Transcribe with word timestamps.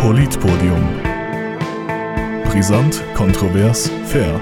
Politpodium. 0.00 0.80
Brisant, 2.44 3.02
kontrovers, 3.14 3.90
fair. 4.04 4.38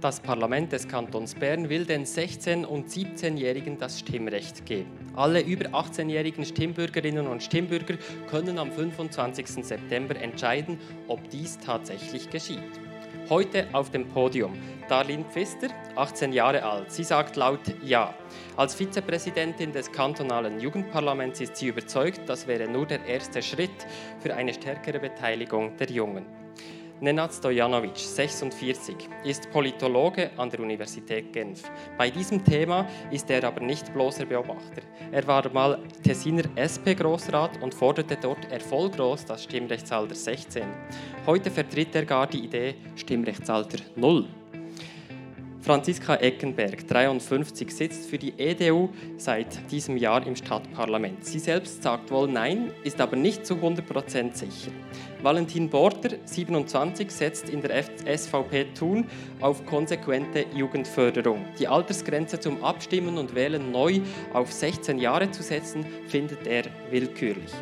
Das 0.00 0.20
Parlament 0.20 0.70
des 0.70 0.86
Kantons 0.86 1.34
Bern 1.34 1.68
will 1.68 1.84
den 1.84 2.04
16- 2.04 2.64
und 2.64 2.88
17-Jährigen 2.88 3.78
das 3.78 3.98
Stimmrecht 3.98 4.64
geben. 4.64 5.10
Alle 5.16 5.40
über 5.40 5.70
18-jährigen 5.70 6.44
Stimmbürgerinnen 6.44 7.26
und 7.26 7.42
Stimmbürger 7.42 7.96
können 8.30 8.60
am 8.60 8.70
25. 8.70 9.66
September 9.66 10.14
entscheiden, 10.14 10.78
ob 11.08 11.28
dies 11.30 11.58
tatsächlich 11.58 12.30
geschieht. 12.30 12.87
Heute 13.30 13.66
auf 13.74 13.90
dem 13.90 14.08
Podium 14.08 14.54
Darlene 14.88 15.24
Pfister, 15.24 15.68
18 15.96 16.32
Jahre 16.32 16.62
alt. 16.62 16.90
Sie 16.90 17.04
sagt 17.04 17.36
laut 17.36 17.60
Ja. 17.82 18.14
Als 18.56 18.74
Vizepräsidentin 18.74 19.70
des 19.70 19.92
kantonalen 19.92 20.58
Jugendparlaments 20.58 21.42
ist 21.42 21.56
sie 21.58 21.66
überzeugt, 21.66 22.22
das 22.26 22.46
wäre 22.46 22.66
nur 22.66 22.86
der 22.86 23.04
erste 23.04 23.42
Schritt 23.42 23.86
für 24.18 24.34
eine 24.34 24.54
stärkere 24.54 24.98
Beteiligung 24.98 25.76
der 25.76 25.90
Jungen. 25.90 26.37
Nenad 27.00 27.32
Stojanovic, 27.32 27.96
46, 27.96 29.08
ist 29.22 29.48
Politologe 29.52 30.32
an 30.36 30.50
der 30.50 30.58
Universität 30.58 31.32
Genf. 31.32 31.62
Bei 31.96 32.10
diesem 32.10 32.44
Thema 32.44 32.88
ist 33.12 33.30
er 33.30 33.44
aber 33.44 33.60
nicht 33.60 33.94
bloßer 33.94 34.26
Beobachter. 34.26 34.82
Er 35.12 35.24
war 35.28 35.48
mal 35.52 35.78
Tessiner 36.02 36.42
SP-Grossrat 36.56 37.62
und 37.62 37.72
forderte 37.72 38.16
dort 38.20 38.50
erfolglos 38.50 39.24
das 39.24 39.44
Stimmrechtsalter 39.44 40.16
16. 40.16 40.64
Heute 41.24 41.52
vertritt 41.52 41.94
er 41.94 42.04
gar 42.04 42.26
die 42.26 42.44
Idee 42.44 42.74
Stimmrechtsalter 42.96 43.78
0. 43.94 44.26
Franziska 45.60 46.14
Eckenberg, 46.14 46.86
53, 46.86 47.70
sitzt 47.70 48.08
für 48.08 48.16
die 48.16 48.32
EDU 48.38 48.90
seit 49.16 49.70
diesem 49.70 49.96
Jahr 49.96 50.24
im 50.26 50.36
Stadtparlament. 50.36 51.24
Sie 51.24 51.40
selbst 51.40 51.82
sagt 51.82 52.10
wohl 52.10 52.28
Nein, 52.28 52.70
ist 52.84 53.00
aber 53.00 53.16
nicht 53.16 53.44
zu 53.44 53.54
100% 53.54 54.34
sicher. 54.34 54.70
Valentin 55.20 55.68
Border, 55.68 56.16
27, 56.24 57.10
setzt 57.10 57.48
in 57.48 57.60
der 57.60 57.82
SVP 57.82 58.66
Thun 58.74 59.06
auf 59.40 59.66
konsequente 59.66 60.46
Jugendförderung. 60.54 61.44
Die 61.58 61.66
Altersgrenze 61.66 62.38
zum 62.38 62.62
Abstimmen 62.62 63.18
und 63.18 63.34
Wählen 63.34 63.72
neu 63.72 64.00
auf 64.32 64.52
16 64.52 64.98
Jahre 64.98 65.30
zu 65.32 65.42
setzen, 65.42 65.84
findet 66.06 66.46
er 66.46 66.64
willkürlich. 66.90 67.52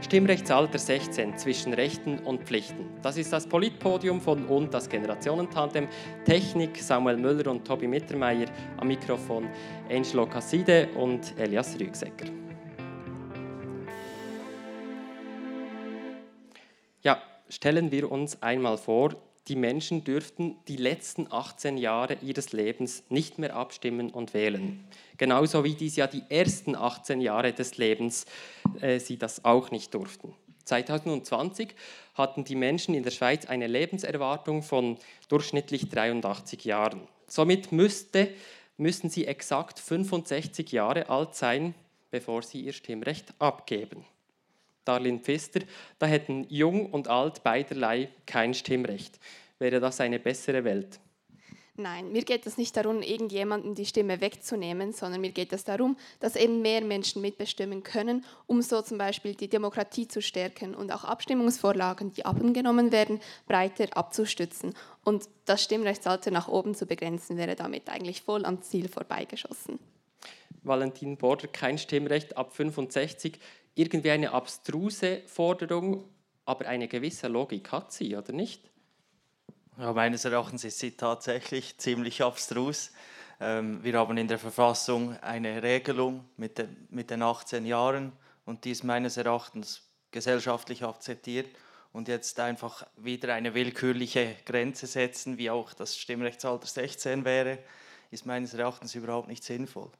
Stimmrechtsalter 0.00 0.78
16 0.78 1.36
zwischen 1.36 1.74
Rechten 1.74 2.18
und 2.20 2.44
Pflichten. 2.44 2.86
Das 3.02 3.16
ist 3.16 3.32
das 3.32 3.46
Politpodium 3.46 4.20
von 4.20 4.46
und 4.46 4.72
das 4.72 4.88
Generationentandem 4.88 5.88
Technik 6.24 6.76
Samuel 6.76 7.16
Müller 7.16 7.50
und 7.50 7.66
Tobi 7.66 7.86
Mittermeier 7.86 8.46
am 8.76 8.88
Mikrofon 8.88 9.48
Angelo 9.90 10.26
Casside 10.26 10.88
und 10.96 11.38
Elias 11.38 11.78
Rügsecker. 11.78 12.26
Ja, 17.02 17.22
stellen 17.48 17.90
wir 17.90 18.10
uns 18.10 18.42
einmal 18.42 18.76
vor, 18.76 19.14
die 19.48 19.56
Menschen 19.56 20.04
dürften 20.04 20.56
die 20.68 20.76
letzten 20.76 21.32
18 21.32 21.78
Jahre 21.78 22.18
ihres 22.20 22.52
Lebens 22.52 23.04
nicht 23.08 23.38
mehr 23.38 23.56
abstimmen 23.56 24.10
und 24.10 24.34
wählen. 24.34 24.84
Genauso 25.18 25.64
wie 25.64 25.74
dies 25.74 25.96
ja 25.96 26.06
die 26.06 26.22
ersten 26.28 26.74
18 26.74 27.20
Jahre 27.20 27.52
des 27.52 27.76
Lebens 27.76 28.24
äh, 28.80 28.98
sie 29.00 29.18
das 29.18 29.44
auch 29.44 29.70
nicht 29.70 29.92
durften. 29.92 30.34
2020 30.64 31.74
hatten 32.14 32.44
die 32.44 32.54
Menschen 32.54 32.94
in 32.94 33.02
der 33.02 33.10
Schweiz 33.10 33.46
eine 33.46 33.66
Lebenserwartung 33.66 34.62
von 34.62 34.98
durchschnittlich 35.28 35.88
83 35.88 36.64
Jahren. 36.64 37.00
Somit 37.26 37.72
müsste, 37.72 38.28
müssten 38.76 39.10
sie 39.10 39.26
exakt 39.26 39.78
65 39.80 40.70
Jahre 40.72 41.08
alt 41.08 41.34
sein, 41.34 41.74
bevor 42.10 42.42
sie 42.42 42.60
ihr 42.60 42.72
Stimmrecht 42.72 43.34
abgeben. 43.38 44.04
Darlene 44.84 45.18
Pfister, 45.18 45.60
da 45.98 46.06
hätten 46.06 46.46
Jung 46.48 46.86
und 46.86 47.08
Alt 47.08 47.42
beiderlei 47.42 48.08
kein 48.24 48.54
Stimmrecht. 48.54 49.18
Wäre 49.58 49.80
das 49.80 50.00
eine 50.00 50.18
bessere 50.18 50.64
Welt? 50.64 51.00
Nein, 51.80 52.10
mir 52.10 52.22
geht 52.22 52.44
es 52.44 52.58
nicht 52.58 52.76
darum, 52.76 53.02
irgendjemandem 53.02 53.76
die 53.76 53.86
Stimme 53.86 54.20
wegzunehmen, 54.20 54.92
sondern 54.92 55.20
mir 55.20 55.30
geht 55.30 55.52
es 55.52 55.62
darum, 55.62 55.96
dass 56.18 56.34
eben 56.34 56.60
mehr 56.60 56.80
Menschen 56.80 57.22
mitbestimmen 57.22 57.84
können, 57.84 58.24
um 58.48 58.62
so 58.62 58.82
zum 58.82 58.98
Beispiel 58.98 59.36
die 59.36 59.48
Demokratie 59.48 60.08
zu 60.08 60.20
stärken 60.20 60.74
und 60.74 60.90
auch 60.90 61.04
Abstimmungsvorlagen, 61.04 62.12
die 62.12 62.26
abgenommen 62.26 62.90
werden, 62.90 63.20
breiter 63.46 63.96
abzustützen. 63.96 64.74
Und 65.04 65.28
das 65.44 65.62
Stimmrechtsalter 65.62 66.32
nach 66.32 66.48
oben 66.48 66.74
zu 66.74 66.84
begrenzen, 66.84 67.36
wäre 67.36 67.54
damit 67.54 67.88
eigentlich 67.88 68.22
voll 68.22 68.44
am 68.44 68.60
Ziel 68.60 68.88
vorbeigeschossen. 68.88 69.78
Valentin 70.64 71.16
Border, 71.16 71.46
kein 71.46 71.78
Stimmrecht 71.78 72.36
ab 72.36 72.56
65 72.56 73.38
irgendwie 73.76 74.10
eine 74.10 74.32
abstruse 74.32 75.22
Forderung, 75.26 76.02
aber 76.44 76.66
eine 76.66 76.88
gewisse 76.88 77.28
Logik 77.28 77.70
hat 77.70 77.92
sie, 77.92 78.16
oder 78.16 78.32
nicht? 78.32 78.68
Ja, 79.78 79.92
meines 79.92 80.24
Erachtens 80.24 80.64
ist 80.64 80.80
sie 80.80 80.96
tatsächlich 80.96 81.78
ziemlich 81.78 82.22
abstrus. 82.22 82.90
Ähm, 83.40 83.82
wir 83.84 83.96
haben 83.96 84.18
in 84.18 84.26
der 84.26 84.40
Verfassung 84.40 85.16
eine 85.20 85.62
Regelung 85.62 86.24
mit, 86.36 86.58
den, 86.58 86.88
mit 86.90 87.10
den 87.10 87.22
18 87.22 87.64
Jahren 87.64 88.12
und 88.44 88.64
die 88.64 88.72
ist 88.72 88.82
meines 88.82 89.16
Erachtens 89.16 89.88
gesellschaftlich 90.10 90.82
akzeptiert. 90.82 91.46
Und 91.92 92.08
jetzt 92.08 92.40
einfach 92.40 92.86
wieder 92.96 93.32
eine 93.34 93.54
willkürliche 93.54 94.34
Grenze 94.44 94.86
setzen, 94.86 95.38
wie 95.38 95.48
auch 95.48 95.72
das 95.72 95.96
Stimmrechtsalter 95.96 96.66
16 96.66 97.24
wäre, 97.24 97.58
ist 98.10 98.26
meines 98.26 98.54
Erachtens 98.54 98.94
überhaupt 98.96 99.28
nicht 99.28 99.44
sinnvoll. 99.44 99.90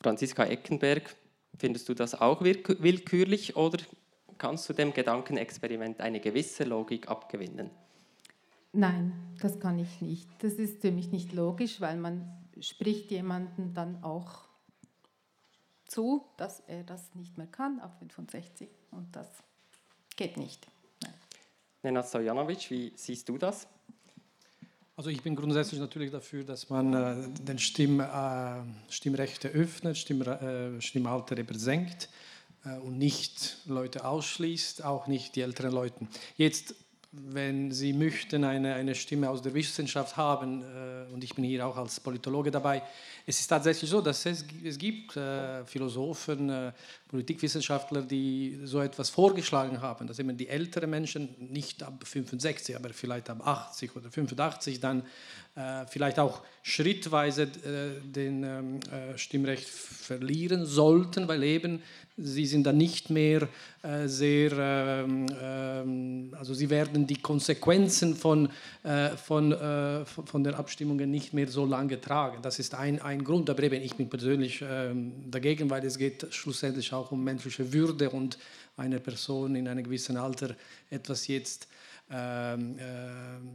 Franziska 0.00 0.44
Eckenberg, 0.44 1.14
Findest 1.56 1.88
du 1.88 1.94
das 1.94 2.14
auch 2.14 2.42
willkürlich 2.42 3.56
oder 3.56 3.78
kannst 4.38 4.68
du 4.68 4.72
dem 4.72 4.92
Gedankenexperiment 4.92 6.00
eine 6.00 6.20
gewisse 6.20 6.64
Logik 6.64 7.08
abgewinnen? 7.08 7.70
Nein, 8.72 9.12
das 9.40 9.60
kann 9.60 9.78
ich 9.78 10.00
nicht. 10.00 10.28
Das 10.40 10.54
ist 10.54 10.80
für 10.80 10.90
mich 10.90 11.10
nicht 11.10 11.32
logisch, 11.32 11.80
weil 11.80 11.96
man 11.96 12.30
spricht 12.60 13.10
jemanden 13.10 13.74
dann 13.74 14.02
auch 14.02 14.48
zu, 15.86 16.24
dass 16.36 16.60
er 16.66 16.82
das 16.84 17.14
nicht 17.14 17.38
mehr 17.38 17.46
kann 17.46 17.80
ab 17.80 17.96
65 17.98 18.68
und 18.90 19.14
das 19.16 19.28
geht 20.16 20.36
nicht. 20.36 20.66
Nein. 21.02 21.14
Nenad 21.82 22.06
Stojanovic, 22.06 22.70
wie 22.70 22.92
siehst 22.94 23.28
du 23.28 23.38
das? 23.38 23.66
Also 24.96 25.10
ich 25.10 25.22
bin 25.22 25.36
grundsätzlich 25.36 25.80
natürlich 25.80 26.10
dafür, 26.10 26.42
dass 26.42 26.70
man 26.70 26.92
äh, 26.92 27.28
den 27.40 27.58
Stimm, 27.60 28.00
äh, 28.00 28.62
Stimmrechte 28.88 29.48
öffnet, 29.48 29.96
Stimm, 29.96 30.22
äh, 30.22 30.80
Stimmalter 30.80 31.38
eben 31.38 31.56
senkt 31.56 32.08
äh, 32.64 32.78
und 32.78 32.98
nicht 32.98 33.58
Leute 33.66 34.04
ausschließt, 34.04 34.84
auch 34.84 35.06
nicht 35.06 35.36
die 35.36 35.42
älteren 35.42 35.72
Leute. 35.72 36.08
Jetzt 36.36 36.74
wenn 37.10 37.72
Sie 37.72 37.94
möchten 37.94 38.44
eine, 38.44 38.74
eine 38.74 38.94
Stimme 38.94 39.30
aus 39.30 39.40
der 39.40 39.54
Wissenschaft 39.54 40.16
haben, 40.16 40.62
äh, 40.62 41.12
und 41.12 41.24
ich 41.24 41.34
bin 41.34 41.44
hier 41.44 41.66
auch 41.66 41.76
als 41.76 41.98
Politologe 42.00 42.50
dabei, 42.50 42.82
es 43.26 43.40
ist 43.40 43.46
tatsächlich 43.46 43.88
so, 43.88 44.02
dass 44.02 44.26
es, 44.26 44.44
es 44.62 44.76
gibt 44.76 45.16
äh, 45.16 45.64
Philosophen, 45.64 46.50
äh, 46.50 46.72
Politikwissenschaftler, 47.08 48.02
die 48.02 48.60
so 48.64 48.80
etwas 48.80 49.08
vorgeschlagen 49.08 49.80
haben, 49.80 50.06
dass 50.06 50.18
eben 50.18 50.36
die 50.36 50.48
älteren 50.48 50.90
Menschen 50.90 51.34
nicht 51.38 51.82
ab 51.82 52.04
65, 52.04 52.76
aber 52.76 52.90
vielleicht 52.90 53.30
ab 53.30 53.46
80 53.46 53.96
oder 53.96 54.10
85 54.10 54.78
dann 54.78 55.02
vielleicht 55.88 56.18
auch 56.18 56.42
schrittweise 56.68 57.42
äh, 57.44 58.00
den 58.02 58.44
ähm, 58.44 58.80
äh, 58.92 59.16
Stimmrecht 59.16 59.66
verlieren 59.66 60.66
sollten, 60.66 61.26
weil 61.26 61.42
eben 61.42 61.82
sie 62.16 62.46
sind 62.46 62.64
dann 62.64 62.76
nicht 62.76 63.10
mehr 63.10 63.48
sehr, 64.06 64.52
ähm, 64.52 65.26
ähm, 65.40 66.34
also 66.36 66.52
sie 66.52 66.68
werden 66.68 67.06
die 67.06 67.22
Konsequenzen 67.22 68.16
von, 68.16 68.48
von, 69.24 69.56
von 70.04 70.44
den 70.44 70.54
Abstimmungen 70.54 71.10
nicht 71.12 71.32
mehr 71.32 71.46
so 71.46 71.64
lange 71.64 72.00
tragen. 72.00 72.42
Das 72.42 72.58
ist 72.58 72.74
ein, 72.74 73.00
ein 73.00 73.22
Grund, 73.22 73.48
aber 73.48 73.62
eben 73.62 73.80
ich 73.80 73.94
bin 73.94 74.10
persönlich 74.10 74.64
dagegen, 75.30 75.70
weil 75.70 75.84
es 75.84 75.96
geht 75.96 76.26
schlussendlich 76.30 76.92
auch 76.92 77.12
um 77.12 77.22
menschliche 77.22 77.72
Würde 77.72 78.10
und 78.10 78.36
eine 78.76 78.98
Person 78.98 79.54
in 79.54 79.68
einem 79.68 79.84
gewissen 79.84 80.16
Alter 80.16 80.56
etwas 80.90 81.28
jetzt 81.28 81.64
äh, 81.64 81.77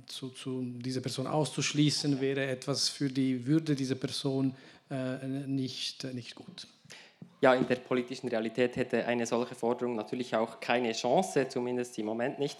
zu, 0.05 0.29
zu 0.29 0.61
dieser 0.77 1.01
Person 1.01 1.25
auszuschließen, 1.27 2.21
wäre 2.21 2.45
etwas 2.45 2.89
für 2.89 3.09
die 3.09 3.45
Würde 3.47 3.75
dieser 3.75 3.95
Person 3.95 4.53
äh, 4.91 5.25
nicht, 5.47 6.03
nicht 6.13 6.35
gut. 6.35 6.67
Ja, 7.43 7.53
in 7.53 7.67
der 7.67 7.75
politischen 7.75 8.29
Realität 8.29 8.77
hätte 8.77 9.05
eine 9.05 9.25
solche 9.25 9.53
Forderung 9.53 9.97
natürlich 9.97 10.33
auch 10.33 10.61
keine 10.61 10.93
Chance, 10.93 11.49
zumindest 11.49 11.99
im 11.99 12.05
Moment 12.05 12.39
nicht. 12.39 12.57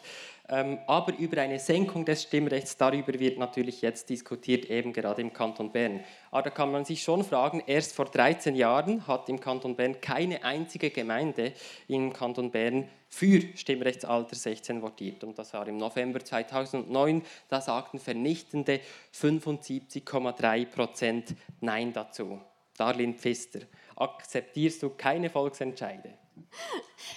Ähm, 0.50 0.78
aber 0.88 1.18
über 1.18 1.42
eine 1.42 1.58
Senkung 1.58 2.04
des 2.04 2.24
Stimmrechts, 2.24 2.76
darüber 2.76 3.18
wird 3.18 3.38
natürlich 3.38 3.82
jetzt 3.82 4.10
diskutiert, 4.10 4.66
eben 4.66 4.92
gerade 4.92 5.22
im 5.22 5.32
Kanton 5.32 5.72
Bern. 5.72 6.02
Aber 6.32 6.42
da 6.42 6.50
kann 6.50 6.70
man 6.70 6.84
sich 6.84 7.02
schon 7.02 7.24
fragen, 7.24 7.64
erst 7.66 7.96
vor 7.96 8.08
13 8.08 8.58
Jahren 8.58 9.08
hat 9.08 9.30
im 9.30 9.40
Kanton 9.40 9.78
Bern 9.78 10.02
keine 10.02 10.44
einzige 10.44 10.90
Gemeinde 10.90 11.54
im 11.88 12.12
Kanton 12.12 12.52
Bern 12.52 12.90
für 13.08 13.42
Stimmrechtsalter 13.56 14.36
16 14.36 14.82
votiert. 14.82 15.24
Und 15.24 15.40
das 15.40 15.54
war 15.54 15.66
im 15.66 15.78
November 15.78 16.20
2009. 16.20 17.22
Da 17.48 17.62
sagten 17.62 18.00
vernichtende 18.00 18.82
75,3 19.16 20.66
Prozent 20.66 21.36
Nein 21.62 21.94
dazu. 21.94 22.42
Darlene 22.76 23.14
Pfister. 23.14 23.62
Akzeptierst 23.96 24.84
du 24.84 24.90
keine 24.90 25.30
Volksentscheide? 25.30 26.18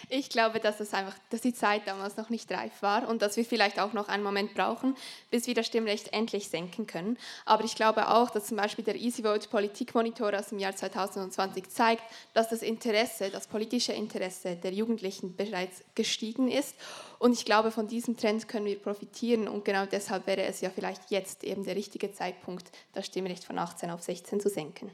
Ich 0.08 0.28
glaube, 0.28 0.61
dass, 0.61 0.78
das 0.78 0.94
einfach, 0.94 1.17
dass 1.31 1.40
die 1.40 1.55
Zeit 1.55 1.87
damals 1.87 2.17
noch 2.17 2.31
nicht 2.31 2.50
reif 2.52 2.82
war 2.82 3.08
und 3.08 3.23
dass 3.23 3.37
wir 3.37 3.44
vielleicht 3.44 3.81
auch 3.81 3.93
noch 3.93 4.08
einen 4.08 4.23
Moment 4.23 4.55
brauchen, 4.55 4.96
bis 5.31 5.46
wir 5.46 5.55
das 5.55 5.67
Stimmrecht 5.67 6.12
endlich 6.12 6.49
senken 6.49 6.87
können. 6.87 7.19
Aber 7.44 7.64
ich 7.64 7.75
glaube 7.75 8.08
auch, 8.08 8.31
dass 8.31 8.46
zum 8.46 8.56
Beispiel 8.56 8.84
der 8.84 8.96
Easy 8.96 9.23
Vote 9.23 9.49
Politikmonitor 9.49 10.32
aus 10.38 10.49
dem 10.49 10.58
Jahr 10.58 10.75
2020 10.75 11.69
zeigt, 11.70 12.02
dass 12.34 12.49
das 12.49 12.62
Interesse, 12.62 13.31
das 13.31 13.46
politische 13.46 13.93
Interesse 13.93 14.56
der 14.56 14.73
Jugendlichen 14.73 15.37
bereits 15.37 15.82
gestiegen 15.94 16.50
ist. 16.50 16.75
Und 17.19 17.32
ich 17.32 17.44
glaube, 17.44 17.70
von 17.70 17.88
diesem 17.88 18.17
Trend 18.17 18.49
können 18.49 18.67
wir 18.67 18.81
profitieren 18.81 19.49
und 19.49 19.64
genau 19.64 19.87
deshalb 19.87 20.26
wäre 20.26 20.43
es 20.43 20.61
ja 20.61 20.70
vielleicht 20.70 21.11
jetzt 21.11 21.43
eben 21.44 21.64
der 21.64 21.76
richtige 21.76 22.12
Zeitpunkt, 22.12 22.70
das 22.93 23.06
Stimmrecht 23.06 23.44
von 23.44 23.58
18 23.58 23.90
auf 23.90 24.02
16 24.02 24.40
zu 24.40 24.49
senken. 24.49 24.90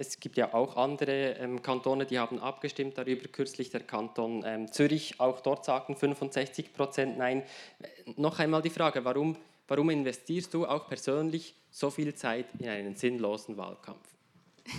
Es 0.00 0.18
gibt 0.18 0.38
ja 0.38 0.54
auch 0.54 0.78
andere 0.78 1.34
ähm, 1.34 1.60
Kantone, 1.60 2.06
die 2.06 2.18
haben 2.18 2.38
abgestimmt 2.38 2.96
darüber. 2.96 3.28
Kürzlich 3.28 3.68
der 3.68 3.80
Kanton 3.80 4.42
ähm, 4.46 4.72
Zürich, 4.72 5.20
auch 5.20 5.40
dort 5.40 5.66
sagten 5.66 5.94
65 5.94 6.72
Prozent 6.72 7.18
Nein. 7.18 7.42
Äh, 7.82 8.12
noch 8.16 8.38
einmal 8.38 8.62
die 8.62 8.70
Frage, 8.70 9.04
warum, 9.04 9.36
warum 9.68 9.90
investierst 9.90 10.54
du 10.54 10.66
auch 10.66 10.88
persönlich 10.88 11.54
so 11.70 11.90
viel 11.90 12.14
Zeit 12.14 12.46
in 12.58 12.70
einen 12.70 12.96
sinnlosen 12.96 13.58
Wahlkampf? 13.58 14.00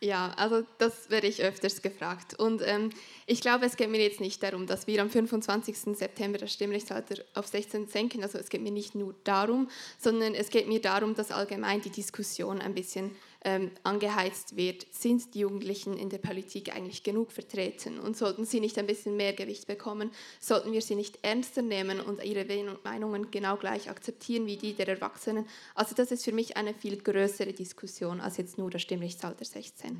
Ja, 0.00 0.34
also 0.36 0.66
das 0.76 1.08
werde 1.08 1.28
ich 1.28 1.42
öfters 1.42 1.80
gefragt. 1.80 2.38
Und 2.38 2.60
ähm, 2.66 2.90
ich 3.26 3.40
glaube, 3.40 3.64
es 3.64 3.76
geht 3.76 3.88
mir 3.88 4.02
jetzt 4.02 4.20
nicht 4.20 4.42
darum, 4.42 4.66
dass 4.66 4.86
wir 4.86 5.00
am 5.00 5.08
25. 5.08 5.96
September 5.96 6.36
das 6.36 6.52
Stimmrechtsalter 6.52 7.22
auf 7.32 7.46
16 7.46 7.88
senken. 7.88 8.22
Also 8.22 8.36
es 8.36 8.50
geht 8.50 8.60
mir 8.60 8.70
nicht 8.70 8.94
nur 8.94 9.14
darum, 9.24 9.70
sondern 9.98 10.34
es 10.34 10.50
geht 10.50 10.68
mir 10.68 10.80
darum, 10.80 11.14
dass 11.14 11.30
allgemein 11.30 11.80
die 11.80 11.90
Diskussion 11.90 12.60
ein 12.60 12.74
bisschen 12.74 13.12
ähm, 13.44 13.70
angeheizt 13.82 14.56
wird, 14.56 14.86
sind 14.90 15.34
die 15.34 15.40
Jugendlichen 15.40 15.96
in 15.96 16.08
der 16.08 16.18
Politik 16.18 16.74
eigentlich 16.74 17.02
genug 17.02 17.30
vertreten 17.30 18.00
und 18.00 18.16
sollten 18.16 18.44
sie 18.44 18.60
nicht 18.60 18.78
ein 18.78 18.86
bisschen 18.86 19.16
mehr 19.16 19.32
Gewicht 19.32 19.66
bekommen, 19.66 20.10
sollten 20.40 20.72
wir 20.72 20.80
sie 20.80 20.94
nicht 20.94 21.18
ernster 21.22 21.62
nehmen 21.62 22.00
und 22.00 22.24
ihre 22.24 22.44
Meinungen 22.82 23.30
genau 23.30 23.56
gleich 23.56 23.90
akzeptieren 23.90 24.46
wie 24.46 24.56
die 24.56 24.72
der 24.72 24.88
Erwachsenen. 24.88 25.46
Also 25.74 25.94
das 25.94 26.10
ist 26.10 26.24
für 26.24 26.32
mich 26.32 26.56
eine 26.56 26.74
viel 26.74 26.96
größere 26.96 27.52
Diskussion 27.52 28.20
als 28.20 28.38
jetzt 28.38 28.58
nur 28.58 28.70
das 28.70 28.82
Stimmrechtsalter 28.82 29.44
16. 29.44 29.96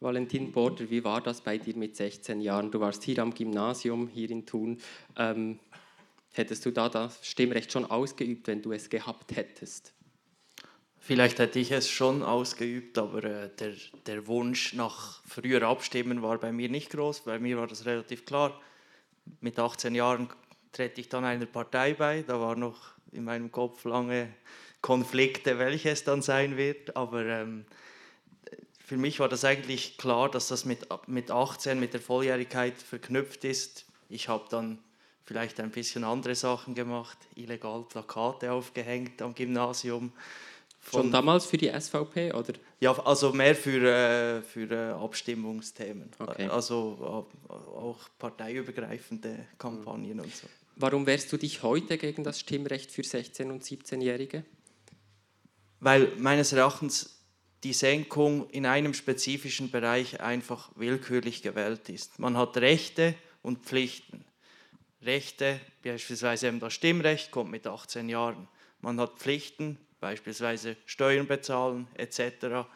Valentin 0.00 0.52
Border, 0.52 0.90
wie 0.90 1.02
war 1.04 1.20
das 1.20 1.40
bei 1.40 1.56
dir 1.56 1.76
mit 1.76 1.96
16 1.96 2.40
Jahren? 2.40 2.70
Du 2.70 2.80
warst 2.80 3.02
hier 3.02 3.18
am 3.20 3.32
Gymnasium, 3.32 4.08
hier 4.08 4.30
in 4.30 4.44
Thun. 4.44 4.78
Ähm, 5.16 5.58
hättest 6.32 6.66
du 6.66 6.70
da 6.70 6.88
das 6.88 7.26
Stimmrecht 7.26 7.72
schon 7.72 7.86
ausgeübt, 7.86 8.46
wenn 8.46 8.60
du 8.60 8.72
es 8.72 8.90
gehabt 8.90 9.34
hättest? 9.34 9.95
Vielleicht 11.06 11.38
hätte 11.38 11.60
ich 11.60 11.70
es 11.70 11.88
schon 11.88 12.24
ausgeübt, 12.24 12.98
aber 12.98 13.22
äh, 13.22 13.48
der, 13.60 13.74
der 14.06 14.26
Wunsch 14.26 14.72
nach 14.72 15.20
früher 15.24 15.62
abstimmen 15.62 16.20
war 16.20 16.38
bei 16.38 16.50
mir 16.50 16.68
nicht 16.68 16.90
groß. 16.90 17.20
Bei 17.20 17.38
mir 17.38 17.58
war 17.58 17.68
das 17.68 17.86
relativ 17.86 18.26
klar. 18.26 18.60
Mit 19.40 19.56
18 19.56 19.94
Jahren 19.94 20.28
trete 20.72 21.00
ich 21.00 21.08
dann 21.08 21.24
einer 21.24 21.46
Partei 21.46 21.94
bei. 21.94 22.24
Da 22.26 22.40
war 22.40 22.56
noch 22.56 22.94
in 23.12 23.22
meinem 23.22 23.52
Kopf 23.52 23.84
lange 23.84 24.34
Konflikte, 24.80 25.60
welche 25.60 25.90
es 25.90 26.02
dann 26.02 26.22
sein 26.22 26.56
wird. 26.56 26.96
Aber 26.96 27.24
ähm, 27.24 27.66
für 28.84 28.96
mich 28.96 29.20
war 29.20 29.28
das 29.28 29.44
eigentlich 29.44 29.98
klar, 29.98 30.28
dass 30.28 30.48
das 30.48 30.64
mit, 30.64 30.88
mit 31.06 31.30
18, 31.30 31.78
mit 31.78 31.92
der 31.92 32.00
Volljährigkeit 32.00 32.82
verknüpft 32.82 33.44
ist. 33.44 33.86
Ich 34.08 34.28
habe 34.28 34.46
dann 34.50 34.80
vielleicht 35.24 35.60
ein 35.60 35.70
bisschen 35.70 36.02
andere 36.02 36.34
Sachen 36.34 36.74
gemacht, 36.74 37.18
illegal 37.36 37.84
Plakate 37.88 38.50
aufgehängt 38.50 39.22
am 39.22 39.36
Gymnasium 39.36 40.10
Schon 40.90 41.10
damals 41.10 41.46
für 41.46 41.56
die 41.56 41.68
SVP, 41.68 42.32
oder? 42.32 42.54
Ja, 42.80 42.92
also 43.04 43.32
mehr 43.32 43.54
für, 43.54 43.82
äh, 43.82 44.42
für 44.42 44.70
äh, 44.70 44.92
Abstimmungsthemen. 44.92 46.10
Okay. 46.18 46.46
Also 46.46 47.26
äh, 47.48 47.52
auch 47.52 47.98
parteiübergreifende 48.18 49.46
Kampagnen 49.58 50.20
und 50.20 50.34
so. 50.34 50.46
Warum 50.76 51.06
wehrst 51.06 51.32
du 51.32 51.38
dich 51.38 51.62
heute 51.62 51.98
gegen 51.98 52.22
das 52.22 52.40
Stimmrecht 52.40 52.90
für 52.90 53.02
16- 53.02 53.50
und 53.50 53.64
17-Jährige? 53.64 54.44
Weil 55.80 56.12
meines 56.18 56.52
Erachtens 56.52 57.16
die 57.64 57.72
Senkung 57.72 58.48
in 58.50 58.66
einem 58.66 58.94
spezifischen 58.94 59.70
Bereich 59.70 60.20
einfach 60.20 60.70
willkürlich 60.76 61.42
gewählt 61.42 61.88
ist. 61.88 62.18
Man 62.18 62.36
hat 62.36 62.56
Rechte 62.58 63.14
und 63.42 63.64
Pflichten. 63.64 64.24
Rechte, 65.02 65.60
beispielsweise 65.82 66.48
eben 66.48 66.60
das 66.60 66.74
Stimmrecht, 66.74 67.30
kommt 67.30 67.50
mit 67.50 67.66
18 67.66 68.08
Jahren. 68.08 68.48
Man 68.80 69.00
hat 69.00 69.18
Pflichten, 69.18 69.78
beispielsweise 70.00 70.76
Steuern 70.86 71.26
bezahlen 71.26 71.88
etc., 71.94 72.66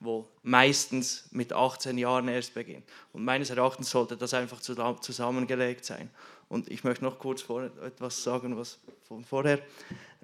wo 0.00 0.28
meistens 0.42 1.26
mit 1.32 1.52
18 1.52 1.98
Jahren 1.98 2.28
erst 2.28 2.54
beginnt. 2.54 2.84
Und 3.12 3.24
meines 3.24 3.50
Erachtens 3.50 3.90
sollte 3.90 4.16
das 4.16 4.32
einfach 4.32 4.60
zusammengelegt 4.60 5.84
sein. 5.84 6.08
Und 6.48 6.70
ich 6.70 6.84
möchte 6.84 7.04
noch 7.04 7.18
kurz 7.18 7.42
vor, 7.42 7.64
etwas 7.82 8.22
sagen, 8.22 8.56
was 8.56 8.78
von 9.02 9.24
vorher. 9.24 9.60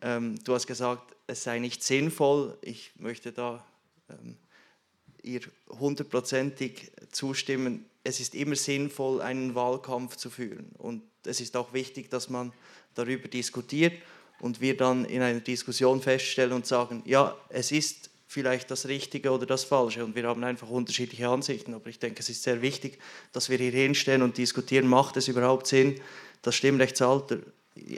Ähm, 0.00 0.38
du 0.44 0.54
hast 0.54 0.66
gesagt, 0.66 1.14
es 1.26 1.42
sei 1.42 1.58
nicht 1.58 1.82
sinnvoll. 1.82 2.56
Ich 2.62 2.92
möchte 2.96 3.32
da 3.32 3.64
ähm, 4.08 4.36
ihr 5.22 5.40
hundertprozentig 5.68 6.92
zustimmen. 7.10 7.86
Es 8.04 8.20
ist 8.20 8.34
immer 8.34 8.56
sinnvoll, 8.56 9.20
einen 9.22 9.54
Wahlkampf 9.54 10.16
zu 10.16 10.30
führen. 10.30 10.70
Und 10.78 11.02
es 11.24 11.40
ist 11.40 11.56
auch 11.56 11.72
wichtig, 11.72 12.10
dass 12.10 12.28
man 12.28 12.52
darüber 12.94 13.28
diskutiert 13.28 13.94
und 14.40 14.60
wir 14.60 14.76
dann 14.76 15.04
in 15.04 15.22
einer 15.22 15.40
Diskussion 15.40 16.00
feststellen 16.00 16.52
und 16.52 16.66
sagen, 16.66 17.02
ja, 17.06 17.36
es 17.48 17.72
ist 17.72 18.10
vielleicht 18.26 18.70
das 18.70 18.88
Richtige 18.88 19.30
oder 19.30 19.46
das 19.46 19.64
Falsche 19.64 20.04
und 20.04 20.16
wir 20.16 20.26
haben 20.26 20.42
einfach 20.42 20.68
unterschiedliche 20.68 21.28
Ansichten. 21.28 21.72
Aber 21.72 21.88
ich 21.88 21.98
denke, 21.98 22.20
es 22.20 22.28
ist 22.28 22.42
sehr 22.42 22.62
wichtig, 22.62 22.98
dass 23.32 23.48
wir 23.48 23.58
hier 23.58 23.70
hinstellen 23.70 24.22
und 24.22 24.36
diskutieren, 24.36 24.88
macht 24.88 25.16
es 25.16 25.28
überhaupt 25.28 25.66
Sinn, 25.66 26.00
das 26.42 26.56
Stimmrechtsalter 26.56 27.38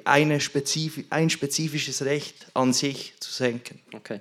eine 0.05 0.41
spezif 0.41 1.05
ein 1.11 1.29
spezifisches 1.29 2.05
Recht 2.05 2.47
an 2.55 2.73
sich 2.73 3.13
zu 3.21 3.31
senken. 3.31 3.79
Okay. 3.93 4.21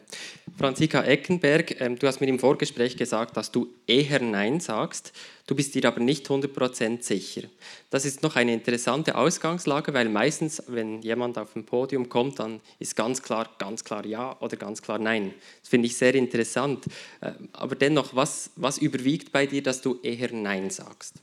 Franziska 0.58 1.04
Eckenberg, 1.04 1.80
ähm, 1.80 1.98
du 1.98 2.08
hast 2.08 2.20
mir 2.20 2.28
im 2.28 2.40
Vorgespräch 2.40 2.98
gesagt, 2.98 3.38
dass 3.38 3.52
du 3.52 3.74
eher 3.88 4.22
Nein 4.22 4.60
sagst. 4.60 5.14
Du 5.48 5.56
bist 5.56 5.76
dir 5.76 5.86
aber 5.86 6.00
nicht 6.00 6.28
100% 6.28 7.04
sicher. 7.04 7.44
Das 7.90 8.06
ist 8.06 8.22
noch 8.22 8.36
eine 8.36 8.54
interessante 8.54 9.16
Ausgangslage, 9.16 9.94
weil 9.94 10.10
meistens, 10.10 10.62
wenn 10.68 11.02
jemand 11.02 11.38
auf 11.38 11.56
ein 11.56 11.66
Podium 11.66 12.10
kommt, 12.10 12.40
dann 12.40 12.62
ist 12.80 12.96
ganz 12.96 13.22
klar, 13.22 13.50
ganz 13.58 13.84
klar 13.84 14.06
Ja 14.06 14.38
oder 14.42 14.58
ganz 14.58 14.82
klar 14.82 15.00
Nein. 15.00 15.34
Das 15.62 15.70
finde 15.70 15.88
ich 15.88 15.96
sehr 15.96 16.16
interessant. 16.16 16.86
Äh, 17.22 17.32
aber 17.54 17.76
dennoch, 17.76 18.16
was, 18.16 18.52
was 18.56 18.78
überwiegt 18.78 19.32
bei 19.32 19.46
dir, 19.46 19.64
dass 19.64 19.82
du 19.82 20.00
eher 20.04 20.32
Nein 20.34 20.70
sagst? 20.70 21.16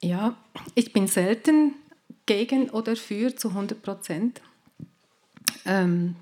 Ja, 0.00 0.36
ich 0.74 0.92
bin 0.92 1.08
selten 1.08 1.74
gegen 2.28 2.68
oder 2.68 2.94
für 2.94 3.34
zu 3.34 3.48
100 3.48 3.82
Prozent. 3.82 4.42
Ähm, 5.64 6.14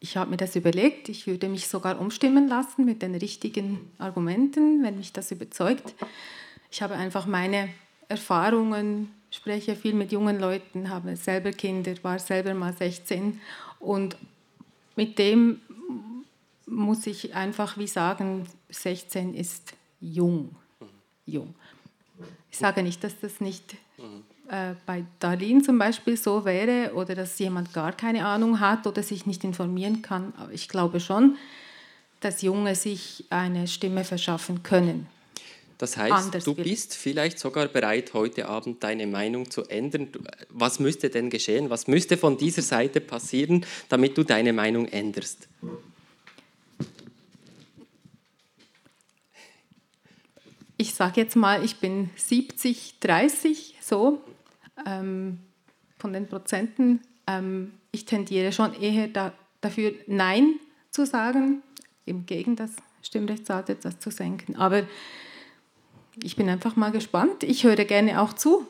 ich 0.00 0.16
habe 0.16 0.32
mir 0.32 0.36
das 0.36 0.56
überlegt, 0.56 1.08
ich 1.08 1.26
würde 1.26 1.48
mich 1.48 1.68
sogar 1.68 1.98
umstimmen 1.98 2.48
lassen 2.48 2.84
mit 2.84 3.00
den 3.00 3.14
richtigen 3.14 3.92
Argumenten, 3.96 4.82
wenn 4.82 4.98
mich 4.98 5.12
das 5.12 5.30
überzeugt. 5.30 5.94
Ich 6.70 6.82
habe 6.82 6.94
einfach 6.94 7.26
meine 7.26 7.68
Erfahrungen, 8.08 9.10
spreche 9.30 9.76
viel 9.76 9.94
mit 9.94 10.10
jungen 10.10 10.40
Leuten, 10.40 10.90
habe 10.90 11.16
selber 11.16 11.52
Kinder, 11.52 11.94
war 12.02 12.18
selber 12.18 12.54
mal 12.54 12.72
16 12.72 13.40
und 13.78 14.16
mit 14.96 15.18
dem 15.18 15.60
muss 16.66 17.06
ich 17.06 17.34
einfach 17.34 17.78
wie 17.78 17.86
sagen, 17.86 18.46
16 18.68 19.34
ist 19.34 19.74
jung. 20.00 20.56
jung. 21.24 21.54
Ich 22.50 22.58
sage 22.58 22.82
nicht, 22.82 23.04
dass 23.04 23.18
das 23.20 23.40
nicht 23.40 23.76
äh, 24.48 24.74
bei 24.86 25.04
Darlene 25.20 25.62
zum 25.62 25.78
Beispiel 25.78 26.16
so 26.16 26.44
wäre 26.44 26.94
oder 26.94 27.14
dass 27.14 27.38
jemand 27.38 27.72
gar 27.72 27.92
keine 27.92 28.26
Ahnung 28.26 28.60
hat 28.60 28.86
oder 28.86 29.02
sich 29.02 29.26
nicht 29.26 29.44
informieren 29.44 30.02
kann. 30.02 30.32
Aber 30.36 30.52
ich 30.52 30.68
glaube 30.68 31.00
schon, 31.00 31.36
dass 32.20 32.42
Junge 32.42 32.74
sich 32.74 33.24
eine 33.30 33.66
Stimme 33.68 34.04
verschaffen 34.04 34.62
können. 34.62 35.06
Das 35.78 35.96
heißt, 35.96 36.12
Anders 36.12 36.44
du 36.44 36.54
bist 36.54 36.94
vielleicht 36.94 37.38
sogar 37.38 37.66
bereit, 37.66 38.14
heute 38.14 38.48
Abend 38.48 38.82
deine 38.84 39.06
Meinung 39.06 39.50
zu 39.50 39.64
ändern. 39.64 40.08
Was 40.48 40.78
müsste 40.78 41.10
denn 41.10 41.30
geschehen? 41.30 41.68
Was 41.68 41.88
müsste 41.88 42.16
von 42.16 42.38
dieser 42.38 42.62
Seite 42.62 43.00
passieren, 43.00 43.66
damit 43.88 44.16
du 44.16 44.22
deine 44.22 44.52
Meinung 44.52 44.86
änderst? 44.86 45.48
ich 50.76 50.94
sage 50.94 51.20
jetzt 51.20 51.36
mal, 51.36 51.64
ich 51.64 51.76
bin 51.76 52.10
70, 52.16 53.00
30 53.00 53.73
so 53.84 54.22
ähm, 54.86 55.38
von 55.98 56.12
den 56.12 56.26
Prozenten. 56.26 57.00
Ähm, 57.26 57.72
ich 57.92 58.04
tendiere 58.04 58.52
schon 58.52 58.74
eher 58.80 59.08
da, 59.08 59.32
dafür, 59.60 59.92
Nein 60.06 60.54
zu 60.90 61.06
sagen, 61.06 61.62
im 62.06 62.26
Gegen 62.26 62.56
das 62.56 62.70
Stimmrechtsalter 63.02 63.74
das 63.74 63.98
zu 63.98 64.10
senken. 64.10 64.56
Aber 64.56 64.84
ich 66.22 66.36
bin 66.36 66.48
einfach 66.48 66.76
mal 66.76 66.90
gespannt. 66.90 67.42
Ich 67.42 67.64
höre 67.64 67.84
gerne 67.84 68.20
auch 68.20 68.32
zu. 68.32 68.66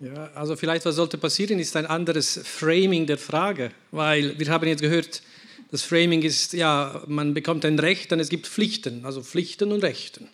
Ja, 0.00 0.30
also 0.34 0.56
vielleicht 0.56 0.86
was 0.86 0.96
sollte 0.96 1.18
passieren, 1.18 1.58
ist 1.58 1.76
ein 1.76 1.86
anderes 1.86 2.40
Framing 2.44 3.06
der 3.06 3.18
Frage, 3.18 3.70
weil 3.90 4.38
wir 4.38 4.48
haben 4.48 4.66
jetzt 4.66 4.80
gehört, 4.80 5.22
Das 5.70 5.82
Framing 5.82 6.22
ist, 6.22 6.54
ja, 6.54 7.02
man 7.06 7.34
bekommt 7.34 7.64
ein 7.66 7.78
Recht, 7.78 8.10
dann 8.10 8.20
es 8.20 8.30
gibt 8.30 8.46
Pflichten, 8.46 9.04
also 9.04 9.22
Pflichten 9.22 9.70
und 9.70 9.82
Rechten. 9.82 10.28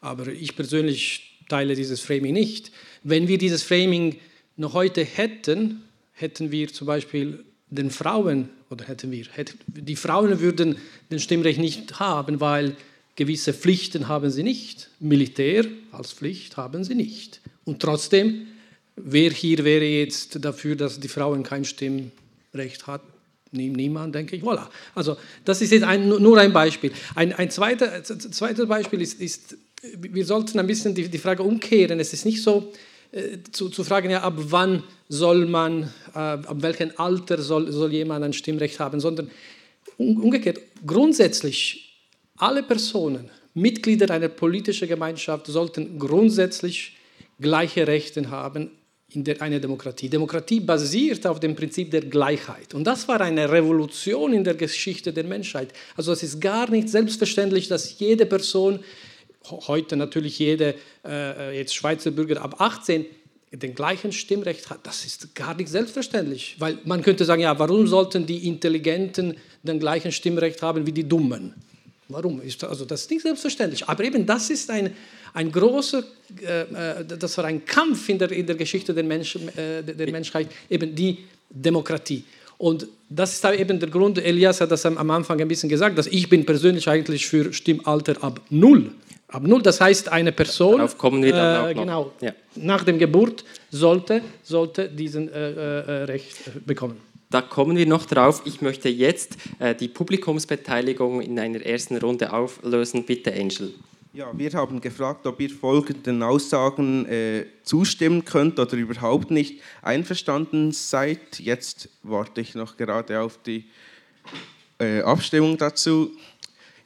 Aber 0.00 0.26
ich 0.26 0.56
persönlich 0.56 1.38
teile 1.48 1.76
dieses 1.76 2.00
Framing 2.00 2.32
nicht. 2.32 2.72
Wenn 3.02 3.28
wir 3.28 3.38
dieses 3.38 3.62
Framing 3.62 4.16
noch 4.56 4.74
heute 4.74 5.04
hätten, 5.04 5.82
hätten 6.12 6.50
wir 6.50 6.72
zum 6.72 6.86
Beispiel 6.86 7.44
den 7.70 7.90
Frauen, 7.90 8.50
oder 8.68 8.86
hätten 8.86 9.10
wir, 9.10 9.24
hätten, 9.32 9.58
die 9.66 9.96
Frauen 9.96 10.40
würden 10.40 10.76
den 11.10 11.18
Stimmrecht 11.18 11.58
nicht 11.58 11.98
haben, 11.98 12.40
weil 12.40 12.76
gewisse 13.16 13.52
Pflichten 13.52 14.08
haben 14.08 14.30
sie 14.30 14.42
nicht. 14.42 14.90
Militär 14.98 15.66
als 15.92 16.12
Pflicht 16.12 16.56
haben 16.56 16.84
sie 16.84 16.94
nicht. 16.94 17.40
Und 17.64 17.80
trotzdem, 17.80 18.46
wer 18.96 19.30
hier 19.30 19.64
wäre 19.64 19.84
jetzt 19.84 20.44
dafür, 20.44 20.76
dass 20.76 21.00
die 21.00 21.08
Frauen 21.08 21.42
kein 21.42 21.64
Stimmrecht 21.64 22.86
hat? 22.86 23.02
Niemand, 23.52 24.14
denke 24.14 24.36
ich. 24.36 24.42
Voilà. 24.42 24.68
Also 24.94 25.16
das 25.44 25.60
ist 25.60 25.72
jetzt 25.72 25.82
ein, 25.82 26.08
nur 26.08 26.38
ein 26.38 26.52
Beispiel. 26.52 26.92
Ein, 27.16 27.32
ein 27.32 27.50
zweiter, 27.50 28.02
zweites 28.04 28.68
Beispiel 28.68 29.00
ist, 29.00 29.20
ist, 29.20 29.56
wir 29.98 30.24
sollten 30.24 30.58
ein 30.60 30.66
bisschen 30.66 30.94
die, 30.94 31.08
die 31.08 31.18
Frage 31.18 31.42
umkehren. 31.42 31.98
Es 31.98 32.12
ist 32.12 32.24
nicht 32.24 32.42
so, 32.42 32.72
zu, 33.52 33.68
zu 33.68 33.84
fragen, 33.84 34.10
ja, 34.10 34.22
ab 34.22 34.34
wann 34.36 34.82
soll 35.08 35.46
man, 35.46 35.84
äh, 36.14 36.18
ab 36.18 36.56
welchem 36.60 36.92
Alter 36.96 37.42
soll, 37.42 37.72
soll 37.72 37.92
jemand 37.92 38.24
ein 38.24 38.32
Stimmrecht 38.32 38.78
haben, 38.78 39.00
sondern 39.00 39.30
umgekehrt, 39.96 40.60
grundsätzlich 40.86 41.98
alle 42.36 42.62
Personen, 42.62 43.30
Mitglieder 43.54 44.10
einer 44.10 44.28
politischen 44.28 44.88
Gemeinschaft 44.88 45.46
sollten 45.46 45.98
grundsätzlich 45.98 46.96
gleiche 47.40 47.86
Rechte 47.86 48.30
haben 48.30 48.70
in 49.12 49.24
der, 49.24 49.42
einer 49.42 49.58
Demokratie. 49.58 50.08
Demokratie 50.08 50.60
basiert 50.60 51.26
auf 51.26 51.40
dem 51.40 51.56
Prinzip 51.56 51.90
der 51.90 52.02
Gleichheit. 52.02 52.74
Und 52.74 52.84
das 52.84 53.08
war 53.08 53.20
eine 53.20 53.50
Revolution 53.50 54.32
in 54.32 54.44
der 54.44 54.54
Geschichte 54.54 55.12
der 55.12 55.24
Menschheit. 55.24 55.72
Also 55.96 56.12
es 56.12 56.22
ist 56.22 56.40
gar 56.40 56.70
nicht 56.70 56.88
selbstverständlich, 56.88 57.66
dass 57.66 57.98
jede 57.98 58.24
Person 58.24 58.78
heute 59.48 59.96
natürlich 59.96 60.38
jeder 60.38 60.74
äh, 61.04 61.56
jetzt 61.56 61.74
Schweizer 61.74 62.10
Bürger 62.10 62.42
ab 62.42 62.60
18 62.60 63.06
den 63.52 63.74
gleichen 63.74 64.12
Stimmrecht 64.12 64.70
hat, 64.70 64.80
das 64.84 65.04
ist 65.04 65.34
gar 65.34 65.54
nicht 65.54 65.68
selbstverständlich. 65.68 66.56
Weil 66.58 66.78
man 66.84 67.02
könnte 67.02 67.24
sagen, 67.24 67.42
ja, 67.42 67.58
warum 67.58 67.86
sollten 67.86 68.24
die 68.24 68.46
Intelligenten 68.46 69.36
den 69.62 69.80
gleichen 69.80 70.12
Stimmrecht 70.12 70.62
haben 70.62 70.86
wie 70.86 70.92
die 70.92 71.08
Dummen? 71.08 71.54
Warum? 72.08 72.40
Also 72.40 72.84
das 72.84 73.02
ist 73.02 73.10
nicht 73.10 73.22
selbstverständlich. 73.22 73.88
Aber 73.88 74.04
eben 74.04 74.24
das 74.24 74.50
ist 74.50 74.70
ein, 74.70 74.94
ein 75.32 75.50
großer, 75.50 76.04
äh, 76.42 77.00
äh 77.00 77.04
das 77.04 77.36
war 77.38 77.44
ein 77.44 77.64
Kampf 77.64 78.08
in 78.08 78.18
der, 78.18 78.30
in 78.30 78.46
der 78.46 78.56
Geschichte 78.56 78.94
der, 78.94 79.04
Mensch, 79.04 79.36
äh, 79.36 79.82
der 79.82 80.10
Menschheit, 80.10 80.48
eben 80.68 80.94
die 80.94 81.18
Demokratie. 81.48 82.24
Und 82.58 82.86
das 83.08 83.34
ist 83.34 83.44
eben 83.44 83.80
der 83.80 83.88
Grund, 83.88 84.18
Elias 84.18 84.60
hat 84.60 84.70
das 84.70 84.84
am 84.86 85.10
Anfang 85.10 85.40
ein 85.40 85.48
bisschen 85.48 85.68
gesagt, 85.68 85.96
dass 85.96 86.06
ich 86.06 86.28
bin 86.28 86.44
persönlich 86.44 86.88
eigentlich 86.88 87.26
für 87.26 87.52
Stimmalter 87.52 88.22
ab 88.22 88.40
null 88.50 88.92
Ab 89.30 89.44
null, 89.44 89.62
das 89.62 89.80
heißt, 89.80 90.10
eine 90.10 90.32
Person 90.32 90.78
Darauf 90.78 90.98
kommen 90.98 91.22
wir 91.22 91.32
dann 91.32 91.70
äh, 91.70 91.74
genau, 91.74 92.12
ja. 92.20 92.32
nach 92.56 92.82
dem 92.82 92.98
Geburt 92.98 93.44
sollte, 93.70 94.22
sollte 94.42 94.88
diesen 94.88 95.32
äh, 95.32 95.52
äh, 95.52 96.04
Recht 96.04 96.66
bekommen. 96.66 96.96
Da 97.30 97.40
kommen 97.40 97.76
wir 97.76 97.86
noch 97.86 98.06
drauf. 98.06 98.42
Ich 98.44 98.60
möchte 98.60 98.88
jetzt 98.88 99.36
äh, 99.60 99.72
die 99.72 99.86
Publikumsbeteiligung 99.86 101.20
in 101.20 101.38
einer 101.38 101.64
ersten 101.64 101.96
Runde 101.98 102.32
auflösen. 102.32 103.04
Bitte, 103.04 103.32
Angel. 103.32 103.72
Ja, 104.12 104.36
wir 104.36 104.50
haben 104.54 104.80
gefragt, 104.80 105.24
ob 105.28 105.40
ihr 105.40 105.50
folgenden 105.50 106.24
Aussagen 106.24 107.06
äh, 107.06 107.44
zustimmen 107.62 108.24
könnt 108.24 108.58
oder 108.58 108.76
überhaupt 108.76 109.30
nicht 109.30 109.60
einverstanden 109.82 110.72
seid. 110.72 111.38
Jetzt 111.38 111.88
warte 112.02 112.40
ich 112.40 112.56
noch 112.56 112.76
gerade 112.76 113.20
auf 113.20 113.38
die 113.46 113.66
äh, 114.80 115.02
Abstimmung 115.02 115.56
dazu. 115.56 116.10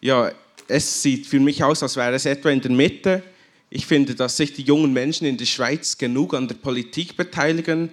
Ja, 0.03 0.31
es 0.75 1.03
sieht 1.03 1.27
für 1.27 1.39
mich 1.39 1.63
aus, 1.63 1.85
als 1.85 1.95
wäre 1.95 2.15
es 2.15 2.27
etwa 2.27 2.51
in 2.51 2.61
der 2.61 2.73
Mitte. 2.73 3.23
Ich 3.71 3.87
finde, 3.87 4.17
dass 4.17 4.37
sich 4.37 4.53
die 4.55 4.63
jungen 4.63 4.93
Menschen 4.93 5.25
in 5.25 5.37
der 5.37 5.47
Schweiz 5.47 5.97
genug 5.99 6.35
an 6.35 6.49
der 6.49 6.57
Politik 6.57 7.17
beteiligen 7.17 7.91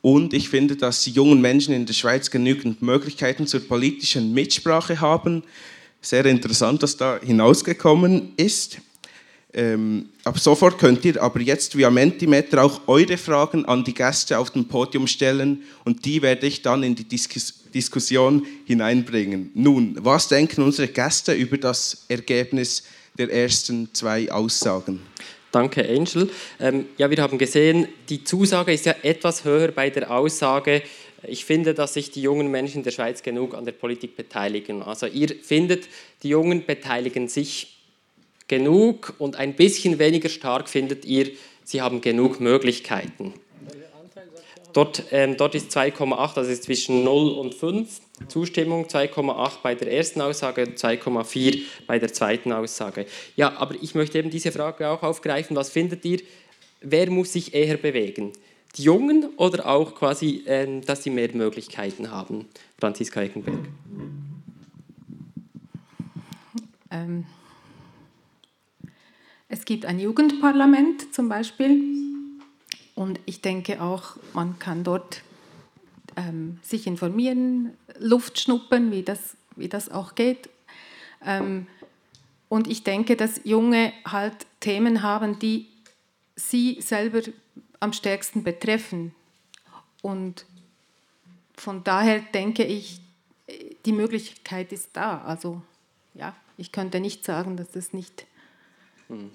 und 0.00 0.32
ich 0.32 0.48
finde, 0.48 0.76
dass 0.76 1.02
die 1.02 1.10
jungen 1.10 1.40
Menschen 1.40 1.74
in 1.74 1.84
der 1.84 1.94
Schweiz 1.94 2.30
genügend 2.30 2.82
Möglichkeiten 2.82 3.48
zur 3.48 3.66
politischen 3.66 4.32
Mitsprache 4.32 5.00
haben. 5.00 5.42
Sehr 6.00 6.24
interessant, 6.26 6.84
dass 6.84 6.96
da 6.96 7.18
hinausgekommen 7.20 8.32
ist. 8.36 8.78
Ähm, 9.52 10.08
ab 10.22 10.38
sofort 10.38 10.78
könnt 10.78 11.04
ihr 11.04 11.20
aber 11.20 11.40
jetzt 11.40 11.76
via 11.76 11.90
Mentimeter 11.90 12.62
auch 12.62 12.80
eure 12.86 13.16
Fragen 13.16 13.64
an 13.64 13.82
die 13.82 13.94
Gäste 13.94 14.38
auf 14.38 14.50
dem 14.50 14.66
Podium 14.66 15.08
stellen 15.08 15.62
und 15.84 16.04
die 16.04 16.22
werde 16.22 16.46
ich 16.46 16.62
dann 16.62 16.84
in 16.84 16.94
die 16.94 17.04
Diskus 17.04 17.61
Diskussion 17.72 18.46
hineinbringen. 18.66 19.50
Nun, 19.54 19.96
was 20.00 20.28
denken 20.28 20.62
unsere 20.62 20.88
Gäste 20.88 21.32
über 21.32 21.58
das 21.58 22.04
Ergebnis 22.08 22.84
der 23.18 23.32
ersten 23.32 23.92
zwei 23.92 24.30
Aussagen? 24.30 25.00
Danke, 25.50 25.86
Angel. 25.86 26.30
Ähm, 26.60 26.86
ja, 26.96 27.10
wir 27.10 27.18
haben 27.18 27.36
gesehen, 27.36 27.88
die 28.08 28.24
Zusage 28.24 28.72
ist 28.72 28.86
ja 28.86 28.94
etwas 29.02 29.44
höher 29.44 29.68
bei 29.68 29.90
der 29.90 30.10
Aussage, 30.10 30.82
ich 31.24 31.44
finde, 31.44 31.72
dass 31.72 31.94
sich 31.94 32.10
die 32.10 32.22
jungen 32.22 32.50
Menschen 32.50 32.82
der 32.82 32.90
Schweiz 32.90 33.22
genug 33.22 33.54
an 33.54 33.64
der 33.64 33.72
Politik 33.72 34.16
beteiligen. 34.16 34.82
Also 34.82 35.06
ihr 35.06 35.28
findet, 35.28 35.88
die 36.22 36.30
Jungen 36.30 36.66
beteiligen 36.66 37.28
sich 37.28 37.78
genug 38.48 39.14
und 39.18 39.36
ein 39.36 39.54
bisschen 39.54 39.98
weniger 39.98 40.28
stark 40.28 40.68
findet 40.68 41.04
ihr, 41.04 41.30
sie 41.64 41.80
haben 41.80 42.00
genug 42.00 42.40
Möglichkeiten. 42.40 43.34
Dort, 44.72 45.04
ähm, 45.10 45.36
dort 45.36 45.54
ist 45.54 45.70
2,8, 45.76 46.38
also 46.38 46.50
ist 46.50 46.64
zwischen 46.64 47.04
0 47.04 47.32
und 47.32 47.54
5 47.54 48.00
Zustimmung, 48.28 48.86
2,8 48.86 49.58
bei 49.62 49.74
der 49.74 49.92
ersten 49.92 50.20
Aussage, 50.20 50.74
2,4 50.74 51.62
bei 51.86 51.98
der 51.98 52.12
zweiten 52.12 52.52
Aussage. 52.52 53.06
Ja, 53.36 53.56
aber 53.56 53.74
ich 53.80 53.94
möchte 53.94 54.18
eben 54.18 54.30
diese 54.30 54.52
Frage 54.52 54.88
auch 54.88 55.02
aufgreifen. 55.02 55.56
Was 55.56 55.70
findet 55.70 56.04
ihr, 56.04 56.20
wer 56.80 57.10
muss 57.10 57.32
sich 57.32 57.54
eher 57.54 57.76
bewegen? 57.76 58.32
Die 58.76 58.84
Jungen 58.84 59.26
oder 59.36 59.66
auch 59.68 59.94
quasi, 59.94 60.44
ähm, 60.46 60.80
dass 60.82 61.02
sie 61.02 61.10
mehr 61.10 61.34
Möglichkeiten 61.34 62.10
haben? 62.10 62.46
Franziska 62.78 63.20
Eckenberg. 63.20 63.58
Ähm, 66.90 67.26
es 69.48 69.66
gibt 69.66 69.84
ein 69.84 69.98
Jugendparlament 69.98 71.14
zum 71.14 71.28
Beispiel 71.28 71.82
und 72.94 73.20
ich 73.26 73.40
denke 73.40 73.80
auch, 73.80 74.16
man 74.34 74.58
kann 74.58 74.84
dort 74.84 75.22
ähm, 76.16 76.58
sich 76.62 76.86
informieren, 76.86 77.76
Luft 77.98 78.38
schnuppern, 78.38 78.90
wie 78.92 79.02
das, 79.02 79.36
wie 79.56 79.68
das 79.68 79.90
auch 79.90 80.14
geht. 80.14 80.48
Ähm, 81.24 81.66
und 82.48 82.68
ich 82.68 82.84
denke, 82.84 83.16
dass 83.16 83.40
Junge 83.44 83.92
halt 84.04 84.46
Themen 84.60 85.02
haben, 85.02 85.38
die 85.38 85.68
sie 86.36 86.80
selber 86.80 87.22
am 87.80 87.92
stärksten 87.92 88.44
betreffen. 88.44 89.14
Und 90.02 90.44
von 91.54 91.82
daher 91.84 92.20
denke 92.20 92.64
ich, 92.64 93.00
die 93.86 93.92
Möglichkeit 93.92 94.72
ist 94.72 94.90
da. 94.92 95.22
Also 95.22 95.62
ja, 96.14 96.34
ich 96.56 96.72
könnte 96.72 97.00
nicht 97.00 97.24
sagen, 97.24 97.56
dass 97.56 97.70
das 97.70 97.92
nicht 97.92 98.26
hm. 99.08 99.30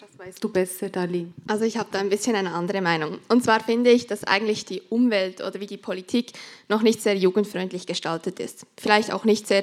Das 0.00 0.18
weißt 0.18 0.42
du 0.42 0.48
besser, 0.48 0.88
Darlene. 0.88 1.32
Also 1.46 1.64
ich 1.64 1.76
habe 1.76 1.90
da 1.92 1.98
ein 1.98 2.08
bisschen 2.08 2.34
eine 2.34 2.52
andere 2.52 2.80
Meinung. 2.80 3.18
Und 3.28 3.44
zwar 3.44 3.60
finde 3.60 3.90
ich, 3.90 4.06
dass 4.06 4.24
eigentlich 4.24 4.64
die 4.64 4.80
Umwelt 4.88 5.42
oder 5.42 5.60
wie 5.60 5.66
die 5.66 5.76
Politik 5.76 6.32
noch 6.68 6.80
nicht 6.80 7.02
sehr 7.02 7.16
jugendfreundlich 7.16 7.86
gestaltet 7.86 8.40
ist. 8.40 8.64
Vielleicht 8.78 9.12
auch 9.12 9.24
nicht 9.24 9.46
sehr 9.46 9.62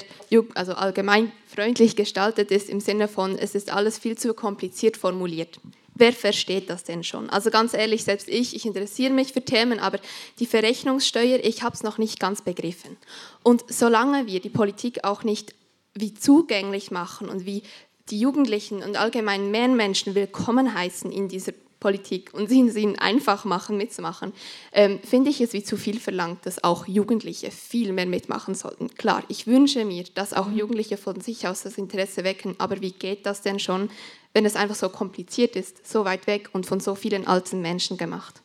also 0.53 0.73
allgemein 0.73 1.31
freundlich 1.47 1.95
gestaltet 1.95 2.51
ist 2.51 2.69
im 2.69 2.81
Sinne 2.81 3.07
von, 3.07 3.35
es 3.35 3.55
ist 3.55 3.73
alles 3.73 3.97
viel 3.97 4.15
zu 4.15 4.35
kompliziert 4.35 4.95
formuliert. 4.95 5.59
Wer 5.95 6.13
versteht 6.13 6.69
das 6.69 6.83
denn 6.83 7.03
schon? 7.03 7.31
Also 7.31 7.49
ganz 7.49 7.73
ehrlich, 7.73 8.03
selbst 8.03 8.29
ich, 8.29 8.55
ich 8.55 8.67
interessiere 8.67 9.11
mich 9.11 9.33
für 9.33 9.43
Themen, 9.43 9.79
aber 9.79 9.99
die 10.37 10.45
Verrechnungssteuer, 10.45 11.39
ich 11.41 11.63
habe 11.63 11.73
es 11.73 11.81
noch 11.81 11.97
nicht 11.97 12.19
ganz 12.19 12.43
begriffen. 12.43 12.97
Und 13.41 13.63
solange 13.67 14.27
wir 14.27 14.39
die 14.39 14.49
Politik 14.49 15.03
auch 15.03 15.23
nicht 15.23 15.55
wie 15.95 16.13
zugänglich 16.13 16.91
machen 16.91 17.27
und 17.27 17.47
wie 17.47 17.63
die 18.09 18.19
Jugendlichen 18.19 18.83
und 18.83 18.97
allgemein 18.97 19.51
mehr 19.51 19.67
Menschen 19.67 20.15
willkommen 20.15 20.73
heißen 20.73 21.11
in 21.11 21.27
dieser 21.27 21.53
Politik 21.79 22.33
und 22.33 22.49
sie 22.49 22.59
ihnen 22.59 22.97
einfach 22.97 23.45
machen, 23.45 23.77
mitzumachen, 23.77 24.33
ähm, 24.71 24.99
finde 25.03 25.29
ich 25.29 25.41
es 25.41 25.53
wie 25.53 25.63
zu 25.63 25.77
viel 25.77 25.99
verlangt, 25.99 26.45
dass 26.45 26.63
auch 26.63 26.87
Jugendliche 26.87 27.51
viel 27.51 27.93
mehr 27.93 28.07
mitmachen 28.07 28.55
sollten. 28.55 28.89
Klar, 28.95 29.23
ich 29.27 29.45
wünsche 29.45 29.85
mir, 29.85 30.05
dass 30.15 30.33
auch 30.33 30.49
Jugendliche 30.49 30.97
von 30.97 31.21
sich 31.21 31.47
aus 31.47 31.63
das 31.63 31.77
Interesse 31.77 32.23
wecken, 32.23 32.55
aber 32.57 32.81
wie 32.81 32.91
geht 32.91 33.25
das 33.25 33.41
denn 33.41 33.59
schon, 33.59 33.91
wenn 34.33 34.45
es 34.45 34.55
einfach 34.55 34.75
so 34.75 34.89
kompliziert 34.89 35.55
ist, 35.55 35.87
so 35.87 36.03
weit 36.03 36.25
weg 36.25 36.49
und 36.53 36.65
von 36.65 36.79
so 36.79 36.95
vielen 36.95 37.27
alten 37.27 37.61
Menschen 37.61 37.97
gemacht? 37.97 38.41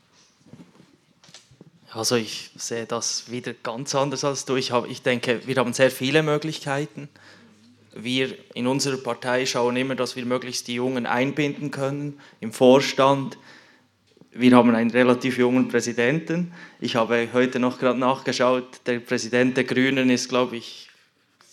Also 1.91 2.17
ich 2.17 2.51
sehe 2.57 2.87
das 2.87 3.31
wieder 3.31 3.53
ganz 3.55 3.95
anders 3.95 4.25
als 4.25 4.45
du. 4.47 4.57
Ich, 4.57 4.73
habe, 4.73 4.89
ich 4.89 5.03
denke, 5.03 5.47
wir 5.47 5.57
haben 5.57 5.75
sehr 5.75 5.91
viele 5.91 6.23
Möglichkeiten 6.23 7.09
wir 7.95 8.37
in 8.55 8.67
unserer 8.67 8.97
Partei 8.97 9.47
schauen 9.47 9.77
immer, 9.77 9.95
dass 9.95 10.17
wir 10.17 10.25
möglichst 10.25 10.69
die 10.69 10.75
Jungen 10.75 11.07
einbinden 11.07 11.71
können 11.71 12.21
im 12.41 12.53
Vorstand. 12.53 13.39
wir 14.33 14.57
haben 14.57 14.75
einen 14.75 14.91
relativ 14.91 15.39
jungen 15.39 15.69
Präsidenten. 15.69 16.53
Ich 16.81 16.97
habe 16.97 17.29
heute 17.33 17.59
noch 17.59 17.79
gerade 17.79 17.99
nachgeschaut, 17.99 18.81
der 18.87 19.01
Präsident 19.01 19.57
der 19.57 19.65
Grünen 19.65 20.09
ist, 20.09 20.29
glaube 20.29 20.57
ich, 20.57 20.89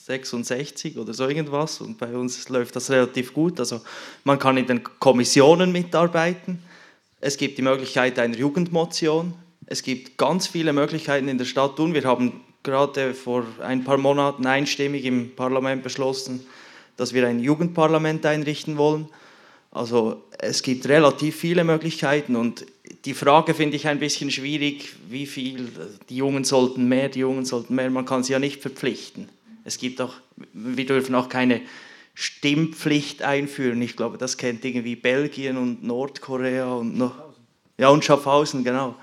66 0.09 0.97
oder 0.97 1.13
so 1.13 1.27
irgendwas 1.27 1.81
und 1.81 1.99
bei 1.99 2.15
uns 2.15 2.49
läuft 2.49 2.75
das 2.75 2.89
relativ 2.89 3.33
gut. 3.33 3.59
Also 3.59 3.81
man 4.23 4.39
kann 4.39 4.57
in 4.57 4.65
den 4.65 4.81
Kommissionen 4.83 5.71
mitarbeiten. 5.71 6.63
Es 7.21 7.37
gibt 7.37 7.57
die 7.57 7.61
Möglichkeit 7.61 8.17
einer 8.17 8.35
Jugendmotion. 8.35 9.33
Es 9.67 9.83
gibt 9.83 10.17
ganz 10.17 10.47
viele 10.47 10.73
Möglichkeiten 10.73 11.27
in 11.27 11.37
der 11.37 11.45
Stadt 11.45 11.75
Thun. 11.75 11.93
Wir 11.93 12.05
haben 12.05 12.41
gerade 12.69 13.13
vor 13.13 13.45
ein 13.61 13.83
paar 13.83 13.97
Monaten 13.97 14.45
einstimmig 14.45 15.05
im 15.05 15.35
Parlament 15.35 15.83
beschlossen, 15.83 16.45
dass 16.97 17.13
wir 17.13 17.27
ein 17.27 17.39
Jugendparlament 17.39 18.25
einrichten 18.25 18.77
wollen. 18.77 19.07
Also 19.71 20.23
es 20.37 20.63
gibt 20.63 20.87
relativ 20.87 21.35
viele 21.35 21.63
Möglichkeiten 21.63 22.35
und 22.35 22.65
die 23.05 23.13
Frage 23.13 23.53
finde 23.53 23.75
ich 23.75 23.87
ein 23.87 23.99
bisschen 23.99 24.31
schwierig, 24.31 24.93
wie 25.09 25.25
viel, 25.25 25.69
die 26.09 26.15
Jungen 26.15 26.43
sollten 26.43 26.87
mehr, 26.87 27.09
die 27.09 27.19
Jungen 27.19 27.45
sollten 27.45 27.75
mehr, 27.75 27.89
man 27.89 28.05
kann 28.05 28.23
sie 28.23 28.33
ja 28.33 28.39
nicht 28.39 28.61
verpflichten. 28.61 29.29
Es 29.63 29.77
gibt 29.77 30.01
auch, 30.01 30.13
wir 30.53 30.85
dürfen 30.85 31.13
auch 31.15 31.29
keine 31.29 31.61
Stimmpflicht 32.15 33.21
einführen. 33.21 33.81
Ich 33.81 33.95
glaube, 33.95 34.17
das 34.17 34.37
kennt 34.37 34.65
irgendwie 34.65 34.95
Belgien 34.95 35.57
und 35.57 35.83
Nordkorea 35.83 36.73
und 36.73 36.97
noch, 36.97 37.15
ja 37.77 37.89
und 37.89 38.03
Schaffhausen, 38.03 38.63
genau. 38.63 38.95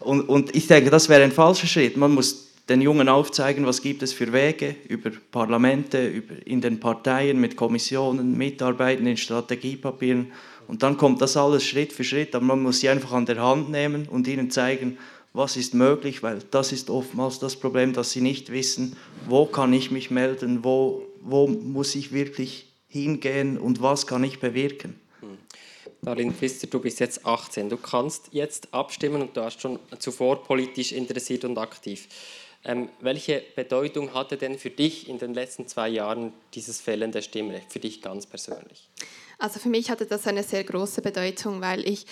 Und, 0.00 0.22
und 0.22 0.54
ich 0.56 0.66
denke, 0.66 0.90
das 0.90 1.08
wäre 1.08 1.22
ein 1.22 1.32
falscher 1.32 1.66
Schritt. 1.66 1.96
Man 1.96 2.12
muss 2.12 2.47
den 2.68 2.82
Jungen 2.82 3.08
aufzeigen, 3.08 3.64
was 3.66 3.80
gibt 3.80 4.02
es 4.02 4.12
für 4.12 4.32
Wege 4.32 4.76
über 4.88 5.10
Parlamente, 5.30 6.06
über, 6.06 6.34
in 6.46 6.60
den 6.60 6.80
Parteien, 6.80 7.40
mit 7.40 7.56
Kommissionen, 7.56 8.36
Mitarbeiten 8.36 9.06
in 9.06 9.16
Strategiepapieren. 9.16 10.32
Und 10.66 10.82
dann 10.82 10.98
kommt 10.98 11.22
das 11.22 11.36
alles 11.36 11.64
Schritt 11.64 11.92
für 11.92 12.04
Schritt, 12.04 12.34
aber 12.34 12.44
man 12.44 12.62
muss 12.62 12.80
sie 12.80 12.90
einfach 12.90 13.12
an 13.12 13.24
der 13.24 13.42
Hand 13.42 13.70
nehmen 13.70 14.06
und 14.06 14.28
ihnen 14.28 14.50
zeigen, 14.50 14.98
was 15.32 15.56
ist 15.56 15.72
möglich, 15.72 16.22
weil 16.22 16.40
das 16.50 16.72
ist 16.72 16.90
oftmals 16.90 17.38
das 17.38 17.56
Problem, 17.56 17.92
dass 17.92 18.10
sie 18.10 18.20
nicht 18.20 18.50
wissen, 18.50 18.96
wo 19.26 19.46
kann 19.46 19.72
ich 19.72 19.90
mich 19.90 20.10
melden, 20.10 20.64
wo, 20.64 21.06
wo 21.22 21.46
muss 21.46 21.94
ich 21.94 22.12
wirklich 22.12 22.66
hingehen 22.88 23.56
und 23.58 23.80
was 23.80 24.06
kann 24.06 24.24
ich 24.24 24.40
bewirken. 24.40 24.98
Darlene 26.02 26.32
Pfister, 26.32 26.66
du 26.68 26.78
bist 26.80 27.00
jetzt 27.00 27.26
18. 27.26 27.68
Du 27.68 27.76
kannst 27.76 28.28
jetzt 28.30 28.72
abstimmen 28.72 29.22
und 29.22 29.36
du 29.36 29.40
warst 29.40 29.60
schon 29.60 29.78
zuvor 29.98 30.42
politisch 30.44 30.92
interessiert 30.92 31.44
und 31.44 31.58
aktiv. 31.58 32.08
Ähm, 32.64 32.88
welche 33.00 33.42
Bedeutung 33.54 34.14
hatte 34.14 34.36
denn 34.36 34.58
für 34.58 34.70
dich 34.70 35.08
in 35.08 35.18
den 35.18 35.32
letzten 35.32 35.68
zwei 35.68 35.88
Jahren 35.88 36.32
dieses 36.54 36.80
fehlende 36.80 37.22
Stimmrecht, 37.22 37.72
für 37.72 37.78
dich 37.78 38.02
ganz 38.02 38.26
persönlich? 38.26 38.90
Also 39.38 39.60
für 39.60 39.68
mich 39.68 39.90
hatte 39.90 40.06
das 40.06 40.26
eine 40.26 40.42
sehr 40.42 40.64
große 40.64 41.00
Bedeutung, 41.00 41.60
weil 41.60 41.88
ich, 41.88 42.06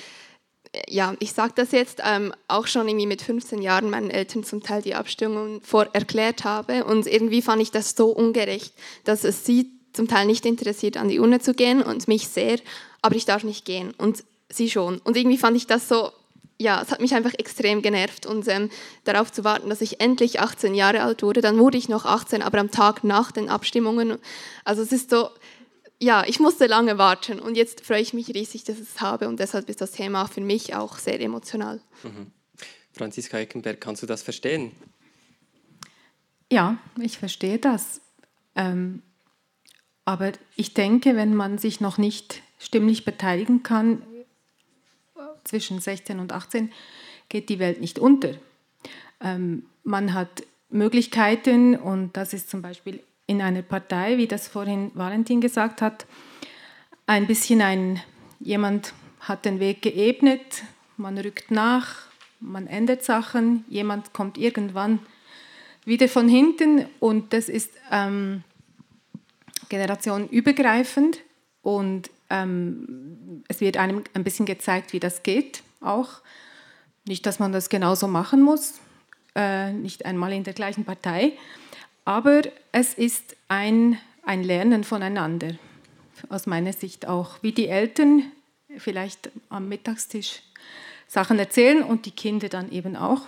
ja, 0.89 1.15
ich 1.19 1.33
sage 1.33 1.53
das 1.57 1.73
jetzt, 1.73 2.01
ähm, 2.05 2.33
auch 2.47 2.69
schon 2.69 2.89
irgendwie 2.89 3.07
mit 3.07 3.23
15 3.23 3.61
Jahren 3.61 3.91
meinen 3.91 4.11
Eltern 4.11 4.45
zum 4.45 4.63
Teil 4.63 4.83
die 4.83 4.95
Abstimmung 4.95 5.61
vor 5.63 5.89
erklärt 5.93 6.45
habe 6.45 6.85
und 6.85 7.07
irgendwie 7.07 7.43
fand 7.43 7.61
ich 7.61 7.73
das 7.73 7.97
so 7.97 8.11
ungerecht, 8.11 8.73
dass 9.03 9.25
es 9.25 9.45
sie 9.45 9.71
zum 9.93 10.07
Teil 10.07 10.27
nicht 10.27 10.47
interessiert, 10.47 10.97
an 10.97 11.09
die 11.09 11.19
Urne 11.19 11.41
zu 11.41 11.55
gehen 11.55 11.83
und 11.83 12.07
mich 12.07 12.29
sehr, 12.29 12.61
aber 13.03 13.17
ich 13.17 13.25
darf 13.25 13.43
nicht 13.43 13.65
gehen 13.65 13.93
und 13.99 14.23
sie 14.49 14.71
schon. 14.71 14.99
Und 14.99 15.17
irgendwie 15.17 15.39
fand 15.39 15.57
ich 15.57 15.67
das 15.67 15.89
so 15.89 16.13
ja, 16.59 16.81
es 16.81 16.91
hat 16.91 17.01
mich 17.01 17.15
einfach 17.15 17.35
extrem 17.35 17.83
genervt 17.83 18.27
und 18.27 18.49
ähm, 18.49 18.71
darauf 19.05 19.31
zu 19.31 19.45
warten, 19.45 19.69
dass 19.69 19.81
ich 19.81 20.01
endlich 20.01 20.41
18 20.41 20.75
Jahre 20.75 21.03
alt 21.03 21.23
wurde. 21.23 21.41
Dann 21.41 21.59
wurde 21.59 21.77
ich 21.77 21.89
noch 21.89 22.07
18, 22.07 22.43
aber 22.43 22.59
am 22.59 22.71
Tag 22.71 23.05
nach 23.05 23.31
den 23.31 23.49
Abstimmungen. 23.49 24.19
Also 24.65 24.83
es 24.83 24.93
ist 24.93 25.11
so, 25.11 25.29
ja, 26.01 26.25
ich 26.27 26.41
musste 26.41 26.67
lange 26.67 26.99
warten 26.99 27.41
und 27.41 27.57
jetzt 27.57 27.85
freue 27.85 28.01
ich 28.01 28.15
mich 28.15 28.29
riesig, 28.35 28.65
dass 28.65 28.77
ich 28.77 28.89
es 28.95 29.01
habe 29.01 29.29
und 29.29 29.41
deshalb 29.41 29.69
ist 29.69 29.81
das 29.81 29.93
Thema 29.93 30.27
für 30.27 30.41
mich 30.41 30.75
auch 30.75 30.99
sehr 30.99 31.21
emotional. 31.21 31.81
Mhm. 32.03 32.33
Franziska 32.93 33.39
Eckenberg, 33.39 33.81
kannst 33.81 34.03
du 34.03 34.07
das 34.07 34.23
verstehen? 34.23 34.73
Ja, 36.51 36.79
ich 37.01 37.19
verstehe 37.19 37.59
das. 37.59 38.01
Ähm, 38.55 39.03
aber 40.07 40.33
ich 40.55 40.73
denke, 40.73 41.17
wenn 41.17 41.35
man 41.35 41.59
sich 41.59 41.81
noch 41.81 41.99
nicht 41.99 42.43
stimmlich 42.59 43.05
beteiligen 43.05 43.63
kann, 43.63 44.03
zwischen 45.47 45.81
16 45.81 46.19
und 46.19 46.33
18 46.33 46.73
geht 47.29 47.49
die 47.49 47.59
Welt 47.59 47.81
nicht 47.81 47.99
unter. 47.99 48.35
Ähm, 49.21 49.67
man 49.85 50.15
hat 50.15 50.45
Möglichkeiten 50.69 51.77
und 51.77 52.17
das 52.17 52.33
ist 52.33 52.51
zum 52.51 52.63
Beispiel 52.63 53.01
in 53.27 53.43
einer 53.43 53.63
Partei, 53.63 54.19
wie 54.19 54.27
das 54.27 54.49
vorhin 54.49 54.91
Valentin 54.95 55.41
gesagt 55.41 55.83
hat, 55.83 56.07
ein 57.07 57.27
bisschen 57.27 57.63
ein, 57.63 58.01
jemand 58.41 58.93
hat 59.21 59.45
den 59.45 59.61
Weg 59.61 59.83
geebnet, 59.83 60.63
man 60.97 61.19
rückt 61.19 61.51
nach, 61.51 62.07
man 62.41 62.67
ändert 62.67 63.05
Sachen, 63.05 63.65
jemand 63.69 64.13
kommt 64.13 64.39
irgendwann 64.39 65.01
wieder 65.85 66.09
von 66.09 66.29
hinten 66.29 66.87
und 67.01 67.33
das 67.33 67.49
ist 67.49 67.73
ähm, 67.91 68.43
generationenübergreifend 69.69 71.21
und 71.63 72.11
ähm, 72.31 73.45
es 73.49 73.61
wird 73.61 73.77
einem 73.77 74.03
ein 74.15 74.25
bisschen 74.25 74.47
gezeigt, 74.47 74.93
wie 74.93 75.01
das 75.01 75.23
geht 75.23 75.63
auch. 75.81 76.21
Nicht, 77.07 77.27
dass 77.27 77.39
man 77.39 77.53
das 77.53 77.69
genauso 77.69 78.09
machen 78.09 78.43
muss, 78.43 78.75
äh, 79.35 79.73
nicht 79.73 80.05
einmal 80.05 80.33
in 80.33 80.45
der 80.45 80.55
gleichen 80.55 80.85
Partei, 80.85 81.33
aber 82.05 82.43
es 82.73 82.95
ist 82.95 83.37
ein, 83.49 83.99
ein 84.25 84.43
Lernen 84.43 84.85
voneinander, 84.85 85.55
aus 86.29 86.47
meiner 86.47 86.73
Sicht 86.73 87.07
auch, 87.07 87.43
wie 87.43 87.53
die 87.53 87.69
Eltern 87.69 88.25
vielleicht 88.79 89.31
am 89.49 89.69
Mittagstisch 89.69 90.43
Sachen 91.09 91.39
erzählen 91.39 91.83
und 91.83 92.07
die 92.07 92.11
Kinder 92.11 92.49
dann 92.49 92.73
eben 92.73 92.97
auch. 92.97 93.23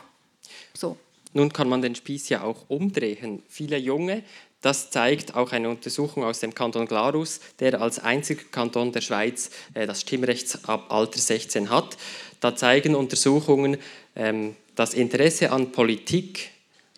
So. 0.75 0.97
Nun 1.33 1.53
kann 1.53 1.69
man 1.69 1.83
den 1.83 1.95
Spieß 1.95 2.31
ja 2.31 2.43
auch 2.43 2.65
umdrehen. 2.69 3.43
Viele 3.49 3.77
Junge 3.77 4.23
das 4.61 4.91
zeigt 4.91 5.35
auch 5.35 5.53
eine 5.53 5.69
Untersuchung 5.69 6.25
aus 6.25 6.41
dem 6.41 6.55
Kanton 6.55 6.87
Glarus, 6.87 7.41
der 7.61 7.81
als 7.81 7.99
einziger 7.99 8.43
Kanton 8.51 8.93
der 8.93 9.01
Schweiz 9.01 9.51
äh, 9.75 9.87
das 9.87 10.01
Stimmrechtsalter 10.01 11.19
16 11.19 11.71
hat. 11.71 11.97
Da 12.41 12.57
zeigen 12.57 12.95
Untersuchungen, 12.95 13.77
ähm, 14.17 14.57
das 14.75 14.95
Interesse 14.95 15.51
an 15.53 15.73
Politik 15.73 16.51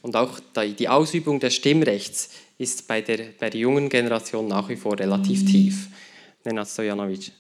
und 0.02 0.16
auch 0.16 0.40
die 0.56 0.88
Ausübung 0.88 1.40
des 1.40 1.54
Stimmrechts 1.54 2.30
ist 2.58 2.86
bei 2.86 3.00
der, 3.00 3.18
bei 3.38 3.50
der 3.50 3.60
jungen 3.60 3.88
Generation 3.88 4.46
nach 4.48 4.68
wie 4.68 4.76
vor 4.76 4.98
relativ 4.98 5.44
tief. 5.46 5.88
Nenad 6.44 6.68
Stojanovic. 6.68 7.32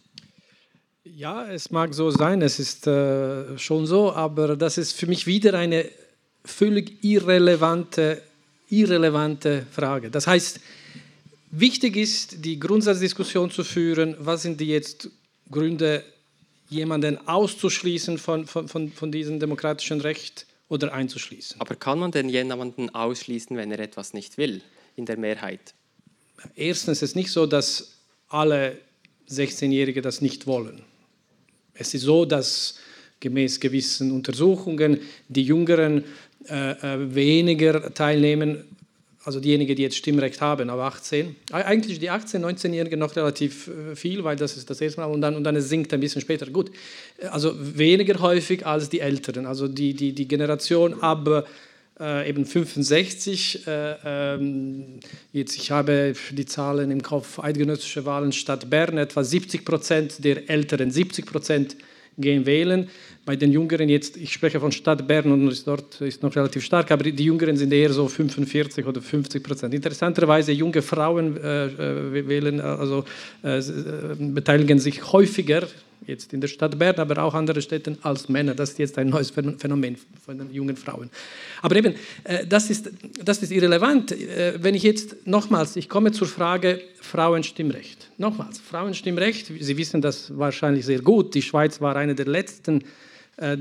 Ja, 1.04 1.50
es 1.50 1.70
mag 1.70 1.94
so 1.94 2.10
sein, 2.10 2.42
es 2.42 2.58
ist 2.58 2.86
äh, 2.86 3.58
schon 3.58 3.86
so, 3.86 4.12
aber 4.12 4.56
das 4.56 4.78
ist 4.78 4.92
für 4.92 5.06
mich 5.06 5.26
wieder 5.26 5.54
eine 5.54 5.86
völlig 6.44 7.02
irrelevante 7.04 8.22
irrelevante 8.70 9.66
Frage. 9.70 10.10
Das 10.10 10.26
heißt, 10.26 10.60
wichtig 11.50 11.96
ist, 11.96 12.44
die 12.44 12.58
Grundsatzdiskussion 12.58 13.50
zu 13.50 13.64
führen, 13.64 14.16
was 14.18 14.42
sind 14.42 14.60
die 14.60 14.68
jetzt 14.68 15.10
Gründe, 15.50 16.04
jemanden 16.68 17.18
auszuschließen 17.26 18.18
von, 18.18 18.46
von, 18.46 18.68
von, 18.68 18.92
von 18.92 19.10
diesem 19.10 19.40
demokratischen 19.40 20.00
Recht 20.00 20.46
oder 20.68 20.92
einzuschließen. 20.92 21.60
Aber 21.60 21.74
kann 21.74 21.98
man 21.98 22.12
denn 22.12 22.28
jemanden 22.28 22.90
ausschließen, 22.90 23.56
wenn 23.56 23.72
er 23.72 23.80
etwas 23.80 24.14
nicht 24.14 24.38
will, 24.38 24.62
in 24.94 25.04
der 25.04 25.18
Mehrheit? 25.18 25.74
Erstens 26.54 27.02
ist 27.02 27.10
es 27.10 27.14
nicht 27.16 27.32
so, 27.32 27.46
dass 27.46 27.96
alle 28.28 28.78
16-Jährige 29.28 30.00
das 30.00 30.20
nicht 30.20 30.46
wollen. 30.46 30.82
Es 31.74 31.92
ist 31.92 32.02
so, 32.02 32.24
dass 32.24 32.78
gemäß 33.18 33.60
gewissen 33.60 34.12
Untersuchungen 34.12 35.00
die 35.28 35.42
Jüngeren 35.42 36.04
äh, 36.48 36.70
äh, 36.72 37.14
weniger 37.14 37.92
teilnehmen, 37.92 38.64
also 39.24 39.40
diejenigen, 39.40 39.76
die 39.76 39.82
jetzt 39.82 39.96
Stimmrecht 39.96 40.40
haben, 40.40 40.70
aber 40.70 40.84
18. 40.84 41.36
Eigentlich 41.52 41.98
die 41.98 42.10
18-, 42.10 42.40
19-Jährigen 42.40 42.98
noch 42.98 43.14
relativ 43.14 43.68
äh, 43.68 43.94
viel, 43.94 44.24
weil 44.24 44.36
das 44.36 44.56
ist 44.56 44.70
das 44.70 44.80
erste 44.80 45.00
Mal 45.00 45.06
und 45.06 45.20
dann, 45.20 45.36
und 45.36 45.44
dann 45.44 45.56
es 45.56 45.68
sinkt 45.68 45.92
ein 45.92 46.00
bisschen 46.00 46.22
später. 46.22 46.46
Gut, 46.46 46.70
also 47.30 47.54
weniger 47.58 48.20
häufig 48.20 48.64
als 48.66 48.88
die 48.88 49.00
Älteren, 49.00 49.46
also 49.46 49.68
die, 49.68 49.94
die, 49.94 50.14
die 50.14 50.26
Generation 50.26 51.02
ab 51.02 51.46
äh, 52.00 52.28
eben 52.28 52.46
65. 52.46 53.66
Äh, 53.66 53.96
ähm, 54.04 55.00
jetzt, 55.32 55.56
ich 55.56 55.70
habe 55.70 56.14
die 56.30 56.46
Zahlen 56.46 56.90
im 56.90 57.02
Kopf, 57.02 57.38
eidgenössische 57.38 58.06
Wahlen 58.06 58.32
Stadt 58.32 58.70
Bern, 58.70 58.96
etwa 58.96 59.22
70 59.22 59.64
Prozent 59.64 60.24
der 60.24 60.48
Älteren, 60.48 60.90
70 60.90 61.26
Prozent 61.26 61.76
gehen 62.18 62.46
wählen. 62.46 62.88
Bei 63.24 63.36
den 63.36 63.52
Jüngeren 63.52 63.88
jetzt, 63.88 64.16
ich 64.16 64.32
spreche 64.32 64.60
von 64.60 64.72
Stadt 64.72 65.06
Bern 65.06 65.30
und 65.32 65.48
ist 65.48 65.66
dort 65.66 66.00
ist 66.00 66.22
noch 66.22 66.34
relativ 66.34 66.64
stark, 66.64 66.90
aber 66.90 67.04
die 67.04 67.24
Jüngeren 67.24 67.56
sind 67.56 67.72
eher 67.72 67.92
so 67.92 68.08
45 68.08 68.86
oder 68.86 69.00
50 69.00 69.42
Prozent. 69.42 69.74
Interessanterweise 69.74 70.52
junge 70.52 70.82
Frauen 70.82 71.36
äh, 71.36 71.66
äh 71.66 72.28
wählen, 72.28 72.60
also 72.60 73.04
äh, 73.44 73.58
äh, 73.58 73.62
beteiligen 74.18 74.78
sich 74.78 75.12
häufiger 75.12 75.66
jetzt 76.06 76.32
in 76.32 76.40
der 76.40 76.48
Stadt 76.48 76.78
Bern, 76.78 76.96
aber 76.96 77.22
auch 77.22 77.34
andere 77.34 77.62
Städten 77.62 77.98
als 78.02 78.28
Männer. 78.28 78.54
Das 78.54 78.70
ist 78.70 78.78
jetzt 78.78 78.98
ein 78.98 79.08
neues 79.08 79.30
Phänomen 79.30 79.96
von 80.24 80.38
den 80.38 80.52
jungen 80.52 80.76
Frauen. 80.76 81.10
Aber 81.62 81.76
eben, 81.76 81.94
äh, 82.24 82.46
das, 82.46 82.70
ist, 82.70 82.90
das 83.24 83.42
ist 83.42 83.52
irrelevant. 83.52 84.12
Äh, 84.12 84.54
wenn 84.62 84.74
ich 84.74 84.82
jetzt 84.82 85.26
nochmals, 85.26 85.76
ich 85.76 85.88
komme 85.88 86.12
zur 86.12 86.26
Frage 86.26 86.80
Frauenstimmrecht. 87.00 88.10
Nochmals, 88.18 88.58
Frauenstimmrecht, 88.58 89.46
Sie 89.58 89.76
wissen 89.76 90.00
das 90.00 90.36
wahrscheinlich 90.36 90.84
sehr 90.84 91.00
gut. 91.00 91.34
Die 91.34 91.42
Schweiz 91.42 91.80
war 91.80 91.96
eine 91.96 92.14
der 92.14 92.26
letzten 92.26 92.84
äh, 93.36 93.56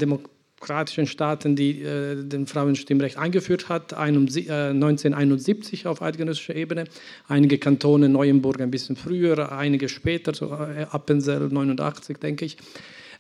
demokratischen 0.59 1.07
Staaten, 1.07 1.55
die 1.55 1.81
äh, 1.81 2.21
den 2.21 2.45
Frauenstimmrecht 2.45 3.17
eingeführt 3.17 3.69
hat, 3.69 3.93
1971 3.93 5.87
auf 5.87 6.01
eidgenössischer 6.01 6.55
Ebene, 6.55 6.83
einige 7.27 7.57
Kantone, 7.57 8.09
Neuenburg 8.09 8.59
ein 8.59 8.69
bisschen 8.69 8.97
früher, 8.97 9.51
einige 9.53 9.87
später, 9.87 10.33
so 10.33 10.51
Appenzell 10.51 11.47
89, 11.49 12.17
denke 12.17 12.45
ich. 12.45 12.57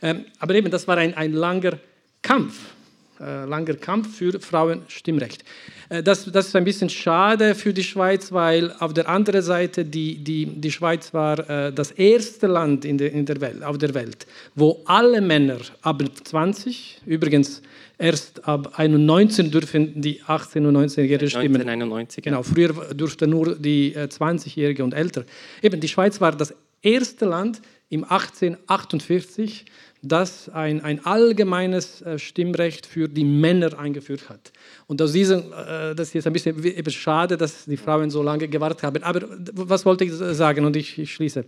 Ähm, 0.01 0.25
aber 0.39 0.55
eben, 0.55 0.69
das 0.69 0.87
war 0.87 0.97
ein, 0.97 1.13
ein 1.13 1.31
langer 1.31 1.79
Kampf. 2.21 2.55
äh, 2.55 2.78
langer 3.19 3.75
Kampf 3.75 4.17
für 4.17 4.39
Frauenstimmrecht. 4.39 5.43
Äh, 5.89 6.03
das, 6.03 6.25
das 6.25 6.47
ist 6.47 6.55
ein 6.55 6.63
bisschen 6.63 6.89
schade 6.89 7.55
für 7.55 7.73
die 7.73 7.83
Schweiz, 7.83 8.31
weil 8.31 8.71
auf 8.79 8.93
der 8.93 9.09
anderen 9.09 9.41
Seite 9.41 9.83
die, 9.83 10.23
die, 10.23 10.45
die 10.45 10.71
Schweiz 10.71 11.13
war 11.13 11.49
äh, 11.49 11.73
das 11.73 11.91
erste 11.91 12.47
Land 12.47 12.85
in 12.85 12.97
der, 12.97 13.11
in 13.11 13.25
der 13.25 13.41
Welt, 13.41 13.63
auf 13.63 13.77
der 13.77 13.93
Welt, 13.93 14.25
wo 14.55 14.81
alle 14.85 15.21
Männer 15.21 15.57
ab 15.81 16.01
20, 16.23 17.01
übrigens 17.05 17.61
erst 17.97 18.47
ab 18.47 18.73
19 18.77 19.51
dürfen 19.51 20.01
die 20.01 20.21
18- 20.21 20.65
und 20.65 20.77
19-Jährigen 20.77 21.29
stimmen. 21.29 21.61
1991, 21.61 22.23
Genau, 22.23 22.43
früher 22.43 22.73
durften 22.93 23.29
nur 23.29 23.55
die 23.55 23.95
20-Jährigen 23.95 24.85
und 24.85 24.93
älter. 24.93 25.25
Eben, 25.61 25.81
die 25.81 25.87
Schweiz 25.87 26.21
war 26.21 26.31
das 26.31 26.53
erste 26.81 27.25
Land 27.25 27.61
im 27.89 28.03
1848, 28.03 29.65
das 30.01 30.49
ein, 30.49 30.81
ein 30.81 31.05
allgemeines 31.05 32.01
äh, 32.01 32.17
Stimmrecht 32.17 32.85
für 32.85 33.07
die 33.07 33.25
Männer 33.25 33.77
eingeführt 33.77 34.29
hat. 34.29 34.51
Und 34.87 35.01
aus 35.01 35.11
diesem, 35.11 35.51
äh, 35.51 35.93
das 35.95 36.09
ist 36.09 36.13
jetzt 36.13 36.27
ein 36.27 36.33
bisschen 36.33 36.91
schade, 36.91 37.37
dass 37.37 37.65
die 37.65 37.77
Frauen 37.77 38.09
so 38.09 38.23
lange 38.23 38.47
gewartet 38.47 38.83
haben. 38.83 39.03
Aber 39.03 39.27
was 39.53 39.85
wollte 39.85 40.05
ich 40.05 40.13
sagen? 40.13 40.65
Und 40.65 40.75
ich, 40.75 40.97
ich 40.97 41.13
schließe. 41.13 41.43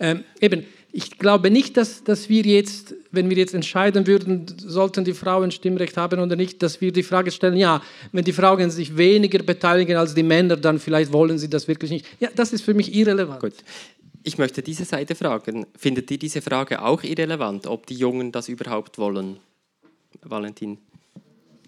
Ähm, 0.00 0.24
eben, 0.40 0.64
ich 0.92 1.18
glaube 1.18 1.50
nicht, 1.50 1.76
dass, 1.76 2.04
dass 2.04 2.28
wir 2.28 2.42
jetzt, 2.42 2.94
wenn 3.10 3.30
wir 3.30 3.36
jetzt 3.36 3.54
entscheiden 3.54 4.06
würden, 4.06 4.46
sollten 4.58 5.04
die 5.04 5.12
Frauen 5.12 5.50
Stimmrecht 5.50 5.96
haben 5.96 6.20
oder 6.20 6.36
nicht, 6.36 6.62
dass 6.62 6.80
wir 6.80 6.92
die 6.92 7.02
Frage 7.02 7.30
stellen, 7.30 7.56
ja, 7.56 7.82
wenn 8.12 8.24
die 8.24 8.32
Frauen 8.32 8.70
sich 8.70 8.96
weniger 8.96 9.42
beteiligen 9.42 9.96
als 9.96 10.14
die 10.14 10.22
Männer, 10.22 10.56
dann 10.56 10.78
vielleicht 10.78 11.12
wollen 11.12 11.38
sie 11.38 11.50
das 11.50 11.68
wirklich 11.68 11.90
nicht. 11.90 12.06
Ja, 12.20 12.28
das 12.34 12.52
ist 12.52 12.62
für 12.62 12.74
mich 12.74 12.94
irrelevant. 12.94 13.40
Gut. 13.40 13.54
Ich 14.26 14.38
möchte 14.38 14.62
diese 14.62 14.86
Seite 14.86 15.14
fragen. 15.14 15.66
Findet 15.76 16.10
ihr 16.10 16.18
diese 16.18 16.40
Frage 16.40 16.80
auch 16.80 17.02
irrelevant, 17.02 17.66
ob 17.66 17.86
die 17.86 17.94
Jungen 17.94 18.32
das 18.32 18.48
überhaupt 18.48 18.96
wollen? 18.96 19.36
Valentin. 20.22 20.78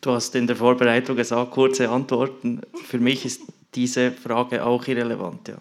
Du 0.01 0.13
hast 0.13 0.35
in 0.35 0.47
der 0.47 0.57
Vorbereitung 0.57 1.17
gesagt, 1.17 1.51
kurze 1.51 1.91
Antworten. 1.91 2.63
Für 2.87 2.99
mich 2.99 3.27
ist 3.27 3.43
diese 3.75 4.11
Frage 4.11 4.65
auch 4.65 4.87
irrelevant, 4.89 5.49
ja. 5.49 5.59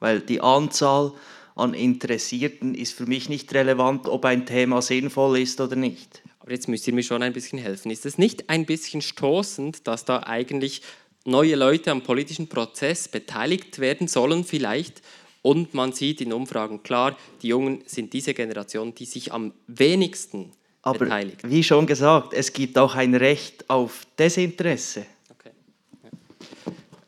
Weil 0.00 0.18
die 0.18 0.40
Anzahl 0.40 1.12
an 1.54 1.74
Interessierten 1.74 2.74
ist 2.74 2.94
für 2.94 3.06
mich 3.06 3.28
nicht 3.28 3.54
relevant, 3.54 4.08
ob 4.08 4.24
ein 4.24 4.46
Thema 4.46 4.82
sinnvoll 4.82 5.38
ist 5.38 5.60
oder 5.60 5.76
nicht. 5.76 6.22
Aber 6.40 6.50
jetzt 6.50 6.66
müsst 6.66 6.88
ihr 6.88 6.92
mir 6.92 7.04
schon 7.04 7.22
ein 7.22 7.34
bisschen 7.34 7.60
helfen. 7.60 7.92
Ist 7.92 8.04
es 8.04 8.18
nicht 8.18 8.50
ein 8.50 8.66
bisschen 8.66 9.00
stoßend, 9.00 9.86
dass 9.86 10.04
da 10.04 10.24
eigentlich 10.24 10.82
neue 11.24 11.54
Leute 11.54 11.92
am 11.92 12.02
politischen 12.02 12.48
Prozess 12.48 13.06
beteiligt 13.06 13.78
werden 13.78 14.08
sollen, 14.08 14.42
vielleicht, 14.42 15.02
und 15.46 15.74
man 15.74 15.92
sieht 15.92 16.20
in 16.20 16.32
Umfragen 16.32 16.82
klar, 16.82 17.16
die 17.40 17.48
Jungen 17.48 17.84
sind 17.86 18.12
diese 18.12 18.34
Generation, 18.34 18.92
die 18.96 19.04
sich 19.04 19.32
am 19.32 19.52
wenigsten 19.68 20.50
Aber 20.82 20.98
beteiligt. 20.98 21.48
Wie 21.48 21.62
schon 21.62 21.86
gesagt, 21.86 22.32
es 22.32 22.52
gibt 22.52 22.76
auch 22.76 22.96
ein 22.96 23.14
Recht 23.14 23.70
auf 23.70 24.08
Desinteresse. 24.18 25.06
Okay. 25.30 25.50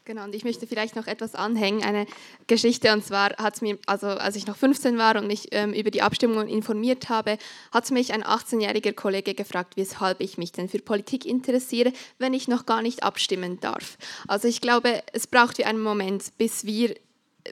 Genau, 0.04 0.22
und 0.22 0.36
ich 0.36 0.44
möchte 0.44 0.68
vielleicht 0.68 0.94
noch 0.94 1.08
etwas 1.08 1.34
anhängen, 1.34 1.82
eine 1.82 2.06
Geschichte, 2.46 2.92
und 2.92 3.04
zwar 3.04 3.30
hat 3.38 3.56
es 3.56 3.60
mir, 3.60 3.76
also 3.86 4.06
als 4.06 4.36
ich 4.36 4.46
noch 4.46 4.56
15 4.56 4.98
war 4.98 5.16
und 5.16 5.26
mich 5.26 5.48
ähm, 5.50 5.72
über 5.72 5.90
die 5.90 6.02
Abstimmungen 6.02 6.46
informiert 6.46 7.08
habe, 7.08 7.38
hat 7.72 7.90
mich 7.90 8.12
ein 8.12 8.22
18-jähriger 8.22 8.92
Kollege 8.92 9.34
gefragt, 9.34 9.72
weshalb 9.76 10.20
ich 10.20 10.38
mich 10.38 10.52
denn 10.52 10.68
für 10.68 10.78
Politik 10.78 11.26
interessiere, 11.26 11.92
wenn 12.18 12.34
ich 12.34 12.46
noch 12.46 12.66
gar 12.66 12.82
nicht 12.82 13.02
abstimmen 13.02 13.58
darf. 13.58 13.98
Also 14.28 14.46
ich 14.46 14.60
glaube, 14.60 15.02
es 15.12 15.26
braucht 15.26 15.58
wie 15.58 15.64
einen 15.64 15.82
Moment, 15.82 16.22
bis 16.38 16.64
wir 16.64 16.94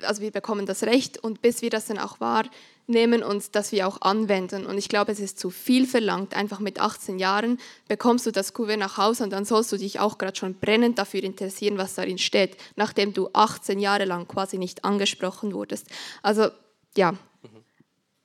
also 0.02 0.22
wir 0.22 0.30
bekommen 0.30 0.66
das 0.66 0.82
Recht 0.82 1.18
und 1.18 1.42
bis 1.42 1.62
wir 1.62 1.70
das 1.70 1.86
dann 1.86 1.98
auch 1.98 2.20
wahrnehmen 2.20 3.22
und 3.22 3.54
das 3.54 3.72
wir 3.72 3.86
auch 3.86 4.00
anwenden. 4.02 4.66
Und 4.66 4.78
ich 4.78 4.88
glaube, 4.88 5.12
es 5.12 5.20
ist 5.20 5.38
zu 5.38 5.50
viel 5.50 5.86
verlangt. 5.86 6.34
Einfach 6.34 6.60
mit 6.60 6.80
18 6.80 7.18
Jahren 7.18 7.58
bekommst 7.88 8.26
du 8.26 8.30
das 8.30 8.52
Kuvert 8.52 8.78
nach 8.78 8.96
Hause 8.96 9.24
und 9.24 9.30
dann 9.30 9.44
sollst 9.44 9.72
du 9.72 9.76
dich 9.76 10.00
auch 10.00 10.18
gerade 10.18 10.36
schon 10.36 10.54
brennend 10.54 10.98
dafür 10.98 11.22
interessieren, 11.22 11.78
was 11.78 11.94
darin 11.94 12.18
steht, 12.18 12.56
nachdem 12.76 13.12
du 13.12 13.30
18 13.32 13.78
Jahre 13.78 14.04
lang 14.04 14.28
quasi 14.28 14.58
nicht 14.58 14.84
angesprochen 14.84 15.52
wurdest. 15.52 15.88
Also 16.22 16.48
ja. 16.96 17.14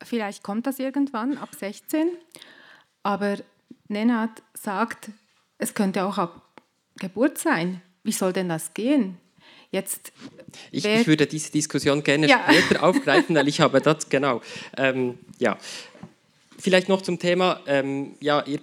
Vielleicht 0.03 0.41
kommt 0.41 0.65
das 0.65 0.79
irgendwann 0.79 1.38
ab 1.38 1.49
16, 1.53 2.10
aber 3.03 3.38
Nenad 3.88 4.31
sagt, 4.55 5.12
es 5.60 5.75
könnte 5.75 6.05
auch 6.05 6.17
ab 6.17 6.41
Geburt 6.97 7.38
sein. 7.38 7.81
Wie 8.03 8.12
soll 8.12 8.34
denn 8.34 8.49
das 8.49 8.73
gehen? 8.73 9.19
Jetzt, 9.71 10.12
ich, 10.69 10.84
ich, 10.84 11.07
würde 11.07 11.25
diese 11.27 11.49
Diskussion 11.49 12.03
gerne 12.03 12.27
ja. 12.27 12.43
später 12.43 12.84
aufgreifen, 12.88 13.36
weil 13.36 13.47
ich 13.47 13.62
habe 13.62 13.79
das, 13.81 14.10
genau. 14.10 14.41
Ähm, 14.77 15.17
ja. 15.39 15.57
Vielleicht 16.60 16.89
noch 16.89 17.01
zum 17.01 17.17
Thema, 17.17 17.62
ähm, 17.65 18.15
ja, 18.19 18.43
ihr, 18.45 18.60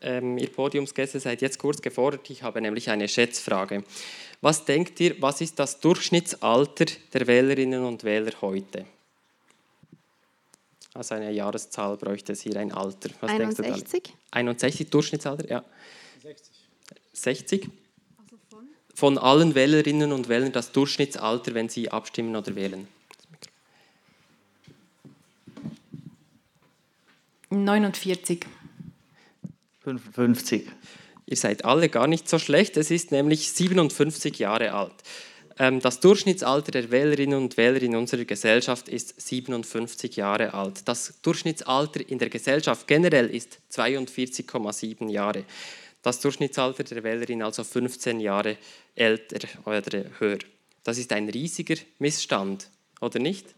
ähm, 0.00 0.38
ihr 0.38 0.48
Podiumsgäste 0.48 1.20
seid 1.20 1.40
jetzt 1.40 1.58
kurz 1.58 1.80
gefordert, 1.80 2.28
ich 2.30 2.42
habe 2.42 2.60
nämlich 2.60 2.90
eine 2.90 3.06
Schätzfrage. 3.08 3.84
Was 4.40 4.64
denkt 4.64 4.98
ihr, 4.98 5.14
was 5.22 5.40
ist 5.40 5.60
das 5.60 5.78
Durchschnittsalter 5.78 6.86
der 7.12 7.26
Wählerinnen 7.28 7.84
und 7.84 8.02
Wähler 8.02 8.32
heute? 8.40 8.84
Also 10.94 11.14
eine 11.14 11.30
Jahreszahl 11.30 11.96
bräuchte 11.96 12.32
es 12.32 12.42
hier 12.42 12.56
ein 12.56 12.72
Alter. 12.72 13.10
Was 13.20 13.30
61? 13.30 14.14
61 14.32 14.90
Durchschnittsalter, 14.90 15.48
ja. 15.48 15.64
60. 16.22 16.50
60? 17.12 17.70
Von 19.02 19.18
allen 19.18 19.56
Wählerinnen 19.56 20.12
und 20.12 20.28
Wählern 20.28 20.52
das 20.52 20.70
Durchschnittsalter, 20.70 21.54
wenn 21.54 21.68
sie 21.68 21.90
abstimmen 21.90 22.36
oder 22.36 22.54
wählen? 22.54 22.86
49. 27.50 28.46
55. 29.80 30.68
Ihr 31.26 31.36
seid 31.36 31.64
alle 31.64 31.88
gar 31.88 32.06
nicht 32.06 32.28
so 32.28 32.38
schlecht. 32.38 32.76
Es 32.76 32.92
ist 32.92 33.10
nämlich 33.10 33.50
57 33.50 34.38
Jahre 34.38 34.72
alt. 34.72 34.94
Ähm, 35.58 35.80
das 35.80 35.98
Durchschnittsalter 35.98 36.70
der 36.70 36.92
Wählerinnen 36.92 37.42
und 37.42 37.56
Wähler 37.56 37.82
in 37.82 37.96
unserer 37.96 38.24
Gesellschaft 38.24 38.88
ist 38.88 39.20
57 39.20 40.14
Jahre 40.14 40.54
alt. 40.54 40.86
Das 40.86 41.20
Durchschnittsalter 41.22 42.08
in 42.08 42.20
der 42.20 42.30
Gesellschaft 42.30 42.86
generell 42.86 43.26
ist 43.34 43.58
42,7 43.72 45.10
Jahre 45.10 45.44
das 46.02 46.18
Durchschnittsalter 46.20 46.82
der 46.82 47.04
Wählerin 47.04 47.42
also 47.42 47.62
15 47.64 48.20
Jahre 48.20 48.58
älter 48.94 49.48
oder 49.64 50.04
höher. 50.18 50.38
Das 50.84 50.98
ist 50.98 51.12
ein 51.12 51.28
riesiger 51.28 51.76
Missstand, 51.98 52.68
oder 53.00 53.18
nicht? 53.18 53.54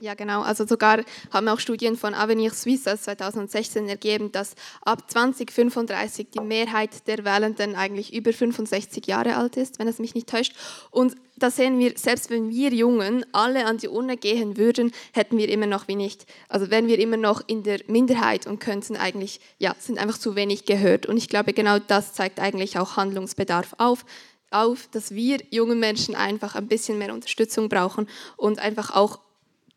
Ja, 0.00 0.14
genau. 0.14 0.42
Also 0.42 0.66
sogar 0.66 1.04
haben 1.32 1.48
auch 1.48 1.60
Studien 1.60 1.96
von 1.96 2.14
Avenir 2.14 2.50
Suisse 2.50 2.92
aus 2.92 3.02
2016 3.02 3.88
ergeben, 3.88 4.32
dass 4.32 4.54
ab 4.82 5.10
2035 5.10 6.28
die 6.34 6.40
Mehrheit 6.40 7.06
der 7.06 7.24
Wählenden 7.24 7.74
eigentlich 7.74 8.12
über 8.12 8.32
65 8.32 9.06
Jahre 9.06 9.36
alt 9.36 9.56
ist, 9.56 9.78
wenn 9.78 9.88
es 9.88 9.98
mich 9.98 10.14
nicht 10.14 10.28
täuscht. 10.28 10.54
Und 10.90 11.14
da 11.36 11.50
sehen 11.50 11.78
wir, 11.78 11.92
selbst 11.96 12.30
wenn 12.30 12.50
wir 12.50 12.70
Jungen 12.70 13.24
alle 13.32 13.66
an 13.66 13.78
die 13.78 13.88
Urne 13.88 14.16
gehen 14.16 14.56
würden, 14.56 14.92
hätten 15.12 15.36
wir 15.36 15.48
immer 15.48 15.66
noch 15.66 15.88
wenig, 15.88 16.18
also 16.48 16.70
wären 16.70 16.86
wir 16.86 16.98
immer 16.98 17.16
noch 17.16 17.42
in 17.46 17.62
der 17.62 17.80
Minderheit 17.86 18.46
und 18.46 18.60
könnten 18.60 18.96
eigentlich, 18.96 19.40
ja, 19.58 19.74
sind 19.78 19.98
einfach 19.98 20.18
zu 20.18 20.36
wenig 20.36 20.64
gehört. 20.64 21.06
Und 21.06 21.16
ich 21.16 21.28
glaube, 21.28 21.52
genau 21.52 21.78
das 21.78 22.12
zeigt 22.14 22.40
eigentlich 22.40 22.78
auch 22.78 22.96
Handlungsbedarf 22.96 23.74
auf 23.78 24.04
auf, 24.50 24.88
dass 24.92 25.14
wir 25.14 25.38
jungen 25.50 25.80
Menschen 25.80 26.14
einfach 26.14 26.54
ein 26.54 26.68
bisschen 26.68 26.98
mehr 26.98 27.12
Unterstützung 27.12 27.68
brauchen 27.68 28.08
und 28.36 28.58
einfach 28.58 28.90
auch 28.94 29.18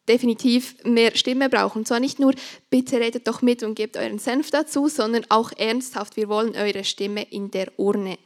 definitiv 0.08 0.76
mehr 0.84 1.16
Stimme 1.16 1.50
brauchen. 1.50 1.80
Und 1.80 1.88
zwar 1.88 2.00
nicht 2.00 2.20
nur, 2.20 2.34
bitte 2.70 3.00
redet 3.00 3.28
doch 3.28 3.42
mit 3.42 3.64
und 3.64 3.76
gebt 3.76 3.98
euren 3.98 4.20
Senf 4.20 4.52
dazu, 4.52 4.88
sondern 4.88 5.26
auch 5.30 5.52
ernsthaft, 5.58 6.16
wir 6.16 6.30
wollen 6.30 6.56
eure 6.56 6.84
Stimme 6.84 7.24
in 7.24 7.52
der 7.52 7.72
Urne. 7.78 8.18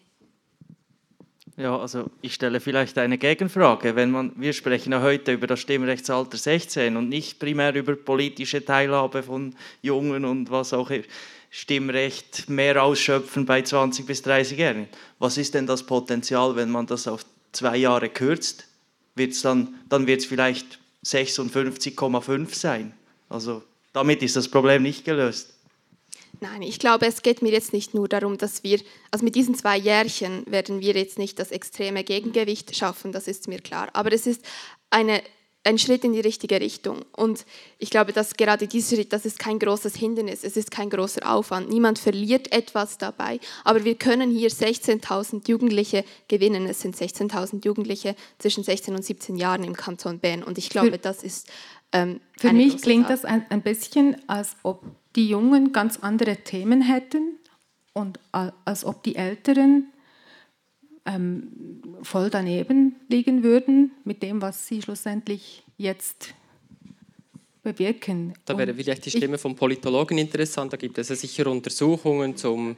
Ja, 1.58 1.77
also 1.77 2.10
ich 2.21 2.34
stelle 2.34 2.60
vielleicht 2.60 2.97
eine 2.97 3.17
Gegenfrage. 3.17 3.95
Wenn 3.95 4.10
man, 4.10 4.32
wir 4.36 4.54
sprechen 4.54 4.93
ja 4.93 5.01
heute 5.01 5.34
über 5.34 5.47
das 5.47 5.60
Stimmrechtsalter 5.60 6.38
16 6.38 6.95
und 6.95 7.10
nicht 7.10 7.39
primär 7.39 7.75
über 7.75 7.95
politische 7.95 8.63
Teilhabe 8.63 9.21
von 9.21 9.56
Jungen 9.82 10.25
und 10.25 10.49
was 10.49 10.73
auch 10.73 10.89
immer. 10.89 11.04
Stimmrecht 11.54 12.50
mehr 12.50 12.82
ausschöpfen 12.82 13.46
bei 13.46 13.62
20 13.62 14.06
bis 14.06 14.24
30-Jährigen. 14.24 14.88
Was 15.20 15.38
ist 15.38 15.54
denn 15.54 15.68
das 15.68 15.86
Potenzial, 15.86 16.56
wenn 16.56 16.72
man 16.72 16.88
das 16.88 17.08
auf 17.08 17.26
zwei 17.52 17.76
Jahre 17.76 18.08
kürzt? 18.08 18.66
Wird's 19.16 19.42
dann 19.42 19.76
dann 19.90 20.08
wird 20.08 20.22
es 20.22 20.26
vielleicht 20.26 20.80
56,5 21.06 22.56
sein. 22.56 22.94
Also 23.28 23.64
damit 23.92 24.24
ist 24.24 24.38
das 24.38 24.48
Problem 24.48 24.82
nicht 24.82 25.04
gelöst. 25.04 25.54
Nein, 26.40 26.62
ich 26.62 26.80
glaube, 26.80 27.06
es 27.06 27.22
geht 27.22 27.42
mir 27.42 27.52
jetzt 27.52 27.74
nicht 27.74 27.94
nur 27.94 28.08
darum, 28.08 28.38
dass 28.38 28.64
wir, 28.64 28.80
also 29.12 29.26
mit 29.26 29.36
diesen 29.36 29.54
zwei 29.54 29.78
Jährchen 29.78 30.50
werden 30.50 30.80
wir 30.80 30.94
jetzt 30.94 31.20
nicht 31.20 31.38
das 31.38 31.52
extreme 31.52 32.06
Gegengewicht 32.06 32.76
schaffen, 32.76 33.12
das 33.12 33.28
ist 33.28 33.50
mir 33.50 33.60
klar. 33.60 33.90
Aber 33.94 34.12
es 34.14 34.26
ist 34.26 34.42
eine 34.90 35.22
ein 35.63 35.78
Schritt 35.78 36.04
in 36.04 36.13
die 36.13 36.19
richtige 36.19 36.60
Richtung. 36.60 37.06
Und 37.12 37.45
ich 37.78 37.89
glaube, 37.89 38.13
dass 38.13 38.36
gerade 38.36 38.67
dieser 38.67 38.95
Schritt, 38.95 39.13
das 39.13 39.26
ist 39.26 39.38
kein 39.38 39.60
großes 39.60 39.95
Hindernis, 39.95 40.43
es 40.43 40.58
ist 40.58 40.71
kein 40.71 40.89
großer 40.89 41.32
Aufwand. 41.32 41.69
Niemand 41.69 42.00
verliert 42.00 42.52
etwas 42.52 42.97
dabei, 42.97 43.39
aber 43.63 43.84
wir 43.84 43.95
können 43.95 44.32
hier 44.32 44.50
16.000 44.50 45.47
Jugendliche 45.47 46.04
gewinnen. 46.28 46.65
Es 46.65 46.82
sind 46.82 46.95
16.000 46.95 47.63
Jugendliche 47.63 48.15
zwischen 48.39 48.63
16 48.63 48.95
und 48.95 49.06
17 49.06 49.36
Jahren 49.36 49.63
im 49.63 49.76
Kanton 49.76 50.19
Bern. 50.19 50.43
Und 50.43 50.58
ich 50.58 50.69
glaube, 50.69 50.97
das 50.97 51.24
ist 51.24 51.47
ähm, 51.91 52.21
Für 52.38 52.54
mich 52.54 52.82
klingt 52.82 53.10
das 53.10 53.26
ein, 53.26 53.45
ein 53.50 53.62
bisschen, 53.62 54.17
als 54.28 54.56
ob 54.63 54.84
die 55.15 55.28
Jungen 55.28 55.74
ganz 55.74 56.00
andere 56.00 56.38
Themen 56.38 56.82
hätten 56.82 57.38
und 57.93 58.19
als 58.32 58.86
ob 58.86 59.04
die 59.04 59.15
Älteren 59.15 59.90
ähm, 61.06 61.48
voll 62.04 62.30
daneben 62.30 62.96
liegen 63.08 63.44
würden 63.44 63.92
mit 64.04 64.22
dem, 64.24 64.42
was 64.42 64.68
sie 64.68 64.82
schlussendlich 64.82 65.64
jetzt 65.78 66.34
bewirken. 67.64 68.34
Da 68.46 68.58
wäre 68.58 68.74
vielleicht 68.74 69.06
die 69.06 69.12
Stimme 69.12 69.38
vom 69.38 69.56
Politologen 69.56 70.18
interessant. 70.18 70.74
Da 70.74 70.78
gibt 70.78 70.98
es 70.98 71.10
ja 71.10 71.16
sicher 71.16 71.48
Untersuchungen 71.48 72.36
zum, 72.36 72.76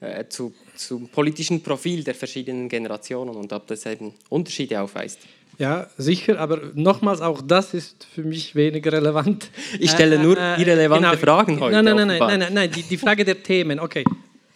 äh, 0.00 0.24
zu, 0.28 0.52
zum 0.74 1.08
politischen 1.08 1.62
Profil 1.62 2.04
der 2.04 2.14
verschiedenen 2.14 2.68
Generationen 2.68 3.34
und 3.34 3.52
ob 3.52 3.66
das 3.66 3.86
eben 3.86 4.12
Unterschiede 4.28 4.80
aufweist. 4.80 5.20
Ja, 5.58 5.88
sicher, 5.96 6.38
aber 6.38 6.60
nochmals, 6.74 7.22
auch 7.22 7.40
das 7.40 7.72
ist 7.72 8.06
für 8.14 8.22
mich 8.22 8.54
weniger 8.54 8.92
relevant. 8.92 9.48
Ich 9.80 9.90
stelle 9.90 10.18
nur 10.18 10.36
äh, 10.36 10.56
äh 10.56 10.60
irrelevante 10.60 11.08
genau. 11.08 11.18
Fragen 11.18 11.60
heute. 11.60 11.82
Nein, 11.82 11.96
nein, 11.96 12.06
nein, 12.08 12.18
nein, 12.18 12.38
nein, 12.40 12.52
nein, 12.52 12.70
die, 12.70 12.82
die 12.82 12.98
Frage 12.98 13.24
der 13.24 13.42
Themen, 13.42 13.80
okay. 13.80 14.04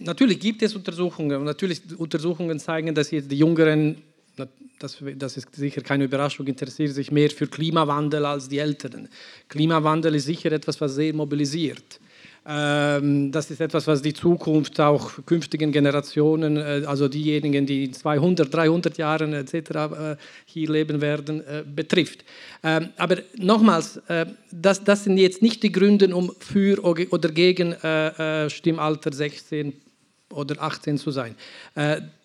Natürlich 0.01 0.41
gibt 0.41 0.63
es 0.63 0.75
Untersuchungen 0.75 1.37
und 1.37 1.45
natürlich 1.45 1.83
Untersuchungen 1.99 2.59
zeigen, 2.59 2.95
dass 2.95 3.11
jetzt 3.11 3.31
die 3.31 3.39
Jüngeren, 3.39 3.97
das, 4.79 4.97
das 5.17 5.37
ist 5.37 5.55
sicher 5.55 5.83
keine 5.83 6.05
Überraschung, 6.05 6.47
interessieren 6.47 6.93
sich 6.93 7.13
mehr 7.13 7.31
für 7.31 7.47
Klimawandel 7.47 8.25
als 8.25 8.49
die 8.49 8.59
Älteren. 8.59 9.09
Klimawandel 9.49 10.15
ist 10.15 10.25
sicher 10.25 10.53
etwas, 10.53 10.81
was 10.81 10.95
sehr 10.95 11.13
mobilisiert. 11.15 12.01
Ähm, 12.47 13.31
das 13.31 13.51
ist 13.51 13.61
etwas, 13.61 13.87
was 13.87 14.01
die 14.01 14.15
Zukunft 14.15 14.81
auch 14.81 15.25
künftigen 15.27 15.73
Generationen, 15.73 16.57
äh, 16.57 16.83
also 16.87 17.07
diejenigen, 17.07 17.67
die 17.67 17.85
in 17.85 17.93
200, 17.93 18.53
300 18.53 18.97
Jahren 18.97 19.35
etc. 19.35 19.55
Äh, 19.55 20.17
hier 20.47 20.71
leben 20.71 21.03
werden, 21.03 21.43
äh, 21.43 21.63
betrifft. 21.63 22.25
Ähm, 22.63 22.89
aber 22.97 23.19
nochmals, 23.37 24.01
das, 24.51 24.83
das 24.83 25.05
sind 25.05 25.19
jetzt 25.19 25.43
nicht 25.43 25.63
die 25.63 25.73
Gründe, 25.73 26.15
um 26.15 26.33
für 26.39 26.83
oder 26.83 27.29
gegen 27.31 27.75
Stimmalter 28.49 29.13
16 29.13 29.73
oder 30.31 30.63
18 30.63 30.99
zu 30.99 31.11
sein. 31.11 31.37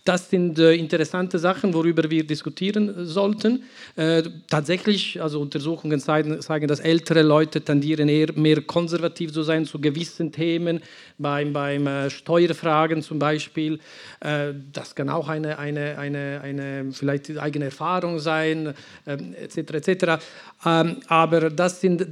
Das 0.06 0.30
sind 0.30 0.60
äh, 0.60 0.74
interessante 0.76 1.40
Sachen, 1.40 1.74
worüber 1.74 2.12
wir 2.12 2.24
diskutieren 2.24 3.08
sollten. 3.08 3.64
Äh, 3.96 4.22
tatsächlich, 4.48 5.20
also 5.20 5.42
Untersuchungen 5.42 6.00
zeigen, 6.00 6.40
zeigen, 6.42 6.68
dass 6.68 6.80
ältere 6.80 7.24
Leute 7.24 7.60
tendieren 7.62 8.08
eher 8.08 8.32
mehr 8.34 8.62
konservativ 8.62 9.34
zu 9.34 9.42
sein 9.42 9.66
zu 9.66 9.82
gewissen 9.82 10.32
Themen, 10.32 10.82
beim, 11.18 11.54
beim 11.54 11.88
äh, 11.88 12.12
Steuerfragen 12.12 13.02
zum 13.02 13.18
Beispiel. 13.18 13.80
Äh, 14.20 14.54
das 14.72 14.94
kann 14.94 15.10
auch 15.10 15.28
eine, 15.28 15.58
eine, 15.58 15.98
eine, 15.98 16.40
eine 16.44 16.92
vielleicht 16.92 17.36
eigene 17.40 17.66
Erfahrung 17.66 18.20
sein, 18.20 18.76
etc. 19.06 19.58
Ähm, 19.58 19.66
etc. 19.74 20.24
Ähm, 20.68 20.98
aber 21.08 21.50
das 21.50 21.82
sind, 21.82 22.06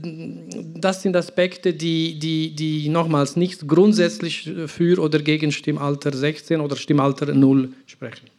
das 0.75 1.03
sind 1.03 1.15
Aspekte, 1.15 1.75
die, 1.75 2.17
die, 2.17 2.55
die 2.55 2.89
nochmals 2.89 3.35
nicht 3.35 3.67
grundsätzlich 3.67 4.51
für 4.65 4.99
oder 4.99 5.19
gegen 5.19 5.51
Stimmalter 5.51 6.11
16 6.11 6.59
oder 6.59 6.75
Stimmalter 6.75 7.31
0 7.35 7.69
sprechen. 7.93 8.29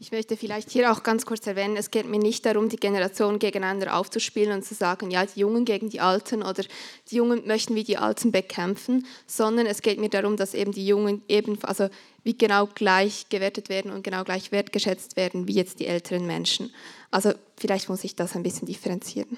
Ich 0.00 0.10
möchte 0.10 0.36
vielleicht 0.36 0.70
hier 0.70 0.90
auch 0.90 1.02
ganz 1.02 1.24
kurz 1.24 1.46
erwähnen, 1.46 1.76
es 1.76 1.90
geht 1.90 2.06
mir 2.06 2.18
nicht 2.18 2.44
darum, 2.44 2.68
die 2.68 2.76
Generationen 2.76 3.38
gegeneinander 3.38 3.96
aufzuspielen 3.96 4.52
und 4.52 4.64
zu 4.64 4.74
sagen, 4.74 5.10
ja, 5.10 5.24
die 5.24 5.40
Jungen 5.40 5.64
gegen 5.64 5.88
die 5.88 6.00
Alten 6.00 6.42
oder 6.42 6.64
die 7.10 7.16
Jungen 7.16 7.46
möchten 7.46 7.74
wie 7.74 7.84
die 7.84 7.96
Alten 7.96 8.32
bekämpfen, 8.32 9.06
sondern 9.26 9.66
es 9.66 9.80
geht 9.80 9.98
mir 10.00 10.10
darum, 10.10 10.36
dass 10.36 10.54
eben 10.54 10.72
die 10.72 10.86
Jungen 10.86 11.22
eben, 11.28 11.58
also 11.62 11.88
wie 12.24 12.36
genau 12.36 12.66
gleich 12.66 13.28
gewertet 13.28 13.68
werden 13.68 13.90
und 13.90 14.02
genau 14.02 14.24
gleich 14.24 14.52
wertgeschätzt 14.52 15.16
werden 15.16 15.46
wie 15.48 15.54
jetzt 15.54 15.80
die 15.80 15.86
älteren 15.86 16.26
Menschen. 16.26 16.74
Also 17.10 17.32
vielleicht 17.56 17.88
muss 17.88 18.04
ich 18.04 18.16
das 18.16 18.34
ein 18.34 18.42
bisschen 18.42 18.66
differenzieren. 18.66 19.36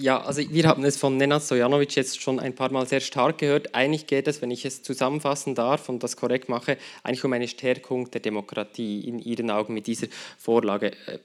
Ja, 0.00 0.20
also 0.20 0.40
wir 0.48 0.68
haben 0.68 0.84
es 0.84 0.96
von 0.96 1.16
Nenad 1.16 1.42
Stojanovic 1.42 1.96
jetzt 1.96 2.22
schon 2.22 2.38
ein 2.38 2.54
paar 2.54 2.70
Mal 2.70 2.86
sehr 2.86 3.00
stark 3.00 3.38
gehört. 3.38 3.74
Eigentlich 3.74 4.06
geht 4.06 4.28
es, 4.28 4.40
wenn 4.40 4.52
ich 4.52 4.64
es 4.64 4.84
zusammenfassen 4.84 5.56
darf 5.56 5.88
und 5.88 6.04
das 6.04 6.16
korrekt 6.16 6.48
mache, 6.48 6.78
eigentlich 7.02 7.24
um 7.24 7.32
eine 7.32 7.48
Stärkung 7.48 8.08
der 8.12 8.20
Demokratie 8.20 9.00
in 9.00 9.18
Ihren 9.18 9.50
Augen 9.50 9.74
mit 9.74 9.88
dieser 9.88 10.06
Vorlage. 10.38 10.92
Äh, 10.92 11.18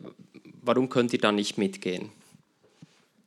warum 0.63 0.89
könnt 0.89 1.13
ihr 1.13 1.19
da 1.19 1.31
nicht 1.31 1.59
mitgehen? 1.59 2.09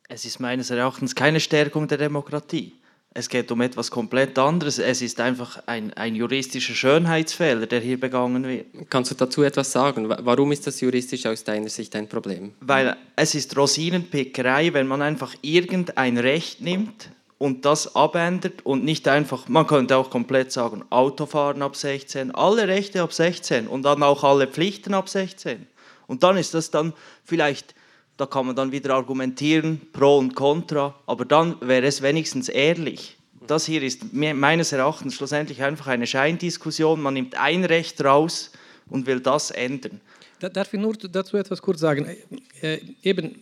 Es 0.09 0.25
ist 0.25 0.41
meines 0.41 0.69
Erachtens 0.69 1.15
keine 1.15 1.39
Stärkung 1.39 1.87
der 1.87 1.97
Demokratie. 1.97 2.73
Es 3.17 3.29
geht 3.29 3.51
um 3.51 3.61
etwas 3.61 3.89
komplett 3.89 4.37
anderes. 4.37 4.77
Es 4.77 5.01
ist 5.01 5.19
einfach 5.19 5.59
ein, 5.65 5.91
ein 5.93 6.13
juristischer 6.13 6.75
Schönheitsfehler, 6.75 7.65
der 7.65 7.79
hier 7.79 7.99
begangen 7.99 8.43
wird. 8.43 8.67
Kannst 8.91 9.09
du 9.09 9.15
dazu 9.15 9.41
etwas 9.41 9.71
sagen? 9.71 10.07
Warum 10.07 10.51
ist 10.51 10.67
das 10.67 10.79
juristisch 10.81 11.25
aus 11.25 11.43
deiner 11.43 11.69
Sicht 11.69 11.95
ein 11.95 12.07
Problem? 12.07 12.53
Weil 12.59 12.95
es 13.15 13.33
ist 13.33 13.57
Rosinenpickerei, 13.57 14.71
wenn 14.73 14.85
man 14.85 15.01
einfach 15.01 15.33
irgendein 15.41 16.19
Recht 16.19 16.61
nimmt 16.61 17.09
und 17.39 17.65
das 17.65 17.95
abändert 17.95 18.63
und 18.63 18.85
nicht 18.85 19.07
einfach, 19.07 19.47
man 19.47 19.65
könnte 19.65 19.97
auch 19.97 20.11
komplett 20.11 20.51
sagen, 20.51 20.83
Autofahren 20.91 21.63
ab 21.63 21.75
16, 21.75 22.35
alle 22.35 22.67
Rechte 22.67 23.01
ab 23.01 23.13
16 23.13 23.65
und 23.65 23.81
dann 23.81 24.03
auch 24.03 24.23
alle 24.23 24.45
Pflichten 24.45 24.93
ab 24.93 25.09
16. 25.09 25.65
Und 26.05 26.21
dann 26.21 26.37
ist 26.37 26.53
das 26.53 26.69
dann 26.69 26.93
vielleicht 27.23 27.73
da 28.17 28.25
kann 28.25 28.47
man 28.47 28.55
dann 28.55 28.71
wieder 28.71 28.95
argumentieren, 28.95 29.81
pro 29.93 30.17
und 30.17 30.35
contra, 30.35 30.95
aber 31.05 31.25
dann 31.25 31.55
wäre 31.61 31.85
es 31.85 32.01
wenigstens 32.01 32.49
ehrlich. 32.49 33.17
Das 33.45 33.65
hier 33.65 33.81
ist 33.81 34.13
meines 34.13 34.73
Erachtens 34.73 35.15
schlussendlich 35.15 35.63
einfach 35.63 35.87
eine 35.87 36.05
Scheindiskussion. 36.05 37.01
Man 37.01 37.13
nimmt 37.13 37.35
ein 37.39 37.63
Recht 37.63 38.03
raus 38.03 38.51
und 38.89 39.05
will 39.05 39.21
das 39.21 39.51
ändern. 39.51 40.01
Darf 40.39 40.73
ich 40.73 40.79
nur 40.79 40.93
dazu 40.93 41.37
etwas 41.37 41.61
kurz 41.61 41.79
sagen? 41.79 42.15
Äh, 42.61 42.79
eben, 43.03 43.41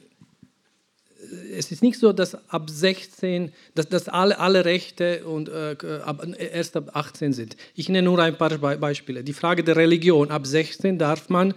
es 1.57 1.71
ist 1.71 1.81
nicht 1.81 1.97
so, 1.97 2.13
dass 2.13 2.37
ab 2.49 2.69
16, 2.69 3.51
dass, 3.73 3.89
dass 3.89 4.07
alle, 4.07 4.37
alle 4.37 4.63
Rechte 4.63 5.25
und, 5.25 5.49
äh, 5.49 5.75
ab, 6.03 6.25
erst 6.37 6.77
ab 6.77 6.91
18 6.93 7.33
sind. 7.33 7.57
Ich 7.73 7.89
nenne 7.89 8.03
nur 8.03 8.19
ein 8.19 8.37
paar 8.37 8.57
Beispiele. 8.57 9.23
Die 9.23 9.33
Frage 9.33 9.63
der 9.63 9.75
Religion. 9.75 10.29
Ab 10.29 10.45
16 10.45 10.99
darf 10.99 11.29
man 11.29 11.51
äh, 11.51 11.53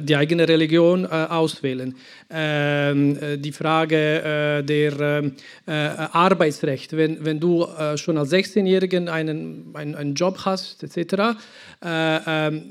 die 0.00 0.16
eigene 0.16 0.48
Religion 0.48 1.04
äh, 1.04 1.08
auswählen. 1.08 1.94
Ähm, 2.30 3.18
äh, 3.20 3.38
die 3.38 3.52
Frage 3.52 4.62
der 4.64 5.32
Arbeitsrecht, 5.66 6.96
wenn, 6.96 7.24
wenn 7.24 7.40
du 7.40 7.66
schon 7.96 8.18
als 8.18 8.32
16-Jähriger 8.32 9.10
einen, 9.10 9.66
einen, 9.74 9.94
einen, 9.94 10.14
Job 10.14 10.40
hast, 10.44 10.82
etc., 10.82 11.38
ähm, 11.82 12.70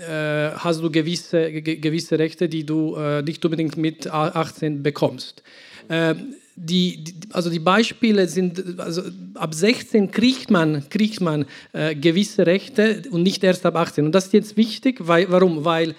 hast 0.58 0.82
du 0.82 0.92
gewisse, 0.92 1.52
gewisse 1.62 2.20
Rechte, 2.20 2.50
die 2.50 2.66
du 2.66 2.98
nicht 3.24 3.44
unbedingt 3.46 3.78
mit 3.78 4.08
18 4.08 4.84
bekommst. 4.84 5.44
Ähm, 5.90 6.36
die, 6.60 7.04
also 7.34 7.52
die 7.52 7.60
Beispiele 7.60 8.28
sind, 8.28 8.80
also 8.80 9.04
ab 9.36 9.54
16 9.54 10.10
kriegt 10.10 10.50
man, 10.50 10.90
kriegt 10.90 11.22
man 11.22 11.46
äh, 11.72 11.94
gewisse 11.94 12.48
Rechte 12.48 13.04
und 13.12 13.22
nicht 13.22 13.44
erst 13.44 13.66
ab 13.66 13.76
18. 13.76 14.06
Und 14.06 14.12
das 14.12 14.26
ist 14.26 14.34
jetzt 14.34 14.58
wichtig, 14.58 14.98
weil, 15.02 15.30
warum? 15.30 15.66
Weil 15.66 15.92
äh, 15.92 15.96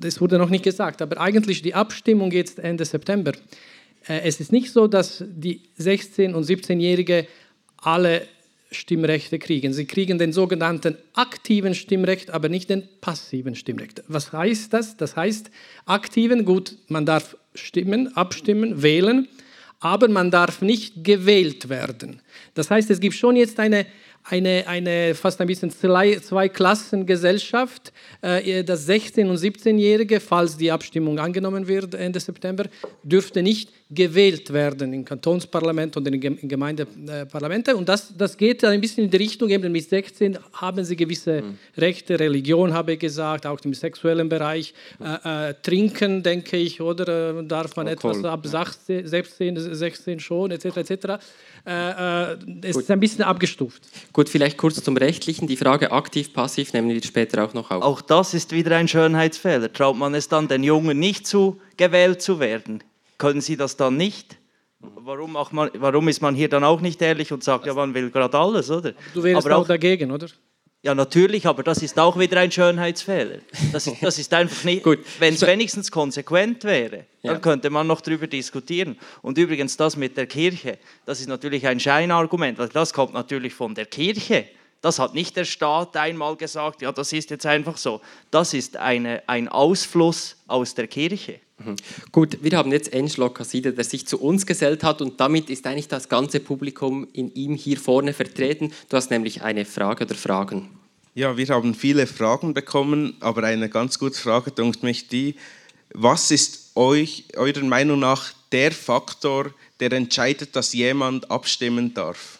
das 0.00 0.20
wurde 0.20 0.38
noch 0.38 0.50
nicht 0.50 0.64
gesagt, 0.64 1.02
aber 1.02 1.20
eigentlich 1.20 1.62
die 1.62 1.74
Abstimmung 1.74 2.30
jetzt 2.30 2.58
Ende 2.58 2.84
September. 2.84 3.32
Äh, 4.06 4.20
es 4.24 4.40
ist 4.40 4.52
nicht 4.52 4.72
so, 4.72 4.86
dass 4.86 5.24
die 5.26 5.62
16- 5.78 6.34
und 6.34 6.44
17-Jährigen 6.44 7.26
alle 7.76 8.26
Stimmrechte 8.70 9.38
kriegen. 9.38 9.72
Sie 9.72 9.86
kriegen 9.86 10.18
den 10.18 10.32
sogenannten 10.32 10.96
aktiven 11.14 11.74
Stimmrecht, 11.74 12.30
aber 12.30 12.48
nicht 12.48 12.68
den 12.68 12.86
passiven 13.00 13.54
Stimmrecht. 13.54 14.02
Was 14.08 14.32
heißt 14.32 14.72
das? 14.72 14.96
Das 14.96 15.16
heißt, 15.16 15.50
aktiven, 15.86 16.44
gut, 16.44 16.76
man 16.88 17.06
darf 17.06 17.36
stimmen, 17.54 18.14
abstimmen, 18.14 18.82
wählen, 18.82 19.26
aber 19.80 20.08
man 20.08 20.30
darf 20.30 20.60
nicht 20.60 21.02
gewählt 21.02 21.68
werden. 21.68 22.20
Das 22.54 22.70
heißt, 22.70 22.90
es 22.90 23.00
gibt 23.00 23.14
schon 23.14 23.36
jetzt 23.36 23.58
eine 23.58 23.86
eine, 24.30 24.64
eine 24.66 25.14
fast 25.14 25.40
ein 25.40 25.46
bisschen 25.46 25.70
Zweiklassengesellschaft. 25.70 27.92
Äh, 28.20 28.64
das 28.64 28.86
16- 28.88 29.28
und 29.28 29.36
17-Jährige, 29.36 30.18
falls 30.20 30.56
die 30.56 30.70
Abstimmung 30.70 31.18
angenommen 31.18 31.66
wird 31.66 31.94
Ende 31.94 32.20
September, 32.20 32.66
dürfte 33.02 33.42
nicht 33.42 33.70
gewählt 33.90 34.52
werden 34.52 34.92
im 34.92 35.02
Kantonsparlament 35.04 35.96
und 35.96 36.06
in 36.06 36.20
Gemeindeparlamente. 36.46 37.74
Und 37.74 37.88
das, 37.88 38.14
das 38.16 38.36
geht 38.36 38.62
ein 38.64 38.82
bisschen 38.82 39.04
in 39.04 39.10
die 39.10 39.16
Richtung, 39.16 39.48
eben 39.48 39.72
mit 39.72 39.88
16 39.88 40.38
haben 40.52 40.84
sie 40.84 40.94
gewisse 40.94 41.40
mhm. 41.42 41.56
Rechte, 41.76 42.20
Religion 42.20 42.74
habe 42.74 42.92
ich 42.92 42.98
gesagt, 42.98 43.46
auch 43.46 43.58
im 43.64 43.72
sexuellen 43.72 44.28
Bereich. 44.28 44.74
Äh, 45.00 45.48
äh, 45.48 45.54
trinken, 45.62 46.22
denke 46.22 46.58
ich, 46.58 46.82
oder 46.82 47.38
äh, 47.38 47.44
darf 47.44 47.76
man 47.76 47.86
oh, 47.86 47.90
etwas 47.90 48.22
ab 48.24 48.46
16, 48.46 49.06
16, 49.06 49.74
16 49.74 50.20
schon, 50.20 50.50
etc. 50.50 50.76
etc. 50.76 50.92
Äh, 51.66 52.32
äh, 52.32 52.36
es 52.62 52.76
ist 52.76 52.90
ein 52.90 53.00
bisschen 53.00 53.24
abgestuft. 53.24 53.82
Gut, 54.12 54.17
vielleicht 54.26 54.56
kurz 54.56 54.82
zum 54.82 54.96
Rechtlichen. 54.96 55.46
Die 55.46 55.56
Frage 55.56 55.92
aktiv, 55.92 56.32
passiv 56.32 56.72
nehmen 56.72 56.88
wir 56.88 57.02
später 57.02 57.44
auch 57.44 57.52
noch 57.52 57.70
auf. 57.70 57.82
Auch 57.82 58.00
das 58.00 58.34
ist 58.34 58.52
wieder 58.52 58.74
ein 58.76 58.88
Schönheitsfehler. 58.88 59.72
Traut 59.72 59.96
man 59.96 60.14
es 60.14 60.28
dann 60.28 60.48
den 60.48 60.64
Jungen 60.64 60.98
nicht 60.98 61.26
zu, 61.26 61.60
gewählt 61.76 62.22
zu 62.22 62.40
werden? 62.40 62.82
Können 63.18 63.42
sie 63.42 63.56
das 63.56 63.76
dann 63.76 63.96
nicht? 63.96 64.38
Warum, 64.80 65.32
man, 65.32 65.70
warum 65.74 66.08
ist 66.08 66.22
man 66.22 66.34
hier 66.34 66.48
dann 66.48 66.64
auch 66.64 66.80
nicht 66.80 67.02
ehrlich 67.02 67.32
und 67.32 67.44
sagt, 67.44 67.66
ja, 67.66 67.74
man 67.74 67.92
will 67.94 68.10
gerade 68.10 68.38
alles, 68.38 68.70
oder? 68.70 68.92
Du 69.12 69.22
wärst 69.22 69.44
aber 69.44 69.56
auch, 69.56 69.62
auch 69.62 69.66
dagegen, 69.66 70.10
oder? 70.10 70.28
Ja, 70.88 70.94
natürlich, 70.94 71.44
aber 71.46 71.62
das 71.62 71.82
ist 71.82 71.98
auch 71.98 72.18
wieder 72.18 72.40
ein 72.40 72.50
Schönheitsfehler. 72.50 73.40
Das 73.72 73.86
ist, 73.86 74.02
das 74.02 74.18
ist 74.18 74.32
einfach 74.32 74.64
nicht. 74.64 74.82
Gut. 74.84 75.00
Wenn 75.18 75.34
es 75.34 75.42
wenigstens 75.42 75.90
konsequent 75.90 76.64
wäre, 76.64 77.04
dann 77.22 77.34
ja. 77.34 77.38
könnte 77.40 77.68
man 77.68 77.86
noch 77.86 78.00
darüber 78.00 78.26
diskutieren. 78.26 78.96
Und 79.20 79.36
übrigens, 79.36 79.76
das 79.76 79.98
mit 79.98 80.16
der 80.16 80.26
Kirche, 80.26 80.78
das 81.04 81.20
ist 81.20 81.28
natürlich 81.28 81.66
ein 81.66 81.78
Scheinargument, 81.78 82.56
weil 82.58 82.70
das 82.70 82.94
kommt 82.94 83.12
natürlich 83.12 83.52
von 83.52 83.74
der 83.74 83.84
Kirche. 83.84 84.46
Das 84.80 84.98
hat 84.98 85.12
nicht 85.12 85.36
der 85.36 85.44
Staat 85.44 85.94
einmal 85.94 86.36
gesagt, 86.36 86.80
ja, 86.80 86.90
das 86.90 87.12
ist 87.12 87.28
jetzt 87.28 87.44
einfach 87.44 87.76
so. 87.76 88.00
Das 88.30 88.54
ist 88.54 88.78
eine, 88.78 89.22
ein 89.26 89.48
Ausfluss 89.48 90.36
aus 90.46 90.74
der 90.74 90.86
Kirche. 90.86 91.38
Mhm. 91.58 91.76
Gut, 92.12 92.38
wir 92.40 92.56
haben 92.56 92.72
jetzt 92.72 92.94
Enschlo 92.94 93.28
Kasside, 93.28 93.74
der 93.74 93.84
sich 93.84 94.06
zu 94.06 94.18
uns 94.18 94.46
gesellt 94.46 94.84
hat 94.84 95.02
und 95.02 95.20
damit 95.20 95.50
ist 95.50 95.66
eigentlich 95.66 95.88
das 95.88 96.08
ganze 96.08 96.40
Publikum 96.40 97.06
in 97.12 97.34
ihm 97.34 97.56
hier 97.56 97.76
vorne 97.76 98.14
vertreten. 98.14 98.72
Du 98.88 98.96
hast 98.96 99.10
nämlich 99.10 99.42
eine 99.42 99.66
Frage 99.66 100.04
oder 100.04 100.14
Fragen. 100.14 100.77
Ja, 101.18 101.36
wir 101.36 101.48
haben 101.48 101.74
viele 101.74 102.06
Fragen 102.06 102.54
bekommen, 102.54 103.16
aber 103.18 103.42
eine 103.42 103.68
ganz 103.68 103.98
gute 103.98 104.16
Frage 104.16 104.52
denkt 104.52 104.84
mich 104.84 105.08
die, 105.08 105.34
was 105.92 106.30
ist 106.30 106.76
euch, 106.76 107.24
eurer 107.34 107.64
Meinung 107.64 107.98
nach 107.98 108.32
der 108.52 108.70
Faktor, 108.70 109.52
der 109.80 109.90
entscheidet, 109.90 110.54
dass 110.54 110.72
jemand 110.74 111.28
abstimmen 111.28 111.92
darf? 111.92 112.38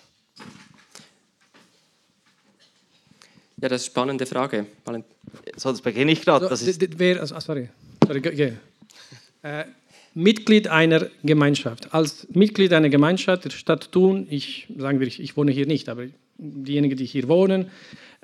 Ja, 3.57 3.69
das 3.69 3.83
ist 3.83 3.89
eine 3.89 3.93
spannende 3.93 4.27
Frage. 4.27 4.67
Sonst 5.57 5.81
beginne 5.81 6.13
ich 6.13 6.23
gerade. 6.23 6.49
Wer, 6.49 7.21
also, 7.21 7.41
sorry, 7.41 7.69
sorry 8.07 8.23
yeah. 8.39 8.53
äh, 9.43 9.65
Mitglied 10.19 10.67
einer 10.67 11.07
Gemeinschaft. 11.23 11.95
Als 11.95 12.27
Mitglied 12.33 12.73
einer 12.73 12.89
Gemeinschaft 12.89 13.45
der 13.45 13.51
Stadt 13.51 13.93
Thun, 13.93 14.27
ich 14.29 14.67
sagen 14.77 14.99
wir, 14.99 15.07
ich, 15.07 15.21
ich 15.21 15.37
wohne 15.37 15.53
hier 15.53 15.67
nicht, 15.67 15.89
aber 15.89 16.07
diejenigen, 16.39 16.97
die 16.97 17.05
hier 17.05 17.29
wohnen, 17.29 17.71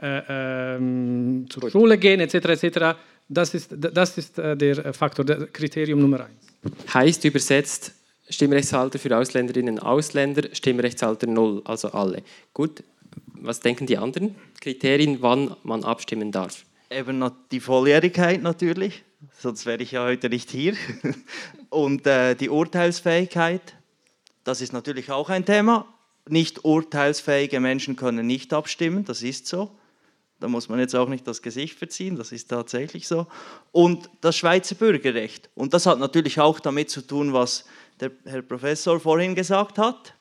äh, 0.02 0.22
ähm, 0.28 1.46
zur 1.48 1.62
Gut. 1.62 1.70
Schule 1.72 1.96
gehen, 1.96 2.18
etc., 2.18 2.34
etc., 2.34 2.98
das 3.28 3.54
ist, 3.54 3.70
das 3.78 4.18
ist 4.18 4.38
äh, 4.40 4.56
der 4.56 4.92
Faktor, 4.92 5.24
der 5.24 5.46
Kriterium 5.46 6.00
Nummer 6.00 6.26
eins. 6.26 6.74
Heißt 6.92 7.24
übersetzt, 7.24 7.94
Stimmrechtsalter 8.28 8.98
für 8.98 9.16
Ausländerinnen 9.16 9.78
und 9.78 9.80
Ausländer, 9.80 10.48
Stimmrechtsalter 10.52 11.28
null, 11.28 11.62
also 11.64 11.92
alle. 11.92 12.22
Gut, 12.52 12.82
was 13.40 13.60
denken 13.60 13.86
die 13.86 13.98
anderen 13.98 14.34
Kriterien, 14.60 15.18
wann 15.20 15.54
man 15.62 15.84
abstimmen 15.84 16.32
darf? 16.32 16.64
Eben 16.90 17.24
die 17.52 17.60
Volljährigkeit 17.60 18.42
natürlich, 18.42 19.04
sonst 19.38 19.66
wäre 19.66 19.82
ich 19.82 19.92
ja 19.92 20.04
heute 20.04 20.28
nicht 20.28 20.50
hier. 20.50 20.74
Und 21.70 22.06
äh, 22.06 22.34
die 22.34 22.48
Urteilsfähigkeit, 22.48 23.74
das 24.44 24.60
ist 24.60 24.72
natürlich 24.72 25.10
auch 25.10 25.30
ein 25.30 25.44
Thema. 25.44 25.86
Nicht 26.28 26.64
urteilsfähige 26.64 27.60
Menschen 27.60 27.96
können 27.96 28.26
nicht 28.26 28.52
abstimmen, 28.52 29.04
das 29.04 29.22
ist 29.22 29.46
so. 29.46 29.70
Da 30.40 30.48
muss 30.48 30.68
man 30.68 30.78
jetzt 30.78 30.94
auch 30.94 31.08
nicht 31.08 31.26
das 31.26 31.42
Gesicht 31.42 31.78
verziehen, 31.78 32.16
das 32.16 32.32
ist 32.32 32.48
tatsächlich 32.48 33.06
so. 33.06 33.26
Und 33.72 34.10
das 34.20 34.36
Schweizer 34.36 34.74
Bürgerrecht. 34.74 35.48
Und 35.54 35.74
das 35.74 35.86
hat 35.86 35.98
natürlich 35.98 36.40
auch 36.40 36.60
damit 36.60 36.90
zu 36.90 37.02
tun, 37.02 37.32
was 37.32 37.64
der 38.00 38.10
Herr 38.24 38.42
Professor 38.42 38.98
vorhin 39.00 39.34
gesagt 39.34 39.78
hat 39.78 40.14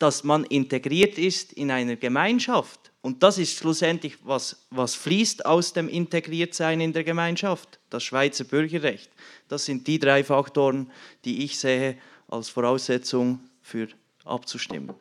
dass 0.00 0.24
man 0.24 0.44
integriert 0.44 1.18
ist 1.18 1.52
in 1.52 1.70
einer 1.70 1.94
Gemeinschaft. 1.94 2.89
Und 3.02 3.22
das 3.22 3.38
ist 3.38 3.56
schlussendlich, 3.56 4.18
was, 4.24 4.66
was 4.70 4.94
fließt 4.94 5.46
aus 5.46 5.72
dem 5.72 5.88
Integriertsein 5.88 6.80
in 6.80 6.92
der 6.92 7.04
Gemeinschaft, 7.04 7.78
das 7.88 8.04
Schweizer 8.04 8.44
Bürgerrecht. 8.44 9.10
Das 9.48 9.64
sind 9.64 9.86
die 9.86 9.98
drei 9.98 10.22
Faktoren, 10.22 10.90
die 11.24 11.44
ich 11.44 11.58
sehe 11.58 11.96
als 12.28 12.50
Voraussetzung 12.50 13.40
für 13.62 13.88
abzustimmen. 14.24 14.94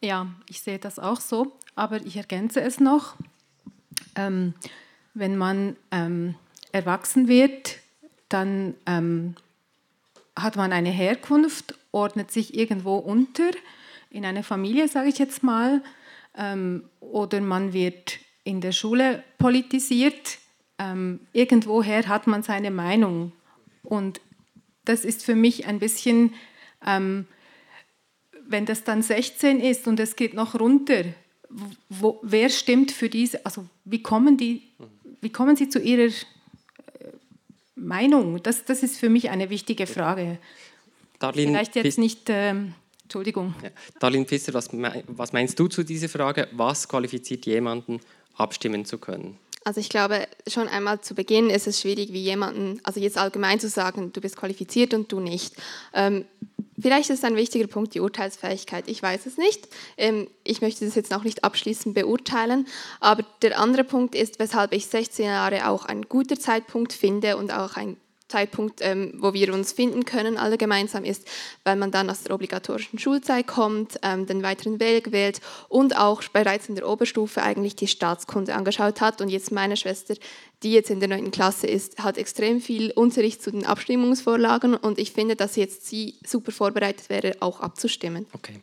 Ja, 0.00 0.28
ich 0.48 0.60
sehe 0.60 0.78
das 0.78 1.00
auch 1.00 1.20
so, 1.20 1.52
aber 1.74 2.00
ich 2.06 2.16
ergänze 2.16 2.60
es 2.60 2.78
noch. 2.78 3.16
Ähm, 4.14 4.54
wenn 5.14 5.36
man 5.36 5.76
ähm, 5.90 6.36
erwachsen 6.70 7.26
wird, 7.26 7.78
dann 8.28 8.74
ähm, 8.86 9.34
hat 10.36 10.54
man 10.54 10.72
eine 10.72 10.90
Herkunft 10.90 11.74
ordnet 11.90 12.30
sich 12.30 12.54
irgendwo 12.54 12.96
unter, 12.96 13.50
in 14.10 14.24
eine 14.24 14.42
Familie, 14.42 14.88
sage 14.88 15.08
ich 15.08 15.18
jetzt 15.18 15.42
mal, 15.42 15.82
ähm, 16.36 16.84
oder 17.00 17.40
man 17.40 17.72
wird 17.72 18.18
in 18.44 18.60
der 18.60 18.72
Schule 18.72 19.22
politisiert. 19.38 20.38
Ähm, 20.78 21.20
irgendwoher 21.32 22.06
hat 22.08 22.26
man 22.26 22.42
seine 22.42 22.70
Meinung. 22.70 23.32
Und 23.82 24.20
das 24.84 25.04
ist 25.04 25.24
für 25.24 25.34
mich 25.34 25.66
ein 25.66 25.78
bisschen, 25.78 26.34
ähm, 26.86 27.26
wenn 28.46 28.64
das 28.64 28.84
dann 28.84 29.02
16 29.02 29.60
ist 29.60 29.86
und 29.86 30.00
es 30.00 30.16
geht 30.16 30.34
noch 30.34 30.58
runter, 30.58 31.04
wo, 31.88 32.18
wer 32.22 32.48
stimmt 32.48 32.90
für 32.90 33.08
diese, 33.08 33.44
also 33.44 33.66
wie 33.84 34.02
kommen, 34.02 34.36
die, 34.36 34.62
wie 35.20 35.30
kommen 35.30 35.56
Sie 35.56 35.68
zu 35.68 35.80
Ihrer 35.80 36.08
äh, 36.08 36.12
Meinung? 37.74 38.42
Das, 38.42 38.64
das 38.64 38.82
ist 38.82 38.98
für 38.98 39.08
mich 39.08 39.30
eine 39.30 39.50
wichtige 39.50 39.86
Frage. 39.86 40.38
Darlene 41.18 41.52
Vielleicht 41.52 41.76
jetzt 41.76 41.98
nicht, 41.98 42.26
ähm, 42.28 42.74
Entschuldigung. 43.08 43.54
Ja. 43.62 43.70
Darlene 44.00 44.26
Pfister, 44.26 44.52
was, 44.52 44.68
was 45.06 45.32
meinst 45.32 45.58
du 45.58 45.66
zu 45.66 45.82
dieser 45.82 46.10
Frage? 46.10 46.46
Was 46.52 46.86
qualifiziert 46.86 47.46
jemanden, 47.46 48.00
abstimmen 48.36 48.84
zu 48.84 48.98
können? 48.98 49.38
Also 49.64 49.80
ich 49.80 49.88
glaube, 49.88 50.28
schon 50.46 50.68
einmal 50.68 51.00
zu 51.00 51.14
Beginn 51.14 51.48
ist 51.48 51.66
es 51.66 51.80
schwierig, 51.80 52.12
wie 52.12 52.20
jemanden, 52.20 52.80
also 52.82 53.00
jetzt 53.00 53.16
allgemein 53.16 53.60
zu 53.60 53.70
sagen, 53.70 54.12
du 54.12 54.20
bist 54.20 54.36
qualifiziert 54.36 54.92
und 54.92 55.10
du 55.10 55.20
nicht. 55.20 55.54
Ähm, 55.94 56.26
vielleicht 56.78 57.08
ist 57.08 57.24
ein 57.24 57.34
wichtiger 57.34 57.66
Punkt 57.66 57.94
die 57.94 58.00
Urteilsfähigkeit. 58.00 58.84
Ich 58.88 59.02
weiß 59.02 59.24
es 59.24 59.38
nicht. 59.38 59.68
Ähm, 59.96 60.28
ich 60.44 60.60
möchte 60.60 60.84
das 60.84 60.94
jetzt 60.94 61.10
noch 61.10 61.24
nicht 61.24 61.44
abschließend 61.44 61.94
beurteilen. 61.94 62.66
Aber 63.00 63.24
der 63.40 63.58
andere 63.58 63.84
Punkt 63.84 64.14
ist, 64.14 64.38
weshalb 64.38 64.74
ich 64.74 64.84
16 64.84 65.24
Jahre 65.24 65.66
auch 65.66 65.86
ein 65.86 66.02
guter 66.02 66.38
Zeitpunkt 66.38 66.92
finde 66.92 67.38
und 67.38 67.54
auch 67.54 67.76
ein 67.76 67.96
Zeitpunkt, 68.28 68.80
ähm, 68.82 69.14
wo 69.16 69.32
wir 69.32 69.52
uns 69.52 69.72
finden 69.72 70.04
können, 70.04 70.36
alle 70.36 70.58
gemeinsam, 70.58 71.04
ist, 71.04 71.26
weil 71.64 71.76
man 71.76 71.90
dann 71.90 72.10
aus 72.10 72.22
der 72.22 72.34
obligatorischen 72.34 72.98
Schulzeit 72.98 73.46
kommt, 73.46 73.98
ähm, 74.02 74.26
den 74.26 74.42
weiteren 74.42 74.80
Weg 74.80 75.12
wählt 75.12 75.40
und 75.68 75.96
auch 75.96 76.22
bereits 76.24 76.68
in 76.68 76.74
der 76.74 76.88
Oberstufe 76.88 77.42
eigentlich 77.42 77.76
die 77.76 77.88
Staatskunde 77.88 78.54
angeschaut 78.54 79.00
hat. 79.00 79.20
Und 79.20 79.28
jetzt 79.28 79.50
meine 79.50 79.76
Schwester, 79.76 80.14
die 80.62 80.72
jetzt 80.72 80.90
in 80.90 81.00
der 81.00 81.08
neunten 81.08 81.30
Klasse 81.30 81.66
ist, 81.66 81.98
hat 82.02 82.18
extrem 82.18 82.60
viel 82.60 82.90
Unterricht 82.90 83.42
zu 83.42 83.50
den 83.50 83.64
Abstimmungsvorlagen 83.64 84.74
und 84.74 84.98
ich 84.98 85.12
finde, 85.12 85.36
dass 85.36 85.56
jetzt 85.56 85.86
sie 85.86 86.16
super 86.26 86.52
vorbereitet 86.52 87.08
wäre, 87.08 87.36
auch 87.40 87.60
abzustimmen. 87.60 88.26
Okay. 88.32 88.60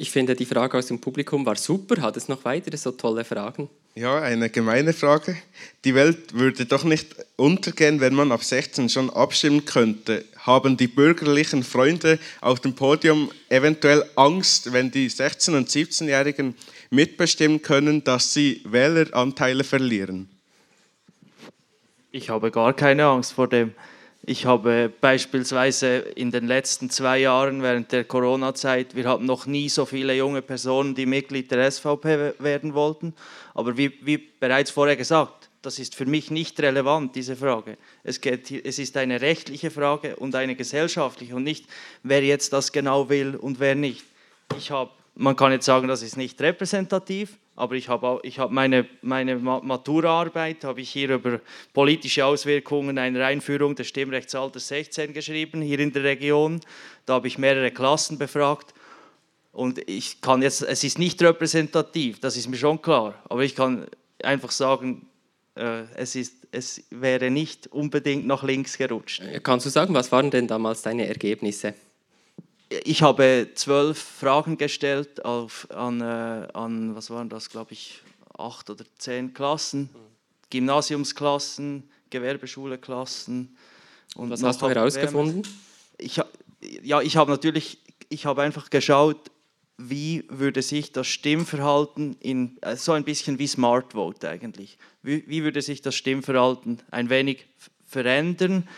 Ich 0.00 0.12
finde, 0.12 0.36
die 0.36 0.46
Frage 0.46 0.78
aus 0.78 0.86
dem 0.86 1.00
Publikum 1.00 1.44
war 1.44 1.56
super. 1.56 2.00
Hat 2.00 2.16
es 2.16 2.28
noch 2.28 2.44
weitere 2.44 2.76
so 2.76 2.92
tolle 2.92 3.24
Fragen? 3.24 3.68
Ja, 3.98 4.20
eine 4.20 4.48
gemeine 4.48 4.92
Frage. 4.92 5.36
Die 5.84 5.92
Welt 5.92 6.32
würde 6.32 6.66
doch 6.66 6.84
nicht 6.84 7.16
untergehen, 7.34 7.98
wenn 7.98 8.14
man 8.14 8.30
ab 8.30 8.44
16 8.44 8.88
schon 8.90 9.10
abstimmen 9.10 9.64
könnte. 9.64 10.24
Haben 10.36 10.76
die 10.76 10.86
bürgerlichen 10.86 11.64
Freunde 11.64 12.20
auf 12.40 12.60
dem 12.60 12.76
Podium 12.76 13.32
eventuell 13.48 14.04
Angst, 14.14 14.72
wenn 14.72 14.92
die 14.92 15.10
16- 15.10 15.56
und 15.56 15.68
17-Jährigen 15.68 16.54
mitbestimmen 16.90 17.60
können, 17.60 18.04
dass 18.04 18.32
sie 18.32 18.60
Wähleranteile 18.66 19.64
verlieren? 19.64 20.30
Ich 22.12 22.30
habe 22.30 22.52
gar 22.52 22.74
keine 22.74 23.04
Angst 23.04 23.32
vor 23.32 23.48
dem. 23.48 23.74
Ich 24.30 24.44
habe 24.44 24.92
beispielsweise 25.00 25.96
in 25.96 26.30
den 26.30 26.46
letzten 26.46 26.90
zwei 26.90 27.20
Jahren 27.20 27.62
während 27.62 27.92
der 27.92 28.04
Corona-Zeit, 28.04 28.94
wir 28.94 29.08
hatten 29.08 29.24
noch 29.24 29.46
nie 29.46 29.70
so 29.70 29.86
viele 29.86 30.14
junge 30.14 30.42
Personen, 30.42 30.94
die 30.94 31.06
Mitglied 31.06 31.50
der 31.50 31.70
SVP 31.70 32.34
werden 32.38 32.74
wollten. 32.74 33.14
Aber 33.54 33.78
wie, 33.78 33.90
wie 34.04 34.18
bereits 34.18 34.70
vorher 34.70 34.96
gesagt, 34.96 35.48
das 35.62 35.78
ist 35.78 35.94
für 35.94 36.04
mich 36.04 36.30
nicht 36.30 36.60
relevant, 36.60 37.16
diese 37.16 37.36
Frage. 37.36 37.78
Es, 38.04 38.20
geht, 38.20 38.50
es 38.50 38.78
ist 38.78 38.98
eine 38.98 39.22
rechtliche 39.22 39.70
Frage 39.70 40.16
und 40.16 40.34
eine 40.34 40.56
gesellschaftliche 40.56 41.34
und 41.34 41.44
nicht, 41.44 41.64
wer 42.02 42.22
jetzt 42.22 42.52
das 42.52 42.70
genau 42.70 43.08
will 43.08 43.34
und 43.34 43.60
wer 43.60 43.76
nicht. 43.76 44.04
Ich 44.58 44.70
habe 44.70 44.90
man 45.18 45.34
kann 45.34 45.50
jetzt 45.50 45.66
sagen, 45.66 45.88
das 45.88 46.02
ist 46.02 46.16
nicht 46.16 46.40
repräsentativ, 46.40 47.38
aber 47.58 47.74
ich 47.74 47.88
habe 47.88 48.20
ich 48.22 48.38
hab 48.38 48.52
meine, 48.52 48.86
meine 49.02 49.36
Maturaarbeit 49.36 50.62
habe 50.62 50.80
ich 50.80 50.90
hier 50.90 51.14
über 51.14 51.40
politische 51.72 52.24
Auswirkungen 52.24 52.98
einer 52.98 53.26
Einführung 53.26 53.74
des 53.74 53.88
Stimmrechtsalters 53.88 54.68
16 54.68 55.12
geschrieben, 55.12 55.60
hier 55.60 55.80
in 55.80 55.92
der 55.92 56.04
Region. 56.04 56.60
Da 57.04 57.14
habe 57.14 57.26
ich 57.26 57.36
mehrere 57.36 57.72
Klassen 57.72 58.16
befragt. 58.16 58.72
Und 59.50 59.80
ich 59.88 60.20
kann 60.20 60.40
jetzt, 60.40 60.62
es 60.62 60.84
ist 60.84 61.00
nicht 61.00 61.20
repräsentativ, 61.20 62.20
das 62.20 62.36
ist 62.36 62.48
mir 62.48 62.56
schon 62.56 62.80
klar, 62.80 63.14
aber 63.28 63.42
ich 63.42 63.56
kann 63.56 63.86
einfach 64.22 64.52
sagen, 64.52 65.08
äh, 65.56 65.82
es, 65.96 66.14
ist, 66.14 66.46
es 66.52 66.84
wäre 66.90 67.28
nicht 67.28 67.66
unbedingt 67.66 68.24
nach 68.24 68.44
links 68.44 68.78
gerutscht. 68.78 69.20
Kannst 69.42 69.66
du 69.66 69.70
sagen, 69.70 69.94
was 69.94 70.12
waren 70.12 70.30
denn 70.30 70.46
damals 70.46 70.82
deine 70.82 71.08
Ergebnisse? 71.08 71.74
Ich 72.70 73.02
habe 73.02 73.48
zwölf 73.54 73.98
Fragen 73.98 74.58
gestellt 74.58 75.24
auf, 75.24 75.66
an, 75.70 76.00
äh, 76.00 76.48
an, 76.52 76.94
was 76.94 77.10
waren 77.10 77.28
das, 77.28 77.50
glaube 77.50 77.72
ich, 77.72 78.02
acht 78.36 78.70
oder 78.70 78.84
zehn 78.98 79.32
Klassen, 79.34 79.90
Gymnasiumsklassen, 80.50 81.88
Gewerbeschule-Klassen. 82.10 83.56
Und 84.16 84.30
was 84.30 84.42
hast 84.42 84.62
du 84.62 84.68
herausgefunden? 84.68 85.42
Ich, 85.98 86.20
ja, 86.82 87.00
ich 87.00 87.16
habe 87.16 87.30
natürlich, 87.30 87.78
ich 88.08 88.26
habe 88.26 88.42
einfach 88.42 88.70
geschaut, 88.70 89.30
wie 89.76 90.24
würde 90.28 90.60
sich 90.60 90.92
das 90.92 91.06
Stimmverhalten 91.06 92.16
in 92.20 92.58
äh, 92.62 92.76
so 92.76 92.92
ein 92.92 93.04
bisschen 93.04 93.38
wie 93.38 93.46
Smart 93.46 93.92
Vote 93.92 94.28
eigentlich, 94.28 94.76
wie, 95.02 95.24
wie 95.28 95.44
würde 95.44 95.62
sich 95.62 95.82
das 95.82 95.94
Stimmverhalten 95.94 96.80
ein 96.90 97.10
wenig 97.10 97.46
verändern 97.86 98.68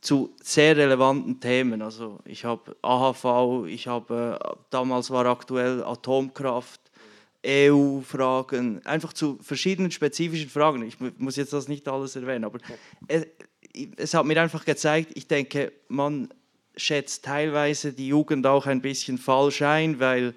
zu 0.00 0.34
sehr 0.42 0.76
relevanten 0.76 1.40
Themen. 1.40 1.82
Also 1.82 2.20
ich 2.24 2.44
habe 2.44 2.76
AHV, 2.82 3.66
ich 3.66 3.86
habe 3.88 4.38
äh, 4.42 4.56
damals 4.70 5.10
war 5.10 5.26
aktuell 5.26 5.82
Atomkraft, 5.82 6.80
EU-Fragen, 7.46 8.84
einfach 8.84 9.12
zu 9.12 9.38
verschiedenen 9.40 9.90
spezifischen 9.90 10.50
Fragen. 10.50 10.82
Ich 10.82 10.96
muss 11.18 11.36
jetzt 11.36 11.52
das 11.52 11.68
nicht 11.68 11.86
alles 11.88 12.16
erwähnen, 12.16 12.44
aber 12.44 12.58
es, 13.06 13.26
es 13.96 14.14
hat 14.14 14.26
mir 14.26 14.40
einfach 14.40 14.64
gezeigt, 14.64 15.12
ich 15.14 15.28
denke, 15.28 15.72
man 15.88 16.28
schätzt 16.76 17.24
teilweise 17.24 17.92
die 17.92 18.08
Jugend 18.08 18.46
auch 18.46 18.66
ein 18.66 18.80
bisschen 18.80 19.18
falsch 19.18 19.62
ein, 19.62 20.00
weil 20.00 20.34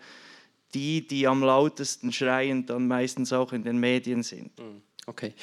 die, 0.73 1.05
die 1.05 1.27
am 1.27 1.43
lautesten 1.43 2.11
schreien, 2.11 2.65
dann 2.65 2.87
meistens 2.87 3.33
auch 3.33 3.51
in 3.51 3.63
den 3.63 3.77
Medien 3.77 4.23
sind. 4.23 4.51
Hm, 4.57 4.81
okay. 5.05 5.33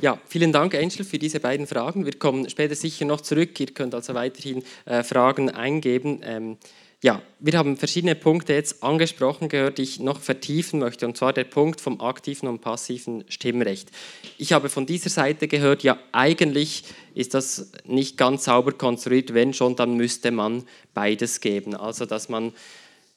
Ja, 0.00 0.16
vielen 0.28 0.52
Dank, 0.52 0.76
Angel, 0.76 1.04
für 1.04 1.18
diese 1.18 1.40
beiden 1.40 1.66
Fragen. 1.66 2.04
Wir 2.04 2.12
kommen 2.12 2.48
später 2.48 2.76
sicher 2.76 3.04
noch 3.04 3.20
zurück. 3.20 3.58
Ihr 3.58 3.66
könnt 3.66 3.94
also 3.96 4.14
weiterhin 4.14 4.62
äh, 4.84 5.02
Fragen 5.02 5.50
eingeben. 5.50 6.20
Ähm, 6.22 6.56
ja, 7.02 7.20
wir 7.40 7.58
haben 7.58 7.76
verschiedene 7.76 8.14
Punkte 8.14 8.52
jetzt 8.52 8.82
angesprochen 8.82 9.48
gehört, 9.48 9.78
die 9.78 9.82
ich 9.82 9.98
noch 9.98 10.20
vertiefen 10.20 10.78
möchte, 10.78 11.06
und 11.06 11.16
zwar 11.16 11.32
der 11.32 11.44
Punkt 11.44 11.80
vom 11.80 12.00
aktiven 12.00 12.48
und 12.48 12.60
passiven 12.60 13.24
Stimmrecht. 13.28 13.90
Ich 14.36 14.52
habe 14.52 14.68
von 14.68 14.86
dieser 14.86 15.10
Seite 15.10 15.48
gehört, 15.48 15.82
ja, 15.82 15.98
eigentlich 16.12 16.84
ist 17.14 17.34
das 17.34 17.72
nicht 17.84 18.16
ganz 18.16 18.44
sauber 18.44 18.72
konstruiert, 18.72 19.34
wenn 19.34 19.52
schon, 19.52 19.74
dann 19.74 19.96
müsste 19.96 20.30
man 20.30 20.64
beides 20.94 21.40
geben. 21.40 21.74
Also, 21.74 22.06
dass 22.06 22.28
man 22.28 22.52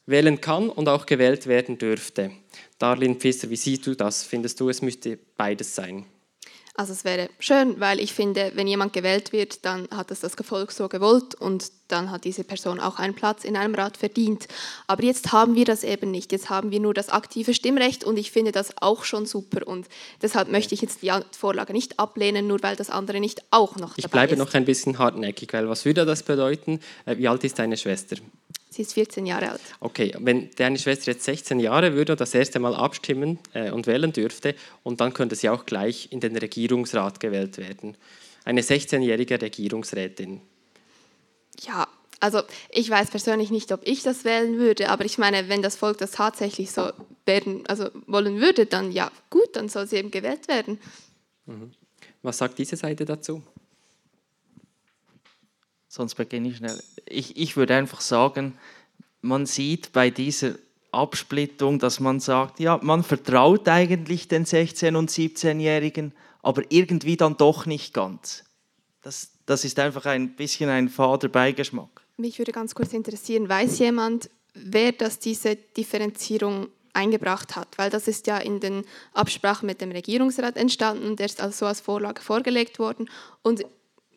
wählen 0.08 0.42
kann 0.42 0.70
und 0.70 0.90
auch 0.90 1.06
gewählt 1.06 1.46
werden 1.46 1.78
dürfte. 1.78 2.32
Darlene 2.80 3.16
Pfister, 3.16 3.52
wie 3.52 3.56
siehst 3.56 3.86
du 3.86 3.96
das? 3.96 4.24
Findest 4.24 4.60
du, 4.60 4.70
es 4.70 4.82
müsste 4.82 5.20
beides 5.38 5.76
sein? 5.76 6.06
Also 6.76 6.94
es 6.94 7.04
wäre 7.04 7.30
schön, 7.38 7.80
weil 7.80 8.00
ich 8.00 8.14
finde, 8.14 8.54
wenn 8.56 8.66
jemand 8.66 8.94
gewählt 8.94 9.34
wird, 9.34 9.66
dann 9.66 9.90
hat 9.92 10.10
es 10.10 10.22
das 10.22 10.38
Gefolg 10.38 10.72
so 10.72 10.88
gewollt 10.88 11.36
und 11.36 11.70
dann 11.90 12.12
hat 12.12 12.24
diese 12.24 12.46
Person 12.46 12.80
auch 12.80 12.98
einen 12.98 13.14
Platz 13.14 13.44
in 13.44 13.58
einem 13.58 13.76
Rat 13.76 13.98
verdient. 13.98 14.48
Aber 14.88 15.04
jetzt 15.04 15.34
haben 15.34 15.56
wir 15.56 15.66
das 15.66 15.84
eben 15.84 16.12
nicht. 16.12 16.32
Jetzt 16.32 16.50
haben 16.50 16.72
wir 16.72 16.80
nur 16.80 16.94
das 16.94 17.10
aktive 17.10 17.54
Stimmrecht 17.54 18.06
und 18.06 18.18
ich 18.18 18.32
finde 18.32 18.54
das 18.54 18.82
auch 18.82 19.04
schon 19.04 19.26
super 19.26 19.68
und 19.68 19.88
deshalb 20.22 20.50
möchte 20.50 20.74
ich 20.74 20.82
jetzt 20.82 21.02
die 21.02 21.12
Vorlage 21.38 21.74
nicht 21.74 22.00
ablehnen, 22.00 22.48
nur 22.48 22.64
weil 22.64 22.78
das 22.78 22.90
andere 22.90 23.20
nicht 23.20 23.44
auch 23.52 23.76
noch 23.76 23.90
dabei 23.90 23.98
ist. 23.98 24.06
Ich 24.06 24.12
bleibe 24.12 24.38
noch 24.38 24.54
ein 24.54 24.64
bisschen 24.64 24.98
hartnäckig, 24.98 25.52
weil 25.52 25.68
was 25.68 25.84
würde 25.84 26.06
das 26.06 26.24
bedeuten? 26.24 26.80
Äh, 27.06 27.18
wie 27.18 27.28
alt 27.28 27.44
ist 27.44 27.60
deine 27.60 27.76
Schwester? 27.76 28.16
Sie 28.70 28.84
ist 28.84 28.94
14 28.94 29.26
Jahre 29.26 29.52
alt. 29.52 29.62
Okay, 29.80 30.14
wenn 30.20 30.50
deine 30.52 30.80
Schwester 30.80 31.12
jetzt 31.12 31.26
16 31.26 31.60
Jahre 31.60 31.94
würde 31.94 32.14
und 32.14 32.22
das 32.22 32.34
erste 32.34 32.60
Mal 32.60 32.74
abstimmen 32.74 33.40
äh, 33.54 33.72
und 33.72 33.86
wählen 33.88 34.14
dürfte, 34.14 34.56
und 34.84 35.02
dann 35.02 35.14
könnte 35.14 35.36
sie 35.36 35.50
auch 35.50 35.66
gleich 35.66 36.08
in 36.12 36.20
den 36.20 36.38
Regierungsrat 36.38 37.20
gewählt 37.20 37.58
werden. 37.58 37.98
Eine 38.46 38.62
16-jährige 38.62 39.42
Regierungsrätin. 39.42 40.42
Ja, 41.60 41.88
also 42.22 42.44
ich 42.70 42.90
weiß 42.90 43.10
persönlich 43.10 43.52
nicht, 43.52 43.72
ob 43.72 43.82
ich 43.84 44.04
das 44.04 44.24
wählen 44.24 44.58
würde, 44.58 44.90
aber 44.90 45.06
ich 45.06 45.18
meine, 45.18 45.50
wenn 45.50 45.62
das 45.62 45.76
Volk 45.76 45.98
das 45.98 46.12
tatsächlich 46.12 46.72
so 46.72 46.92
werden, 47.26 47.66
also 47.68 47.90
wollen 48.08 48.40
würde, 48.40 48.68
dann 48.68 48.92
ja, 48.92 49.12
gut, 49.30 49.56
dann 49.56 49.70
soll 49.70 49.88
sie 49.88 49.98
eben 49.98 50.12
gewählt 50.12 50.48
werden. 50.48 50.80
Mhm. 51.46 51.72
Was 52.22 52.38
sagt 52.38 52.60
diese 52.60 52.76
Seite 52.76 53.06
dazu? 53.06 53.44
Sonst 55.92 56.16
beginne 56.16 56.48
ich 56.48 56.58
schnell. 56.58 56.82
Ich, 57.06 57.36
ich 57.36 57.58
würde 57.58 57.76
einfach 57.76 58.00
sagen, 58.00 58.58
man 59.22 59.46
sieht 59.46 59.92
bei 59.92 60.10
dieser 60.10 60.56
Absplittung, 60.92 61.80
dass 61.80 62.00
man 62.00 62.20
sagt, 62.20 62.60
ja, 62.60 62.80
man 62.82 63.04
vertraut 63.04 63.68
eigentlich 63.68 64.28
den 64.28 64.46
16- 64.46 64.96
und 64.96 65.12
17-Jährigen, 65.12 66.14
aber 66.42 66.64
irgendwie 66.70 67.18
dann 67.18 67.36
doch 67.38 67.66
nicht 67.66 67.94
ganz. 67.94 68.46
Das, 69.02 69.32
das 69.46 69.66
ist 69.66 69.80
einfach 69.80 70.06
ein 70.06 70.36
bisschen 70.36 70.70
ein 70.70 70.88
fader 70.88 71.28
Beigeschmack. 71.28 72.02
Mich 72.18 72.40
würde 72.40 72.52
ganz 72.52 72.74
kurz 72.74 72.94
interessieren, 72.94 73.50
weiß 73.50 73.80
jemand, 73.80 74.30
wer 74.54 74.94
das 74.94 75.20
diese 75.20 75.56
Differenzierung 75.56 76.68
eingebracht 76.94 77.56
hat? 77.56 77.78
Weil 77.78 77.90
das 77.90 78.08
ist 78.08 78.28
ja 78.28 78.38
in 78.38 78.60
den 78.60 78.84
Absprachen 79.14 79.66
mit 79.66 79.82
dem 79.82 79.92
Regierungsrat 79.92 80.58
entstanden, 80.58 81.16
der 81.16 81.26
ist 81.26 81.42
also 81.42 81.66
als 81.66 81.82
Vorlage 81.82 82.22
vorgelegt 82.22 82.80
worden. 82.80 83.10
Und 83.42 83.64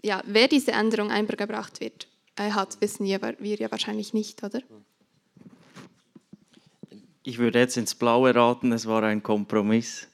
ja, 0.05 0.23
wer 0.27 0.49
diese 0.49 0.73
Änderung 0.73 1.11
eingebracht 1.11 1.81
wird, 1.81 2.07
äh, 2.37 2.51
hat, 2.51 2.81
wissen 2.81 3.07
wir, 3.07 3.21
wir 3.39 3.57
ja 3.57 3.71
wahrscheinlich 3.71 4.13
nicht, 4.13 4.45
oder? 4.45 4.61
Ich 7.23 7.39
würde 7.39 7.59
jetzt 7.59 7.79
ins 7.79 7.95
Blaue 7.95 8.35
raten, 8.35 8.71
es 8.73 8.87
war 8.87 9.03
ein 9.03 9.23
Kompromiss. 9.23 10.07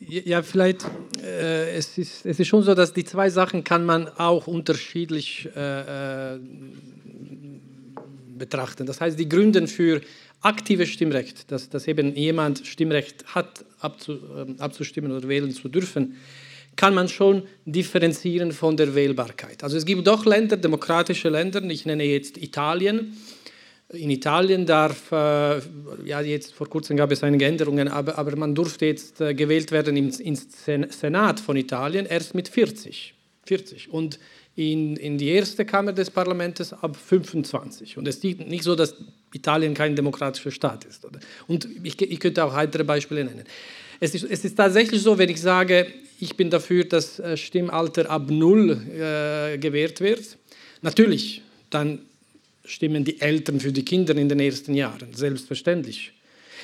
Ja, 0.00 0.42
vielleicht, 0.42 0.86
äh, 1.22 1.76
es, 1.76 1.98
ist, 1.98 2.24
es 2.24 2.40
ist 2.40 2.48
schon 2.48 2.62
so, 2.62 2.74
dass 2.74 2.94
die 2.94 3.04
zwei 3.04 3.28
Sachen 3.28 3.62
kann 3.62 3.84
man 3.84 4.08
auch 4.08 4.46
unterschiedlich 4.46 5.48
äh, 5.54 6.34
äh 6.34 6.40
betrachten. 8.38 8.86
Das 8.86 9.02
heißt, 9.02 9.18
die 9.18 9.28
Gründe 9.28 9.66
für 9.68 10.00
aktives 10.40 10.88
Stimmrecht, 10.88 11.52
dass, 11.52 11.68
dass 11.68 11.86
eben 11.86 12.16
jemand 12.16 12.66
Stimmrecht 12.66 13.34
hat, 13.34 13.66
abzu, 13.80 14.14
äh, 14.14 14.54
abzustimmen 14.58 15.12
oder 15.12 15.28
wählen 15.28 15.50
zu 15.50 15.68
dürfen, 15.68 16.16
kann 16.80 16.94
man 16.94 17.08
schon 17.08 17.42
differenzieren 17.66 18.52
von 18.52 18.74
der 18.74 18.94
Wählbarkeit. 18.94 19.62
Also 19.62 19.76
es 19.76 19.84
gibt 19.84 20.06
doch 20.06 20.24
Länder, 20.24 20.56
demokratische 20.56 21.28
Länder, 21.28 21.62
ich 21.64 21.84
nenne 21.84 22.04
jetzt 22.04 22.38
Italien. 22.38 23.18
In 23.90 24.08
Italien 24.08 24.64
darf, 24.64 25.12
äh, 25.12 25.60
ja 26.06 26.22
jetzt 26.22 26.54
vor 26.54 26.70
kurzem 26.70 26.96
gab 26.96 27.12
es 27.12 27.22
einige 27.22 27.44
Änderungen, 27.44 27.88
aber, 27.88 28.16
aber 28.16 28.34
man 28.34 28.54
durfte 28.54 28.86
jetzt 28.86 29.20
äh, 29.20 29.34
gewählt 29.34 29.72
werden 29.72 29.94
ins, 29.94 30.20
ins 30.20 30.46
Senat 30.64 31.38
von 31.38 31.54
Italien 31.58 32.06
erst 32.06 32.34
mit 32.34 32.48
40. 32.48 33.12
40. 33.44 33.92
Und 33.92 34.18
in, 34.56 34.96
in 34.96 35.18
die 35.18 35.28
erste 35.28 35.66
Kammer 35.66 35.92
des 35.92 36.10
Parlaments 36.10 36.72
ab 36.72 36.96
25. 36.96 37.98
Und 37.98 38.08
es 38.08 38.24
ist 38.24 38.40
nicht 38.40 38.64
so, 38.64 38.74
dass 38.74 38.96
Italien 39.34 39.74
kein 39.74 39.96
demokratischer 39.96 40.50
Staat 40.50 40.86
ist. 40.86 41.04
Oder? 41.04 41.20
Und 41.46 41.68
ich, 41.82 42.00
ich 42.00 42.20
könnte 42.20 42.42
auch 42.42 42.54
weitere 42.54 42.84
Beispiele 42.84 43.24
nennen. 43.24 43.44
Es 44.00 44.14
ist, 44.14 44.24
es 44.24 44.44
ist 44.44 44.56
tatsächlich 44.56 45.02
so, 45.02 45.18
wenn 45.18 45.28
ich 45.28 45.40
sage, 45.40 45.86
ich 46.18 46.34
bin 46.34 46.50
dafür, 46.50 46.84
dass 46.84 47.18
äh, 47.18 47.36
Stimmalter 47.36 48.08
ab 48.10 48.30
null 48.30 48.72
äh, 48.72 49.58
gewährt 49.58 50.00
wird. 50.00 50.38
Natürlich, 50.80 51.42
dann 51.68 52.00
stimmen 52.64 53.04
die 53.04 53.20
Eltern 53.20 53.60
für 53.60 53.72
die 53.72 53.84
Kinder 53.84 54.16
in 54.16 54.28
den 54.28 54.40
ersten 54.40 54.74
Jahren, 54.74 55.12
selbstverständlich. 55.14 56.12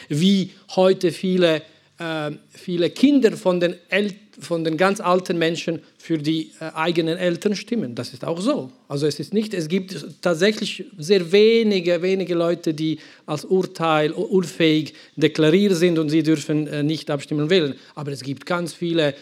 Wie 0.09 0.51
heute 0.76 1.12
viele, 1.12 1.62
äh, 1.99 2.33
viele 2.51 2.91
Kinder 2.91 3.37
von 3.37 3.61
den, 3.61 3.75
El 3.89 4.13
von 4.39 4.65
den 4.65 4.77
ganz 4.77 5.01
alten 5.01 5.39
Menschen 5.39 5.81
für 5.97 6.19
die 6.19 6.51
äh, 6.61 6.67
eigenen 6.75 7.17
Eltern 7.17 7.57
stimmen. 7.57 7.95
Das 7.95 8.13
ist 8.13 8.25
auch 8.25 8.41
so. 8.41 8.71
Also 8.89 9.07
es 9.07 9.19
ist 9.19 9.33
nicht, 9.33 9.55
es 9.55 9.69
gibt 9.69 10.07
tatsächlich 10.21 10.85
sehr 10.99 11.33
wenige, 11.33 12.03
wenige 12.03 12.35
Leute, 12.35 12.75
die 12.75 12.99
als 13.25 13.45
Urteil 13.45 14.13
unfähig 14.13 14.93
deklariert 15.17 15.75
sind 15.75 15.99
und 15.99 16.11
sie 16.11 16.23
dürfen 16.23 16.67
äh, 16.67 16.83
nicht 16.83 17.11
abstimmen 17.11 17.49
wählen. 17.51 17.75
Aber 17.95 18.13
es 18.13 18.23
gibt 18.23 18.45
ganz 18.47 18.75
viele 18.75 19.15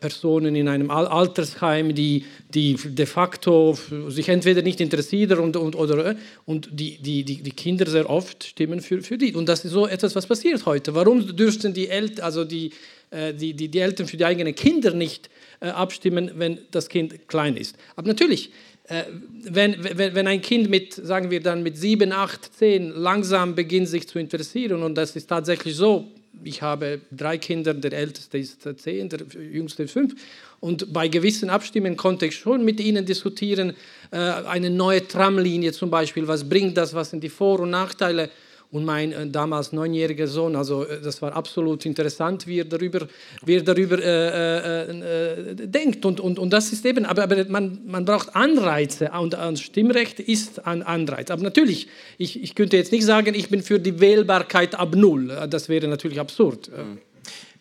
Personen 0.00 0.56
in 0.56 0.68
einem 0.68 0.90
Altersheim, 0.90 1.94
die, 1.94 2.24
die 2.48 2.74
de 2.74 3.06
facto 3.06 3.76
sich 4.08 4.28
entweder 4.28 4.62
nicht 4.62 4.80
interessieren 4.80 5.38
und, 5.38 5.56
und, 5.56 5.76
oder, 5.76 6.06
äh, 6.06 6.14
und 6.46 6.68
die, 6.72 6.98
die, 6.98 7.24
die, 7.24 7.50
Kinder 7.50 7.86
sehr 7.86 8.08
oft 8.08 8.44
stimmen 8.44 8.80
für, 8.80 9.02
für 9.02 9.18
die. 9.18 9.34
Und 9.34 9.48
das 9.48 9.64
ist 9.64 9.72
so 9.72 9.86
etwas, 9.86 10.14
was 10.16 10.26
passiert 10.26 10.64
heute. 10.66 10.94
Warum 10.94 11.36
dürften 11.36 11.74
die 11.74 11.88
Eltern, 11.88 12.24
also 12.24 12.44
die, 12.44 12.72
die, 13.12 13.54
die, 13.54 13.68
die 13.68 13.78
Eltern 13.78 14.08
für 14.08 14.16
die 14.16 14.24
eigenen 14.24 14.56
Kinder 14.56 14.92
nicht 14.92 15.30
äh, 15.60 15.68
abstimmen, 15.68 16.32
wenn 16.34 16.58
das 16.70 16.88
Kind 16.88 17.28
klein 17.28 17.56
ist. 17.56 17.76
Aber 17.96 18.08
natürlich, 18.08 18.50
äh, 18.88 19.04
wenn, 19.44 19.76
wenn, 19.82 20.14
wenn 20.14 20.26
ein 20.26 20.42
Kind 20.42 20.68
mit, 20.68 20.92
sagen 20.92 21.30
wir 21.30 21.40
dann 21.40 21.62
mit 21.62 21.78
sieben, 21.78 22.12
acht, 22.12 22.54
zehn 22.54 22.90
langsam 22.90 23.54
beginnt 23.54 23.88
sich 23.88 24.06
zu 24.06 24.18
interessieren 24.18 24.82
und 24.82 24.94
das 24.94 25.16
ist 25.16 25.26
tatsächlich 25.26 25.74
so, 25.74 26.10
ich 26.42 26.62
habe 26.62 27.00
drei 27.10 27.38
Kinder, 27.38 27.74
der 27.74 27.92
älteste 27.92 28.38
ist 28.38 28.66
zehn, 28.78 29.08
der 29.08 29.20
jüngste 29.20 29.84
ist 29.84 29.92
fünf. 29.92 30.14
Und 30.60 30.92
bei 30.92 31.08
gewissen 31.08 31.50
Abstimmen 31.50 31.96
konnte 31.96 32.26
ich 32.26 32.36
schon 32.36 32.64
mit 32.64 32.80
ihnen 32.80 33.04
diskutieren, 33.04 33.74
äh, 34.10 34.16
eine 34.16 34.70
neue 34.70 35.06
Tramlinie 35.06 35.72
zum 35.72 35.90
Beispiel, 35.90 36.26
was 36.26 36.48
bringt 36.48 36.76
das, 36.76 36.94
was 36.94 37.10
sind 37.10 37.22
die 37.22 37.28
Vor- 37.28 37.60
und 37.60 37.70
Nachteile. 37.70 38.30
Und 38.74 38.84
mein 38.84 39.12
äh, 39.12 39.26
damals 39.28 39.72
neunjähriger 39.72 40.26
Sohn. 40.26 40.56
Also 40.56 40.84
äh, 40.84 41.00
das 41.00 41.22
war 41.22 41.32
absolut 41.34 41.86
interessant, 41.86 42.48
wie 42.48 42.58
er 42.58 42.64
darüber, 42.64 43.06
wie 43.44 43.54
er 43.54 43.62
darüber 43.62 43.98
äh, 44.02 44.90
äh, 44.90 45.50
äh 45.52 45.54
denkt. 45.54 46.04
Und, 46.04 46.18
und, 46.18 46.40
und 46.40 46.50
das 46.50 46.72
ist 46.72 46.84
eben, 46.84 47.04
aber, 47.04 47.22
aber 47.22 47.44
man, 47.44 47.78
man 47.86 48.04
braucht 48.04 48.34
Anreize 48.34 49.12
und 49.12 49.36
ein 49.36 49.56
Stimmrecht 49.56 50.18
ist 50.18 50.66
ein 50.66 50.82
Anreiz. 50.82 51.30
Aber 51.30 51.42
natürlich, 51.42 51.86
ich, 52.18 52.42
ich 52.42 52.56
könnte 52.56 52.76
jetzt 52.76 52.90
nicht 52.90 53.04
sagen, 53.04 53.34
ich 53.36 53.48
bin 53.48 53.62
für 53.62 53.78
die 53.78 54.00
Wählbarkeit 54.00 54.74
ab 54.74 54.96
Null. 54.96 55.28
Das 55.48 55.68
wäre 55.68 55.86
natürlich 55.86 56.18
absurd. 56.18 56.68
Mhm. 56.68 56.98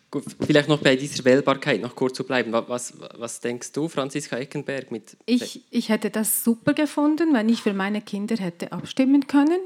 Gut, 0.10 0.24
vielleicht 0.46 0.70
noch 0.70 0.80
bei 0.80 0.96
dieser 0.96 1.26
Wählbarkeit 1.26 1.82
noch 1.82 1.96
kurz 1.96 2.18
zu 2.18 2.24
bleiben. 2.24 2.52
Was, 2.52 2.94
was 3.18 3.40
denkst 3.40 3.72
du, 3.72 3.88
Franziska 3.88 4.38
Eckenberg? 4.38 4.92
Mit 4.92 5.16
ich, 5.28 5.62
ich 5.70 5.90
hätte 5.90 6.10
das 6.10 6.44
super 6.44 6.74
gefunden, 6.74 7.34
wenn 7.34 7.50
ich 7.50 7.62
für 7.62 7.74
meine 7.74 8.02
Kinder 8.02 8.36
hätte 8.38 8.72
abstimmen 8.72 9.28
können. 9.28 9.60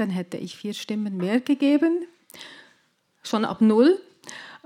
Dann 0.00 0.08
hätte 0.08 0.38
ich 0.38 0.56
vier 0.56 0.72
Stimmen 0.72 1.18
mehr 1.18 1.40
gegeben, 1.40 2.06
schon 3.22 3.44
ab 3.44 3.60
null. 3.60 4.00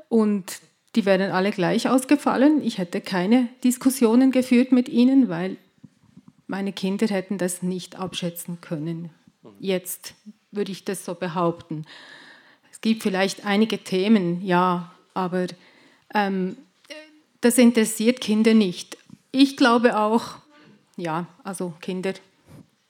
Und 0.09 0.61
die 0.95 1.07
wären 1.07 1.33
alle 1.33 1.51
gleich 1.51 1.89
ausgefallen. 1.89 2.63
Ich 2.63 2.79
hätte 2.79 3.01
keine 3.01 3.49
Diskussionen 3.65 4.31
geführt 4.31 4.71
mit 4.71 4.89
ihnen, 4.89 5.29
weil 5.29 5.57
meine 6.47 6.73
Kinder 6.73 7.09
hätten 7.09 7.37
das 7.37 7.65
nicht 7.65 7.99
abschätzen 7.99 8.61
können. 8.61 9.11
Jetzt 9.59 10.15
würde 10.53 10.71
ich 10.71 10.85
das 10.85 11.05
so 11.05 11.17
behaupten. 11.17 11.85
Es 12.71 12.81
gibt 12.81 13.03
vielleicht 13.03 13.45
einige 13.45 13.79
Themen, 13.79 14.41
ja, 14.41 14.93
aber 15.15 15.49
ähm, 16.15 16.57
das 17.41 17.59
interessiert 17.59 18.21
Kinder 18.21 18.55
nicht. 18.55 18.97
Ich 19.33 19.57
glaube 19.57 19.99
auch, 19.99 20.37
ja, 20.97 21.27
also 21.43 21.73
Kinder 21.81 22.15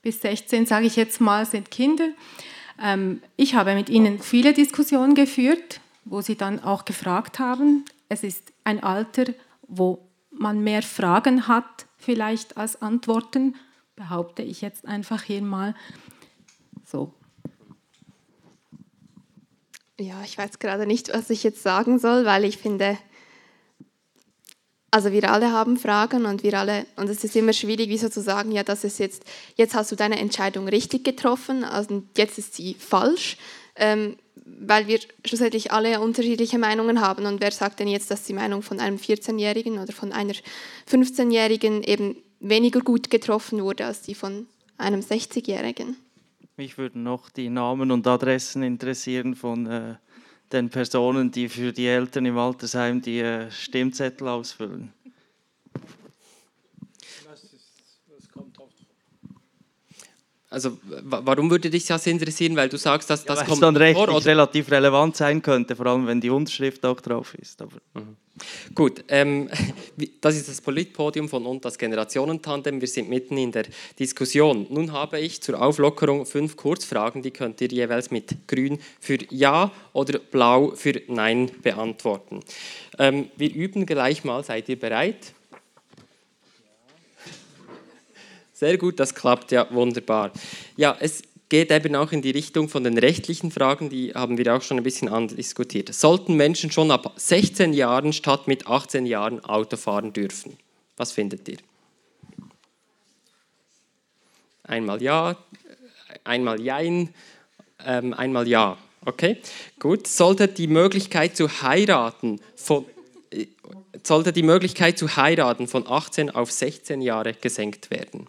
bis 0.05 0.21
16, 0.21 0.67
sage 0.67 0.87
ich 0.87 0.95
jetzt 0.95 1.21
mal, 1.21 1.45
sind 1.47 1.71
Kinder. 1.71 2.11
Ähm, 2.81 3.23
ich 3.37 3.55
habe 3.55 3.75
mit 3.75 3.89
ihnen 3.89 4.21
viele 4.21 4.53
Diskussionen 4.53 5.15
geführt, 5.15 5.81
wo 6.05 6.21
sie 6.21 6.37
dann 6.37 6.63
auch 6.63 6.85
gefragt 6.85 7.39
haben. 7.39 7.85
Es 8.09 8.23
ist 8.23 8.53
ein 8.63 8.83
Alter, 8.83 9.33
wo 9.67 10.07
man 10.31 10.63
mehr 10.63 10.83
Fragen 10.83 11.49
hat 11.49 11.87
vielleicht 11.97 12.57
als 12.59 12.83
Antworten, 12.83 13.57
behaupte 13.97 14.43
ich 14.43 14.61
jetzt 14.61 14.87
einfach 14.87 15.23
hier 15.23 15.41
mal. 15.41 15.75
So. 16.85 17.13
Ja, 19.99 20.23
ich 20.25 20.37
weiß 20.37 20.59
gerade 20.59 20.87
nicht, 20.87 21.15
was 21.15 21.31
ich 21.31 21.45
jetzt 21.45 21.63
sagen 21.63 21.99
soll, 21.99 22.27
weil 22.27 22.45
ich 22.45 22.59
finde, 22.59 22.99
also 24.95 25.11
wir 25.11 25.29
alle 25.29 25.51
haben 25.51 25.77
Fragen 25.77 26.25
und 26.25 26.45
wir 26.45 26.57
alle, 26.57 26.87
und 26.95 27.09
es 27.09 27.25
ist 27.25 27.35
immer 27.35 27.53
schwierig, 27.53 27.89
wieso 27.89 28.09
zu 28.09 28.21
sagen, 28.21 28.53
ja, 28.53 28.63
das 28.63 28.85
ist 28.85 29.01
jetzt, 29.01 29.25
jetzt 29.57 29.75
hast 29.75 29.91
du 29.91 29.97
deine 29.97 30.21
Entscheidung 30.21 30.69
richtig 30.69 31.03
getroffen, 31.03 31.65
also 31.65 32.05
jetzt 32.17 32.39
ist 32.39 32.55
sie 32.55 32.75
falsch, 32.75 33.37
ähm, 33.75 34.15
weil 34.45 34.87
wir 34.87 35.01
schlussendlich 35.25 35.73
alle 35.73 36.01
unterschiedliche 36.01 36.61
Meinungen 36.61 37.01
haben. 37.01 37.27
Und 37.27 37.41
wer 37.41 37.51
sagt 37.51 37.81
denn 37.81 37.89
jetzt, 37.89 38.13
dass 38.13 38.23
die 38.23 38.35
Meinung 38.35 38.63
von 38.63 38.79
einem 38.79 38.99
14-Jährigen 38.99 39.81
oder 39.81 39.93
von 39.93 40.13
einer 40.13 40.35
15-Jährigen 40.89 41.83
eben 41.83 42.15
weniger 42.39 42.79
gut 42.79 43.11
getroffen 43.11 43.65
wurde 43.65 43.87
als 43.87 44.03
die 44.03 44.15
von 44.15 44.47
einem 44.79 45.01
60-Jährigen? 45.01 45.97
Mich 46.57 46.79
würden 46.79 47.03
noch 47.03 47.31
die 47.31 47.49
Namen 47.49 47.91
und 47.91 48.07
Adressen 48.07 48.63
interessieren 48.63 49.35
von 49.35 49.67
äh, 49.67 49.95
den 50.53 50.71
Personen, 50.71 51.31
die 51.31 51.49
für 51.49 51.73
die 51.73 51.87
Eltern 51.87 52.27
im 52.27 52.39
Altersheim 52.39 53.01
die 53.01 53.21
äh, 53.21 53.51
Stimmzettel 53.51 54.29
ausfüllen. 54.29 54.93
Also 60.55 60.79
warum 61.03 61.51
würde 61.51 61.69
dich 61.69 61.85
das 61.87 62.07
interessieren? 62.07 62.55
Weil 62.55 62.69
du 62.69 62.79
sagst, 62.79 63.11
dass 63.11 63.25
das 63.25 63.41
ja, 63.41 63.45
kommt 63.45 63.63
dann 63.63 63.77
rechtlich 63.77 64.07
vor, 64.07 64.25
relativ 64.25 64.71
relevant 64.71 65.17
sein 65.17 65.43
könnte, 65.43 65.75
vor 65.75 65.87
allem 65.87 66.07
wenn 66.07 66.21
die 66.21 66.31
Unterschrift 66.31 66.87
auch 66.87 67.01
drauf 67.01 67.35
ist. 67.35 67.61
Aber 67.61 67.77
mhm. 67.95 68.17
Gut, 68.75 69.05
ähm, 69.09 69.49
das 70.21 70.37
ist 70.37 70.49
das 70.49 70.61
Politpodium 70.61 71.29
von 71.29 71.45
und 71.47 71.65
das 71.65 71.77
Generationentandem. 71.77 72.81
Wir 72.81 72.89
sind 72.89 73.09
mitten 73.09 73.37
in 73.37 73.53
der 73.53 73.65
Diskussion. 73.99 74.67
Nun 74.71 74.93
habe 74.93 75.21
ich 75.21 75.41
zur 75.41 75.61
Auflockerung 75.61 76.27
fünf 76.27 76.57
Kurzfragen, 76.57 77.23
die 77.23 77.31
könnt 77.31 77.61
ihr 77.61 77.69
jeweils 77.69 78.11
mit 78.11 78.49
Grün 78.49 78.79
für 79.01 79.19
Ja 79.31 79.73
oder 79.93 80.19
Blau 80.19 80.73
für 80.75 81.01
Nein 81.09 81.51
beantworten. 81.63 82.41
Ähm, 82.99 83.29
wir 83.37 83.53
üben 83.53 83.87
gleich 83.87 84.25
mal. 84.25 84.43
Seid 84.45 84.69
ihr 84.69 84.79
bereit? 84.79 85.35
Sehr 88.65 88.79
gut, 88.79 88.99
das 88.99 89.15
klappt 89.15 89.53
ja 89.53 89.67
wunderbar. 89.75 90.33
Ja, 90.79 90.97
es 90.99 91.23
geht 91.51 91.71
eben 91.71 91.95
auch 91.97 92.13
in 92.13 92.23
die 92.23 92.31
Richtung 92.31 92.71
von 92.71 92.83
den 92.83 92.97
rechtlichen 92.97 93.51
Fragen, 93.51 93.91
die 93.91 94.15
haben 94.15 94.39
wir 94.39 94.57
auch 94.57 94.63
schon 94.63 94.79
ein 94.79 94.83
bisschen 94.83 95.11
andiskutiert. 95.11 95.93
Sollten 95.93 96.35
Menschen 96.35 96.71
schon 96.71 96.91
ab 96.91 97.13
16 97.15 97.75
Jahren 97.75 98.15
statt 98.15 98.49
mit 98.49 98.67
18 98.67 99.05
Jahren 99.05 99.45
Auto 99.45 99.77
fahren 99.77 100.15
dürfen? 100.15 100.57
Was 100.97 101.13
findet 101.13 101.47
ihr? 101.47 101.59
Einmal 104.63 105.03
ja, 105.03 105.37
einmal 106.25 106.59
jein, 106.59 107.13
ähm, 107.85 108.15
einmal 108.15 108.49
ja. 108.49 108.79
Okay, 109.05 109.43
gut. 109.79 110.07
Sollte 110.07 110.49
die 110.49 110.69
Möglichkeit 110.69 111.37
zu 111.37 111.51
heiraten 111.61 112.41
von 112.57 112.87
äh, 113.31 113.45
sollte 114.03 114.33
die 114.33 114.43
Möglichkeit 114.43 114.97
zu 114.97 115.17
heiraten 115.17 115.69
von 115.69 115.87
18 115.87 116.31
auf 116.31 116.51
16 116.51 117.03
Jahre 117.03 117.35
gesenkt 117.35 117.91
werden? 117.91 118.27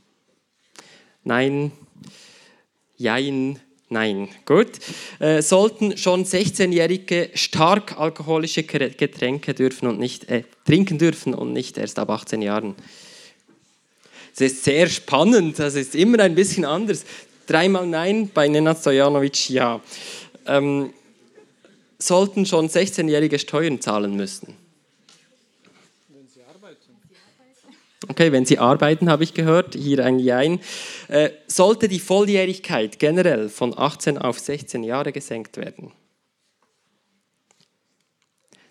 Nein, 1.27 1.71
jein, 2.97 3.59
nein. 3.89 4.29
Gut. 4.45 4.69
Äh, 5.19 5.41
sollten 5.41 5.97
schon 5.97 6.23
16-Jährige 6.23 7.31
stark 7.33 7.99
alkoholische 7.99 8.61
Getränke 8.63 9.55
dürfen 9.55 9.87
und 9.87 9.99
nicht 9.99 10.29
äh, 10.29 10.43
trinken 10.65 10.99
dürfen 10.99 11.33
und 11.33 11.51
nicht 11.51 11.79
erst 11.79 11.97
ab 11.97 12.11
18 12.11 12.43
Jahren? 12.43 12.75
Das 14.37 14.51
ist 14.51 14.63
sehr 14.63 14.87
spannend, 14.87 15.57
das 15.57 15.73
ist 15.73 15.95
immer 15.95 16.19
ein 16.19 16.35
bisschen 16.35 16.63
anders. 16.63 17.05
Dreimal 17.47 17.87
Nein, 17.87 18.29
bei 18.31 18.47
Nenad 18.47 18.79
Stojanovic 18.79 19.49
ja. 19.49 19.81
Ähm, 20.45 20.93
sollten 21.97 22.45
schon 22.45 22.69
16-Jährige 22.69 23.39
Steuern 23.39 23.81
zahlen 23.81 24.15
müssen? 24.15 24.64
Okay, 28.07 28.31
wenn 28.31 28.45
Sie 28.45 28.59
arbeiten, 28.59 29.09
habe 29.09 29.23
ich 29.23 29.33
gehört, 29.33 29.75
hier 29.75 30.05
ein 30.05 30.19
Jein. 30.19 30.59
Äh, 31.07 31.31
sollte 31.47 31.87
die 31.87 31.99
Volljährigkeit 31.99 32.99
generell 32.99 33.49
von 33.49 33.77
18 33.77 34.17
auf 34.17 34.37
16 34.37 34.83
Jahre 34.83 35.11
gesenkt 35.11 35.57
werden? 35.57 35.91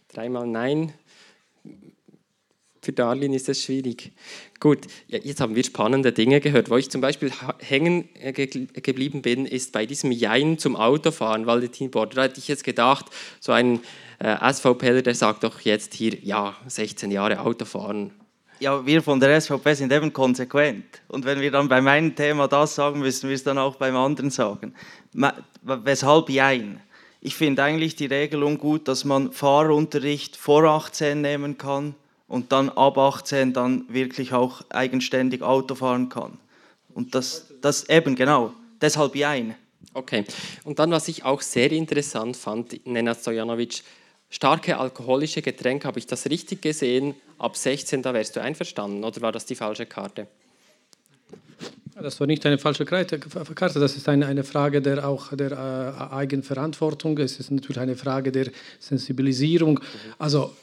Dreimal 0.09 0.47
Nein. 0.47 0.93
Für 2.81 2.93
Darlin 2.93 3.33
ist 3.33 3.49
es 3.49 3.65
schwierig. 3.65 4.13
Gut, 4.61 4.87
ja, 5.09 5.19
jetzt 5.19 5.41
haben 5.41 5.57
wir 5.57 5.65
spannende 5.65 6.13
Dinge 6.13 6.41
gehört. 6.41 6.69
Wo 6.71 6.77
ich 6.77 6.91
zum 6.91 7.01
Beispiel 7.01 7.33
hängen 7.59 8.09
äh, 8.21 8.33
geblieben 8.33 9.23
bin, 9.23 9.47
ist 9.47 9.73
bei 9.73 9.87
diesem 9.87 10.13
Jein 10.13 10.59
zum 10.59 10.77
Autofahren, 10.77 11.47
Valentin 11.47 11.91
Border. 11.91 12.17
Da 12.17 12.23
hätte 12.25 12.39
ich 12.39 12.47
jetzt 12.47 12.63
gedacht, 12.63 13.07
so 13.41 13.53
ein 13.53 13.81
äh, 14.19 14.53
SVPler, 14.53 15.03
der 15.03 15.15
sagt 15.15 15.45
doch 15.45 15.61
jetzt 15.63 15.95
hier, 15.95 16.15
ja, 16.23 16.57
16 16.67 17.11
Jahre 17.11 17.41
Autofahren, 17.41 18.13
ja, 18.65 18.85
wir 18.85 19.03
von 19.03 19.21
der 19.21 19.39
SVP 19.39 19.75
sind 19.75 19.93
eben 19.93 20.11
konsequent. 20.11 20.87
Und 21.09 21.27
wenn 21.27 21.41
wir 21.41 21.51
dann 21.51 21.69
beim 21.69 21.87
einen 21.87 22.17
Thema 22.17 22.49
das 22.49 22.75
sagen, 22.75 23.01
müssen 23.01 23.29
wir 23.29 23.35
es 23.35 23.45
dann 23.45 23.59
auch 23.59 23.77
beim 23.77 23.95
anderen 23.95 24.31
sagen. 24.31 24.75
Weshalb 25.63 26.31
Jein? 26.31 26.81
Ich 27.21 27.37
finde 27.37 27.63
eigentlich 27.63 27.95
die 27.95 28.07
Regelung 28.07 28.57
gut, 28.57 28.89
dass 28.89 29.05
man 29.05 29.33
Fahrunterricht 29.33 30.37
vor 30.37 30.65
18 30.65 31.21
nehmen 31.21 31.59
kann 31.59 31.95
und 32.27 32.53
dann 32.53 32.71
ab 32.71 32.97
18 32.97 33.53
dann 33.53 33.85
wirklich 33.89 34.33
auch 34.33 34.63
eigenständig 34.71 35.43
Auto 35.43 35.75
fahren 35.75 36.09
kann. 36.09 36.39
Und 36.95 37.15
das, 37.15 37.53
das 37.61 37.89
eben 37.91 38.15
genau, 38.15 38.55
deshalb 38.81 39.15
Jein. 39.15 39.57
Okay, 39.93 40.25
und 40.65 40.79
dann, 40.79 40.91
was 40.91 41.09
ich 41.09 41.25
auch 41.25 41.43
sehr 41.43 41.71
interessant 41.71 42.37
fand, 42.37 42.87
Nenad 42.87 43.21
Stojanovic, 43.21 43.83
starke 44.35 44.77
alkoholische 44.79 45.43
Getränke, 45.43 45.87
habe 45.87 46.01
ich 46.01 46.09
das 46.09 46.29
richtig 46.29 46.61
gesehen? 46.61 47.15
Ab 47.39 47.57
16, 47.57 48.03
da 48.03 48.13
wärst 48.13 48.35
du 48.35 48.43
einverstanden, 48.43 49.05
oder 49.05 49.21
war 49.21 49.31
das 49.31 49.47
die 49.47 49.55
falsche 49.55 49.87
Karte? 49.87 50.27
Das 51.95 52.19
war 52.19 52.27
nicht 52.27 52.45
eine 52.45 52.59
falsche 52.59 52.85
Karte, 52.85 53.21
das 53.21 53.97
ist 53.97 54.09
eine, 54.09 54.27
eine 54.27 54.43
Frage 54.43 54.83
der, 54.83 55.09
auch 55.09 55.33
der 55.37 55.53
äh, 55.53 56.15
Eigenverantwortung, 56.15 57.17
es 57.19 57.39
ist 57.39 57.53
natürlich 57.53 57.79
eine 57.79 57.95
Frage 57.95 58.33
der 58.33 58.51
Sensibilisierung. 58.81 59.79
Also 60.19 60.57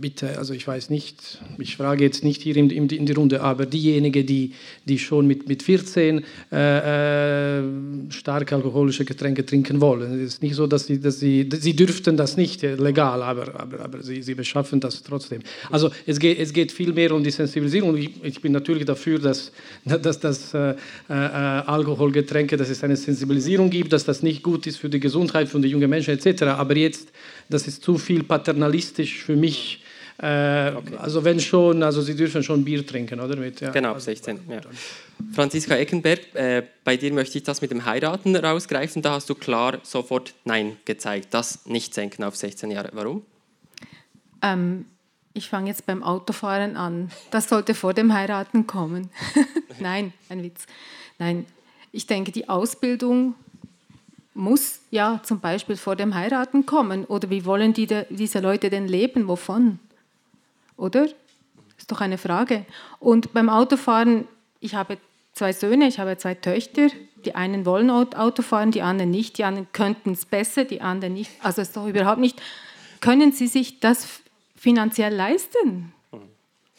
bitte, 0.00 0.38
also 0.38 0.54
ich 0.54 0.66
weiß 0.66 0.90
nicht, 0.90 1.40
ich 1.58 1.76
frage 1.76 2.04
jetzt 2.04 2.22
nicht 2.24 2.42
hier 2.42 2.56
in, 2.56 2.70
in, 2.70 2.88
in 2.88 3.06
die 3.06 3.12
Runde, 3.12 3.40
aber 3.40 3.66
diejenigen, 3.66 4.26
die, 4.26 4.52
die 4.84 4.98
schon 4.98 5.26
mit, 5.26 5.48
mit 5.48 5.62
14 5.62 6.24
äh, 6.52 7.58
äh, 7.58 7.62
starke 8.10 8.54
alkoholische 8.54 9.04
Getränke 9.04 9.44
trinken 9.44 9.80
wollen, 9.80 10.20
es 10.20 10.34
ist 10.34 10.42
nicht 10.42 10.54
so, 10.54 10.66
dass 10.66 10.86
sie, 10.86 11.00
dass 11.00 11.20
sie, 11.20 11.48
sie 11.52 11.74
dürften 11.74 12.16
das 12.16 12.36
nicht 12.36 12.62
äh, 12.62 12.74
legal, 12.74 13.22
aber, 13.22 13.60
aber, 13.60 13.80
aber 13.80 14.02
sie, 14.02 14.22
sie 14.22 14.34
beschaffen 14.34 14.80
das 14.80 15.02
trotzdem. 15.02 15.40
Also 15.70 15.90
es 16.06 16.18
geht, 16.18 16.38
es 16.38 16.52
geht 16.52 16.72
viel 16.72 16.92
mehr 16.92 17.12
um 17.12 17.24
die 17.24 17.30
Sensibilisierung. 17.30 17.96
Ich, 17.96 18.10
ich 18.22 18.40
bin 18.40 18.52
natürlich 18.52 18.84
dafür, 18.84 19.18
dass, 19.18 19.52
dass, 19.84 20.20
dass 20.20 20.54
äh, 20.54 20.74
äh, 21.08 21.12
Alkoholgetränke, 21.12 22.56
dass 22.56 22.68
es 22.68 22.84
eine 22.84 22.96
Sensibilisierung 22.96 23.70
gibt, 23.70 23.92
dass 23.92 24.04
das 24.04 24.22
nicht 24.22 24.42
gut 24.42 24.66
ist 24.66 24.76
für 24.76 24.88
die 24.88 25.00
Gesundheit 25.00 25.48
von 25.48 25.62
den 25.62 25.70
jungen 25.70 25.88
Menschen 25.88 26.14
etc. 26.18 26.42
Aber 26.42 26.76
jetzt, 26.76 27.08
das 27.48 27.66
ist 27.66 27.82
zu 27.82 27.98
viel 27.98 28.22
paternalistisch 28.22 29.22
für 29.22 29.36
mich 29.36 29.80
äh, 30.18 30.72
okay. 30.74 30.96
Also 30.98 31.24
wenn 31.24 31.40
schon, 31.40 31.82
also 31.82 32.00
Sie 32.00 32.16
dürfen 32.16 32.42
schon 32.42 32.64
Bier 32.64 32.86
trinken, 32.86 33.20
oder? 33.20 33.36
Mit, 33.36 33.60
ja. 33.60 33.70
Genau, 33.70 33.90
ab 33.90 34.00
16. 34.00 34.40
Ja. 34.48 34.60
Franziska 35.34 35.76
Eckenberg, 35.76 36.34
äh, 36.34 36.62
bei 36.84 36.96
dir 36.96 37.12
möchte 37.12 37.36
ich 37.38 37.44
das 37.44 37.60
mit 37.60 37.70
dem 37.70 37.84
Heiraten 37.84 38.34
rausgreifen. 38.34 39.02
Da 39.02 39.12
hast 39.12 39.28
du 39.28 39.34
klar 39.34 39.78
sofort 39.82 40.34
Nein 40.44 40.76
gezeigt, 40.84 41.28
das 41.32 41.66
nicht 41.66 41.92
senken 41.92 42.24
auf 42.24 42.36
16 42.36 42.70
Jahre. 42.70 42.90
Warum? 42.92 43.22
Ähm, 44.42 44.86
ich 45.34 45.50
fange 45.50 45.68
jetzt 45.68 45.84
beim 45.84 46.02
Autofahren 46.02 46.76
an. 46.76 47.10
Das 47.30 47.50
sollte 47.50 47.74
vor 47.74 47.92
dem 47.92 48.14
Heiraten 48.14 48.66
kommen. 48.66 49.10
Nein, 49.80 50.14
ein 50.30 50.42
Witz. 50.42 50.66
Nein, 51.18 51.44
ich 51.92 52.06
denke, 52.06 52.32
die 52.32 52.48
Ausbildung 52.48 53.34
muss 54.32 54.80
ja 54.90 55.20
zum 55.22 55.40
Beispiel 55.40 55.76
vor 55.76 55.96
dem 55.96 56.14
Heiraten 56.14 56.64
kommen. 56.64 57.04
Oder 57.04 57.28
wie 57.30 57.44
wollen 57.44 57.72
die, 57.72 57.86
diese 58.10 58.40
Leute 58.40 58.70
denn 58.70 58.88
leben? 58.88 59.28
Wovon? 59.28 59.78
Oder? 60.76 61.06
Ist 61.78 61.90
doch 61.90 62.00
eine 62.00 62.18
Frage. 62.18 62.64
Und 62.98 63.32
beim 63.32 63.48
Autofahren, 63.48 64.26
ich 64.60 64.74
habe 64.74 64.98
zwei 65.32 65.52
Söhne, 65.52 65.86
ich 65.86 65.98
habe 65.98 66.16
zwei 66.16 66.34
Töchter. 66.34 66.88
Die 67.24 67.34
einen 67.34 67.66
wollen 67.66 67.90
Auto 67.90 68.42
fahren, 68.42 68.70
die 68.70 68.82
anderen 68.82 69.10
nicht. 69.10 69.38
Die 69.38 69.44
anderen 69.44 69.68
könnten 69.72 70.12
es 70.12 70.24
besser, 70.24 70.64
die 70.64 70.80
anderen 70.80 71.14
nicht. 71.14 71.30
Also 71.42 71.62
ist 71.62 71.76
doch 71.76 71.86
überhaupt 71.86 72.20
nicht. 72.20 72.40
Können 73.00 73.32
Sie 73.32 73.46
sich 73.46 73.80
das 73.80 74.20
finanziell 74.54 75.14
leisten? 75.14 75.92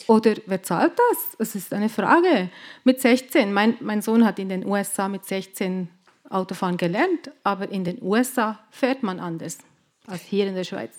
Oder 0.07 0.35
wer 0.45 0.63
zahlt 0.63 0.93
das? 0.93 1.37
Das 1.37 1.55
ist 1.55 1.73
eine 1.73 1.89
Frage. 1.89 2.49
Mit 2.83 3.01
16, 3.01 3.53
mein, 3.53 3.75
mein 3.81 4.01
Sohn 4.01 4.25
hat 4.25 4.39
in 4.39 4.49
den 4.49 4.65
USA 4.65 5.09
mit 5.09 5.25
16 5.25 5.89
Autofahren 6.29 6.77
gelernt, 6.77 7.31
aber 7.43 7.69
in 7.69 7.83
den 7.83 8.01
USA 8.01 8.59
fährt 8.69 9.03
man 9.03 9.19
anders 9.19 9.59
als 10.07 10.21
hier 10.23 10.47
in 10.47 10.55
der 10.55 10.63
Schweiz. 10.63 10.93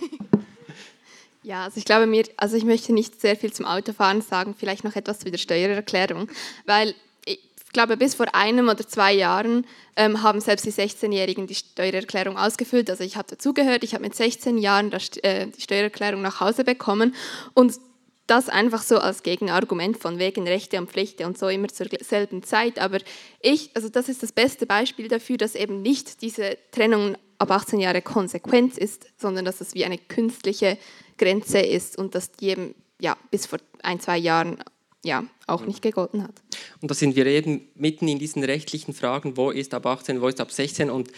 Ja, 1.48 1.64
also 1.64 1.78
ich 1.78 1.86
glaube 1.86 2.06
mir, 2.06 2.24
also 2.36 2.58
ich 2.58 2.64
möchte 2.64 2.92
nicht 2.92 3.22
sehr 3.22 3.34
viel 3.34 3.50
zum 3.50 3.64
Autofahren 3.64 4.20
sagen, 4.20 4.54
vielleicht 4.54 4.84
noch 4.84 4.96
etwas 4.96 5.20
zu 5.20 5.30
der 5.30 5.38
Steuererklärung, 5.38 6.28
weil 6.66 6.94
ich 7.24 7.38
glaube, 7.72 7.96
bis 7.96 8.14
vor 8.14 8.34
einem 8.34 8.68
oder 8.68 8.86
zwei 8.86 9.14
Jahren 9.14 9.66
ähm, 9.96 10.22
haben 10.22 10.42
selbst 10.42 10.66
die 10.66 10.72
16-Jährigen 10.72 11.46
die 11.46 11.54
Steuererklärung 11.54 12.36
ausgefüllt. 12.36 12.90
Also 12.90 13.02
ich 13.02 13.16
habe 13.16 13.30
dazugehört, 13.30 13.82
ich 13.82 13.94
habe 13.94 14.04
mit 14.04 14.14
16 14.14 14.58
Jahren 14.58 14.90
das, 14.90 15.16
äh, 15.22 15.46
die 15.46 15.62
Steuererklärung 15.62 16.20
nach 16.20 16.40
Hause 16.40 16.64
bekommen 16.64 17.14
und 17.54 17.80
das 18.26 18.50
einfach 18.50 18.82
so 18.82 18.98
als 18.98 19.22
Gegenargument 19.22 19.96
von 19.96 20.18
wegen 20.18 20.46
Rechte 20.46 20.76
und 20.76 20.90
Pflichten 20.90 21.24
und 21.24 21.38
so 21.38 21.48
immer 21.48 21.68
zur 21.68 21.86
selben 22.02 22.42
Zeit. 22.42 22.78
Aber 22.78 22.98
ich, 23.40 23.70
also 23.72 23.88
das 23.88 24.10
ist 24.10 24.22
das 24.22 24.32
beste 24.32 24.66
Beispiel 24.66 25.08
dafür, 25.08 25.38
dass 25.38 25.54
eben 25.54 25.80
nicht 25.80 26.20
diese 26.20 26.58
Trennung 26.72 27.16
ab 27.38 27.50
18 27.50 27.80
Jahre 27.80 28.02
konsequent 28.02 28.76
ist, 28.76 29.06
sondern 29.16 29.46
dass 29.46 29.62
es 29.62 29.74
wie 29.74 29.86
eine 29.86 29.96
künstliche 29.96 30.76
Grenze 31.18 31.58
ist 31.58 31.98
und 31.98 32.14
dass 32.14 32.32
die 32.32 32.48
eben 32.48 32.74
ja, 33.00 33.16
bis 33.30 33.46
vor 33.46 33.58
ein, 33.82 34.00
zwei 34.00 34.18
Jahren 34.18 34.58
ja, 35.04 35.24
auch 35.46 35.64
nicht 35.64 35.82
gegolten 35.82 36.22
hat. 36.22 36.34
Und 36.80 36.90
da 36.90 36.94
sind 36.94 37.14
wir 37.16 37.26
eben 37.26 37.68
mitten 37.74 38.08
in 38.08 38.18
diesen 38.18 38.42
rechtlichen 38.42 38.94
Fragen, 38.94 39.36
wo 39.36 39.50
ist 39.50 39.72
ab 39.74 39.86
18, 39.86 40.20
wo 40.20 40.28
ist 40.28 40.40
ab 40.40 40.50
16 40.50 40.90
und 40.90 41.10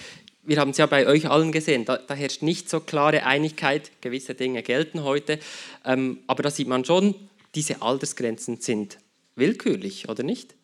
wir 0.43 0.59
haben 0.59 0.71
es 0.71 0.79
ja 0.79 0.87
bei 0.87 1.07
euch 1.07 1.29
allen 1.29 1.53
gesehen, 1.53 1.85
da, 1.85 1.97
da, 1.97 2.15
herrscht 2.15 2.43
nicht 2.43 2.69
so 2.69 2.81
klare 2.81 3.25
Einigkeit, 3.25 3.91
gewisse 4.01 4.35
Dinge 4.35 4.63
gelten 4.63 5.05
heute, 5.05 5.39
ähm, 5.85 6.19
aber 6.27 6.43
da 6.43 6.51
sieht 6.51 6.69
man 6.69 6.85
schon, 6.85 7.15
diese 7.55 7.83
Altersgrenzen 7.83 8.59
sind 8.61 8.99
willkürlich, 9.37 10.09
oder 10.09 10.23
nicht? 10.23 10.55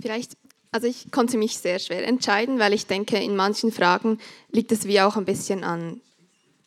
Vielleicht, 0.00 0.36
also 0.70 0.86
ich 0.86 1.10
konnte 1.10 1.36
mich 1.36 1.58
sehr 1.58 1.78
schwer 1.78 2.06
entscheiden, 2.06 2.58
weil 2.58 2.72
ich 2.72 2.86
denke, 2.86 3.18
in 3.18 3.36
manchen 3.36 3.72
Fragen 3.72 4.18
liegt 4.50 4.72
es 4.72 4.86
wie 4.86 5.00
auch 5.00 5.16
ein 5.16 5.24
bisschen 5.24 5.64
an 5.64 6.00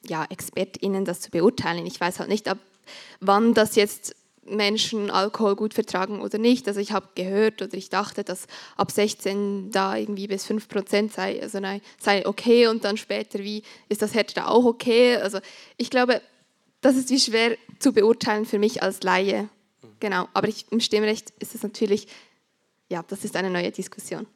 ja, 0.06 0.26
ExpertInnen 0.30 1.06
das 1.06 1.22
zu 1.22 1.32
beurteilen. 1.32 1.86
Ich 1.86 2.00
weiß 2.00 2.20
halt 2.20 2.30
nicht, 2.30 2.48
ab 2.48 2.58
wann 3.20 3.54
das 3.54 3.76
jetzt 3.76 4.16
Menschen 4.46 5.12
Alkohol 5.12 5.56
gut 5.56 5.74
vertragen 5.74 6.22
oder 6.22 6.38
nicht. 6.38 6.68
Also 6.68 6.80
ich 6.80 6.92
habe 6.92 7.10
gehört 7.16 7.62
oder 7.62 7.74
ich 7.74 7.90
dachte, 7.90 8.24
dass 8.24 8.48
ab 8.78 8.92
16 8.92 9.72
da 9.72 9.98
irgendwie 9.98 10.28
bis 10.28 10.46
5 10.46 10.68
Prozent 10.70 11.12
sei, 11.12 11.42
also 11.42 11.60
nein, 11.60 11.82
sei 12.00 12.26
okay 12.26 12.68
und 12.68 12.86
dann 12.86 12.98
später, 12.98 13.40
wie 13.40 13.64
ist 13.90 14.02
das 14.02 14.14
härter 14.14 14.50
auch 14.50 14.66
okay? 14.66 15.18
Also 15.18 15.40
ich 15.76 15.90
glaube, 15.90 16.22
das 16.82 16.96
ist 16.96 17.10
wie 17.10 17.20
schwer 17.20 17.58
zu 17.80 17.92
beurteilen 17.92 18.46
für 18.46 18.60
mich 18.60 18.82
als 18.82 19.04
Laie. 19.04 19.50
Genau, 20.00 20.28
aber 20.34 20.48
ich, 20.48 20.66
im 20.72 20.80
Stimmrecht 20.80 21.34
ist 21.40 21.56
es 21.56 21.64
natürlich, 21.64 22.08
ja, 22.90 23.04
das 23.08 23.26
ist 23.26 23.36
eine 23.36 23.50
neue 23.50 23.72
Diskussion 23.72 24.28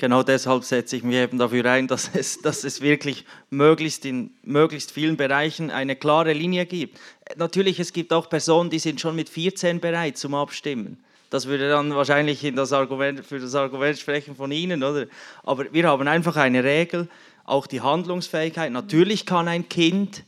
genau 0.00 0.22
deshalb 0.22 0.64
setze 0.64 0.96
ich 0.96 1.04
mich 1.04 1.16
eben 1.16 1.38
dafür 1.38 1.64
ein, 1.66 1.86
dass 1.86 2.10
es, 2.14 2.40
dass 2.40 2.64
es 2.64 2.80
wirklich 2.80 3.24
möglichst 3.50 4.04
in 4.04 4.30
möglichst 4.42 4.90
vielen 4.90 5.16
Bereichen 5.16 5.70
eine 5.70 5.94
klare 5.94 6.32
Linie 6.32 6.66
gibt. 6.66 6.98
Natürlich, 7.36 7.78
es 7.78 7.92
gibt 7.92 8.12
auch 8.12 8.28
Personen, 8.28 8.70
die 8.70 8.80
sind 8.80 9.00
schon 9.00 9.14
mit 9.14 9.28
14 9.28 9.78
bereit 9.78 10.16
zum 10.16 10.34
Abstimmen. 10.34 10.98
Das 11.28 11.46
würde 11.46 11.68
dann 11.68 11.94
wahrscheinlich 11.94 12.42
in 12.42 12.56
das 12.56 12.72
Argument, 12.72 13.24
für 13.24 13.38
das 13.38 13.54
Argument 13.54 13.96
sprechen 13.98 14.34
von 14.34 14.50
Ihnen, 14.50 14.82
oder? 14.82 15.06
Aber 15.44 15.72
wir 15.72 15.86
haben 15.86 16.08
einfach 16.08 16.34
eine 16.36 16.64
Regel, 16.64 17.06
auch 17.44 17.68
die 17.68 17.82
Handlungsfähigkeit. 17.82 18.72
Natürlich 18.72 19.26
kann 19.26 19.46
ein 19.46 19.68
Kind 19.68 20.24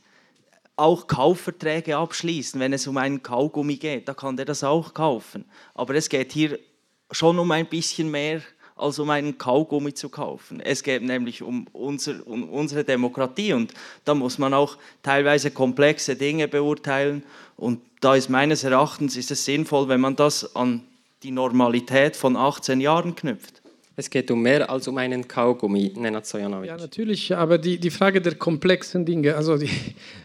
auch 0.76 1.06
Kaufverträge 1.06 1.96
abschließen, 1.96 2.60
wenn 2.60 2.72
es 2.72 2.86
um 2.86 2.98
einen 2.98 3.22
Kaugummi 3.22 3.76
geht. 3.76 4.06
Da 4.06 4.14
kann 4.14 4.36
der 4.36 4.46
das 4.46 4.62
auch 4.62 4.94
kaufen. 4.94 5.44
Aber 5.74 5.94
es 5.94 6.08
geht 6.08 6.32
hier 6.32 6.58
schon 7.10 7.38
um 7.38 7.50
ein 7.50 7.66
bisschen 7.66 8.10
mehr 8.10 8.42
als 8.76 8.98
um 8.98 9.10
einen 9.10 9.38
Kaugummi 9.38 9.94
zu 9.94 10.08
kaufen. 10.08 10.60
Es 10.60 10.82
geht 10.82 11.02
nämlich 11.02 11.42
um, 11.42 11.66
unser, 11.72 12.26
um 12.26 12.48
unsere 12.48 12.84
Demokratie 12.84 13.52
und 13.52 13.72
da 14.04 14.14
muss 14.14 14.38
man 14.38 14.54
auch 14.54 14.76
teilweise 15.02 15.50
komplexe 15.50 16.16
Dinge 16.16 16.48
beurteilen 16.48 17.22
und 17.56 17.80
da 18.00 18.14
ist 18.14 18.28
meines 18.28 18.64
Erachtens 18.64 19.16
ist 19.16 19.30
es 19.30 19.44
sinnvoll, 19.44 19.88
wenn 19.88 20.00
man 20.00 20.16
das 20.16 20.56
an 20.56 20.82
die 21.22 21.30
Normalität 21.30 22.16
von 22.16 22.36
18 22.36 22.80
Jahren 22.80 23.14
knüpft. 23.14 23.61
Es 23.94 24.08
geht 24.08 24.30
um 24.30 24.40
mehr 24.40 24.70
als 24.70 24.88
um 24.88 24.96
einen 24.96 25.28
Kaugummi, 25.28 25.92
Nenad 25.96 26.26
Sojanovic. 26.26 26.68
Ja, 26.68 26.76
natürlich, 26.78 27.34
aber 27.34 27.58
die, 27.58 27.78
die 27.78 27.90
Frage 27.90 28.22
der 28.22 28.36
komplexen 28.36 29.04
Dinge, 29.04 29.36
also 29.36 29.58
die, 29.58 29.68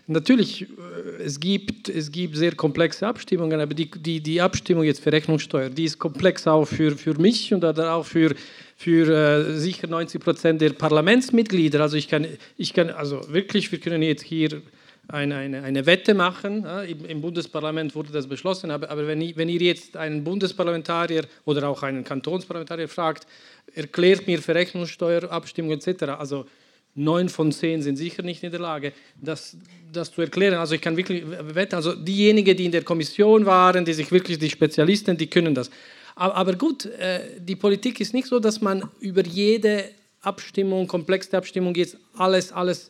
natürlich, 0.07 0.63
äh, 0.63 1.23
es 1.23 1.39
gibt, 1.39 1.89
es 1.89 2.11
gibt 2.11 2.37
sehr 2.37 2.55
komplexe 2.55 3.05
Abstimmungen, 3.05 3.59
aber 3.59 3.73
die, 3.73 3.91
die, 3.91 4.21
die 4.21 4.39
Abstimmung 4.39 4.85
jetzt 4.85 5.01
für 5.01 5.11
Rechnungssteuer, 5.11 5.69
die 5.69 5.83
ist 5.83 5.99
komplex 5.99 6.47
auch 6.47 6.65
für, 6.65 6.95
für 6.95 7.19
mich 7.19 7.53
und 7.53 7.65
auch 7.65 8.05
für, 8.05 8.35
für 8.77 9.09
äh, 9.09 9.57
sicher 9.57 9.87
90 9.87 10.21
Prozent 10.21 10.61
der 10.61 10.69
Parlamentsmitglieder. 10.69 11.81
Also 11.81 11.97
ich 11.97 12.07
kann, 12.07 12.25
ich 12.57 12.73
kann, 12.73 12.89
also 12.89 13.21
wirklich, 13.33 13.71
wir 13.71 13.79
können 13.79 14.01
jetzt 14.01 14.23
hier 14.23 14.61
eine, 15.07 15.35
eine, 15.35 15.63
eine 15.63 15.85
Wette 15.85 16.13
machen. 16.13 16.63
Ja, 16.63 16.83
im, 16.83 17.05
im, 17.05 17.21
Bundesparlament 17.21 17.95
wurde 17.95 18.11
das 18.11 18.27
beschlossen, 18.27 18.71
aber, 18.71 18.89
aber 18.89 19.07
wenn, 19.07 19.35
wenn, 19.35 19.49
ihr 19.49 19.61
jetzt 19.61 19.95
einen 19.95 20.23
Bundesparlamentarier 20.23 21.25
oder 21.45 21.69
auch 21.69 21.83
einen 21.83 22.03
Kantonsparlamentarier 22.03 22.87
fragt, 22.87 23.27
erklärt 23.73 24.27
mir 24.27 24.41
Verrechnungssteuer, 24.41 25.31
Abstimmung 25.31 25.71
etc., 25.71 26.03
also 26.17 26.45
neun 26.95 27.29
von 27.29 27.51
zehn 27.51 27.81
sind 27.81 27.95
sicher 27.95 28.23
nicht 28.23 28.43
in 28.43 28.51
der 28.51 28.59
Lage, 28.59 28.91
das, 29.21 29.55
das 29.93 30.11
zu 30.11 30.21
erklären. 30.21 30.55
Also 30.55 30.75
ich 30.75 30.81
kann 30.81 30.97
wirklich 30.97 31.23
wetten, 31.27 31.75
also 31.75 31.93
diejenigen, 31.93 32.57
die 32.57 32.65
in 32.65 32.71
der 32.71 32.83
Kommission 32.83 33.45
waren, 33.45 33.85
die 33.85 33.93
sich 33.93 34.11
wirklich 34.11 34.39
die 34.39 34.49
Spezialisten, 34.49 35.15
die 35.15 35.27
können 35.27 35.53
das. 35.53 35.69
Aber, 36.15 36.55
gut, 36.55 36.85
äh, 36.85 37.19
die 37.39 37.55
Politik 37.55 37.99
ist 37.99 38.15
nicht 38.15 38.27
so, 38.27 38.39
dass 38.39 38.59
man 38.59 38.83
über 38.99 39.23
jede 39.23 39.85
Abstimmung, 40.21 40.87
komplexe 40.87 41.37
Abstimmung 41.37 41.75
jetzt 41.75 41.97
alles, 42.15 42.51
alles 42.51 42.89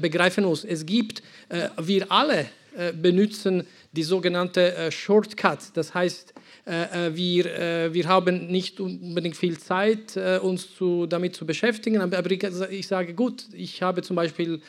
begreifen 0.00 0.44
muss. 0.44 0.64
Es 0.64 0.84
gibt, 0.84 1.22
äh, 1.48 1.68
wir 1.80 2.10
alle 2.10 2.46
äh, 2.78 2.92
benutzen 2.92 3.66
die 3.90 4.04
sogenannte 4.04 4.74
äh, 4.76 4.90
Shortcut. 4.92 5.58
Das 5.74 5.94
heißt, 5.94 6.32
äh, 6.64 7.10
wir, 7.12 7.92
wir 7.92 8.06
haben 8.06 8.46
nicht 8.48 8.78
unbedingt 8.78 9.36
viel 9.36 9.58
Zeit, 9.58 10.16
uns 10.42 10.76
zu, 10.76 11.06
damit 11.06 11.34
zu 11.34 11.46
beschäftigen. 11.46 12.00
Aber 12.00 12.30
ich, 12.30 12.86
sage, 12.86 13.14
gut, 13.14 13.46
ich 13.52 13.82
habe 13.82 14.02
zum 14.02 14.16
Beispiel, 14.16 14.60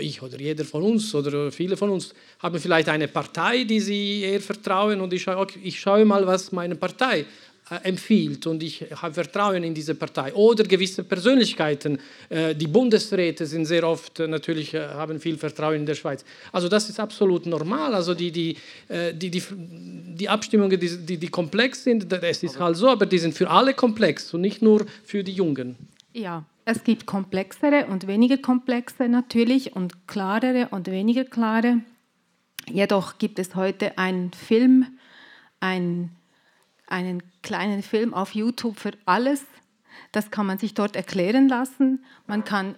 ich 0.00 0.20
oder 0.20 0.40
jeder 0.40 0.64
von 0.64 0.82
uns 0.82 1.14
oder 1.14 1.52
viele 1.52 1.76
von 1.76 1.90
uns 1.90 2.12
haben 2.40 2.58
vielleicht 2.58 2.88
eine 2.88 3.06
Partei, 3.06 3.64
die 3.64 3.80
sie 3.80 4.22
eher 4.22 4.40
vertrauen 4.40 5.00
und 5.00 5.12
ich 5.12 5.22
schaue, 5.22 5.36
okay, 5.36 5.60
ich 5.62 5.78
schaue 5.78 6.04
mal, 6.04 6.26
was 6.26 6.50
meine 6.52 6.74
Partei 6.74 7.20
äh, 7.20 7.24
empfiehlt 7.82 8.46
und 8.46 8.62
ich 8.62 8.84
habe 8.94 9.14
Vertrauen 9.14 9.62
in 9.62 9.74
diese 9.74 9.94
Partei 9.94 10.32
oder 10.34 10.64
gewisse 10.64 11.04
Persönlichkeiten, 11.04 11.98
äh, 12.28 12.54
die 12.54 12.66
Bundesräte 12.66 13.46
sind 13.46 13.66
sehr 13.66 13.86
oft 13.86 14.20
äh, 14.20 14.26
natürlich 14.26 14.74
haben 14.74 15.20
viel 15.20 15.36
Vertrauen 15.36 15.76
in 15.76 15.86
der 15.86 15.94
Schweiz. 15.94 16.24
Also 16.52 16.68
das 16.68 16.88
ist 16.88 16.98
absolut 17.00 17.46
normal. 17.46 17.94
Also 17.94 18.14
die, 18.14 18.30
die, 18.30 18.56
die, 19.14 19.30
die, 19.30 19.42
die 19.50 20.28
Abstimmungen, 20.28 20.78
die, 20.78 20.96
die, 20.98 21.16
die 21.16 21.28
komplex 21.28 21.84
sind, 21.84 22.12
es 22.12 22.42
ist 22.42 22.58
halt 22.58 22.76
so, 22.76 22.88
aber 22.88 23.06
die 23.06 23.18
sind 23.18 23.34
für 23.34 23.48
alle 23.50 23.74
komplex 23.74 24.32
und 24.34 24.40
nicht 24.40 24.62
nur 24.62 24.86
für 25.04 25.22
die 25.24 25.32
Jungen. 25.32 25.76
Ja, 26.12 26.44
es 26.64 26.84
gibt 26.84 27.06
komplexere 27.06 27.86
und 27.86 28.06
weniger 28.06 28.36
komplexe 28.36 29.08
natürlich 29.08 29.74
und 29.74 30.06
klarere 30.06 30.68
und 30.70 30.88
weniger 30.88 31.24
klare. 31.24 31.78
Jedoch 32.70 33.18
gibt 33.18 33.38
es 33.38 33.54
heute 33.54 33.96
einen 33.96 34.32
Film, 34.32 34.86
ein 35.60 36.10
einen 36.88 37.22
kleinen 37.42 37.82
Film 37.82 38.14
auf 38.14 38.34
YouTube 38.34 38.78
für 38.78 38.92
alles. 39.04 39.44
Das 40.12 40.30
kann 40.30 40.46
man 40.46 40.58
sich 40.58 40.74
dort 40.74 40.96
erklären 40.96 41.48
lassen. 41.48 42.04
Man 42.26 42.44
kann 42.44 42.76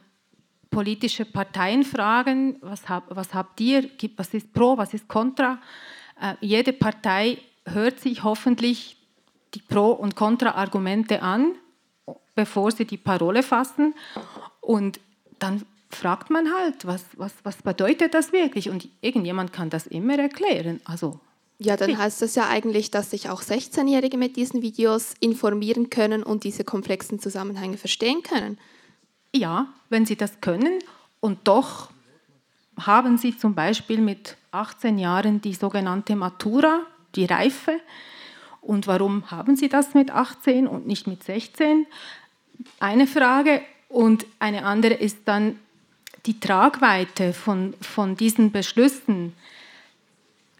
politische 0.71 1.25
Parteien 1.25 1.85
fragen, 1.85 2.57
was, 2.61 2.89
hab, 2.89 3.15
was 3.15 3.35
habt 3.35 3.61
ihr, 3.61 3.89
was 4.17 4.35
ist 4.35 4.53
pro, 4.53 4.77
was 4.77 4.95
ist 4.95 5.09
contra. 5.09 5.59
Äh, 6.21 6.35
jede 6.41 6.73
Partei 6.73 7.39
hört 7.67 8.01
sich 8.01 8.23
hoffentlich 8.23 8.97
die 9.55 9.63
Pro- 9.63 9.93
und 9.93 10.15
Kontra-Argumente 10.15 11.23
an, 11.23 11.55
bevor 12.35 12.71
sie 12.71 12.85
die 12.85 12.97
Parole 12.97 13.43
fassen. 13.43 13.95
Und 14.61 15.01
dann 15.39 15.65
fragt 15.91 16.31
man 16.31 16.53
halt, 16.53 16.87
was, 16.87 17.05
was, 17.17 17.35
was 17.43 17.63
bedeutet 17.63 18.15
das 18.15 18.33
wirklich? 18.33 18.71
Und 18.71 18.89
irgendjemand 19.01 19.53
kann 19.53 19.71
das 19.71 19.87
immer 19.87 20.19
erklären. 20.19 20.81
Also 20.85 21.19
ja, 21.63 21.77
dann 21.77 21.99
heißt 21.99 22.23
das 22.23 22.35
ja 22.37 22.49
eigentlich, 22.49 22.91
dass 22.91 23.11
sich 23.11 23.29
auch 23.29 23.43
16-Jährige 23.43 24.17
mit 24.17 24.37
diesen 24.37 24.63
Videos 24.63 25.13
informieren 25.21 25.91
können 25.91 26.23
und 26.23 26.45
diese 26.45 26.65
komplexen 26.65 27.21
Zusammenhänge 27.21 27.77
verstehen 27.77 28.23
können. 28.23 28.59
Ja, 29.35 29.69
wenn 29.91 30.07
sie 30.07 30.17
das 30.17 30.41
können. 30.41 30.79
Und 31.21 31.41
doch 31.45 31.91
haben 32.79 33.19
sie 33.19 33.37
zum 33.37 33.55
Beispiel 33.55 34.01
mit 34.01 34.39
18 34.53 34.99
Jahren 34.99 35.43
die 35.43 35.53
sogenannte 35.53 36.17
Matura, 36.17 36.81
die 37.15 37.27
Reife. 37.27 37.79
Und 38.63 38.87
warum 38.87 39.31
haben 39.31 39.55
sie 39.55 39.69
das 39.69 39.93
mit 39.93 40.11
18 40.11 40.67
und 40.67 40.87
nicht 40.87 41.07
mit 41.07 41.23
16? 41.25 41.87
Eine 42.79 43.07
Frage. 43.07 43.61
Und 43.91 44.25
eine 44.39 44.65
andere 44.65 44.95
ist 44.95 45.19
dann 45.27 45.59
die 46.25 46.41
Tragweite 46.41 47.35
von, 47.35 47.75
von 47.83 48.17
diesen 48.17 48.51
Beschlüssen 48.51 49.35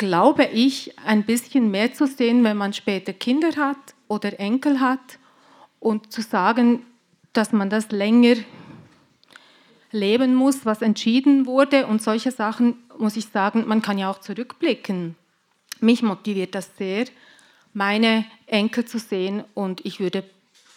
glaube 0.01 0.47
ich, 0.47 0.99
ein 1.05 1.25
bisschen 1.25 1.71
mehr 1.71 1.93
zu 1.93 2.07
sehen, 2.07 2.43
wenn 2.43 2.57
man 2.57 2.73
später 2.73 3.13
Kinder 3.13 3.55
hat 3.57 3.77
oder 4.09 4.41
Enkel 4.41 4.81
hat 4.81 5.19
und 5.79 6.11
zu 6.11 6.23
sagen, 6.23 6.87
dass 7.35 7.53
man 7.53 7.69
das 7.69 7.91
länger 7.91 8.37
leben 9.93 10.35
muss, 10.35 10.65
was 10.65 10.81
entschieden 10.81 11.45
wurde. 11.45 11.87
Und 11.87 12.01
solche 12.01 12.31
Sachen, 12.31 12.79
muss 12.97 13.15
ich 13.19 13.27
sagen, 13.27 13.65
man 13.67 13.83
kann 13.83 13.99
ja 13.99 14.11
auch 14.11 14.21
zurückblicken. 14.21 15.17
Mich 15.81 16.01
motiviert 16.03 16.55
das 16.55 16.71
sehr, 16.79 17.05
meine 17.75 18.25
Enkel 18.47 18.87
zu 18.87 18.99
sehen. 18.99 19.45
Und 19.53 19.85
ich 19.85 20.01
würde 20.01 20.25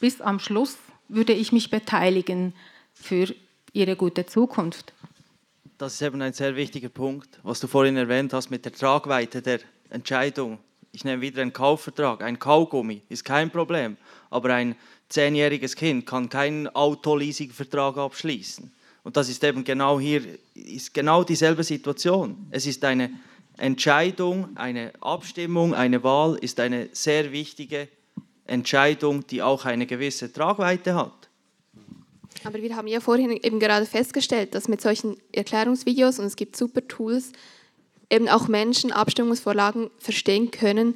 bis 0.01 0.19
am 0.19 0.39
Schluss 0.39 0.78
würde 1.07 1.32
ich 1.32 1.53
mich 1.53 1.69
beteiligen 1.69 2.53
für 2.93 3.34
ihre 3.71 3.95
gute 3.95 4.26
Zukunft 4.26 4.91
das 5.84 5.95
ist 5.95 6.01
eben 6.01 6.21
ein 6.21 6.31
sehr 6.31 6.55
wichtiger 6.55 6.88
Punkt, 6.88 7.41
was 7.43 7.59
du 7.59 7.67
vorhin 7.67 7.97
erwähnt 7.97 8.31
hast 8.31 8.49
mit 8.49 8.63
der 8.63 8.71
Tragweite 8.71 9.41
der 9.41 9.59
Entscheidung. 9.89 10.59
Ich 10.93 11.03
nehme 11.03 11.21
wieder 11.21 11.41
einen 11.41 11.51
Kaufvertrag. 11.51 12.23
Ein 12.23 12.39
Kaugummi 12.39 13.01
ist 13.09 13.25
kein 13.25 13.51
Problem, 13.51 13.97
aber 14.29 14.53
ein 14.53 14.77
zehnjähriges 15.09 15.75
Kind 15.75 16.05
kann 16.05 16.29
keinen 16.29 16.69
Autoleasing-Vertrag 16.69 17.97
abschließen. 17.97 18.71
Und 19.03 19.17
das 19.17 19.27
ist 19.27 19.43
eben 19.43 19.65
genau 19.65 19.99
hier, 19.99 20.21
ist 20.53 20.93
genau 20.93 21.25
dieselbe 21.25 21.65
Situation. 21.65 22.47
Es 22.51 22.65
ist 22.65 22.86
eine 22.86 23.09
Entscheidung, 23.57 24.55
eine 24.55 24.93
Abstimmung, 25.01 25.73
eine 25.73 26.01
Wahl 26.01 26.38
ist 26.38 26.61
eine 26.61 26.88
sehr 26.93 27.34
wichtige 27.34 27.89
Entscheidung, 28.45 29.27
die 29.27 29.41
auch 29.41 29.65
eine 29.65 29.86
gewisse 29.86 30.31
Tragweite 30.31 30.95
hat. 30.95 31.29
Aber 32.46 32.62
wir 32.62 32.76
haben 32.76 32.88
ja 32.88 33.00
vorhin 33.00 33.32
eben 33.32 33.60
gerade 33.60 33.86
festgestellt, 33.86 34.56
dass 34.56 34.68
mit 34.68 34.82
solchen 34.82 35.18
Erklärungsvideos, 35.32 36.20
und 36.20 36.26
es 36.26 36.36
gibt 36.36 36.56
super 36.56 36.88
Tools, 36.88 37.32
eben 38.10 38.28
auch 38.28 38.48
Menschen 38.48 38.91
Abstimmungsvorlagen 38.91 39.89
verstehen 39.98 40.52
können, 40.52 40.96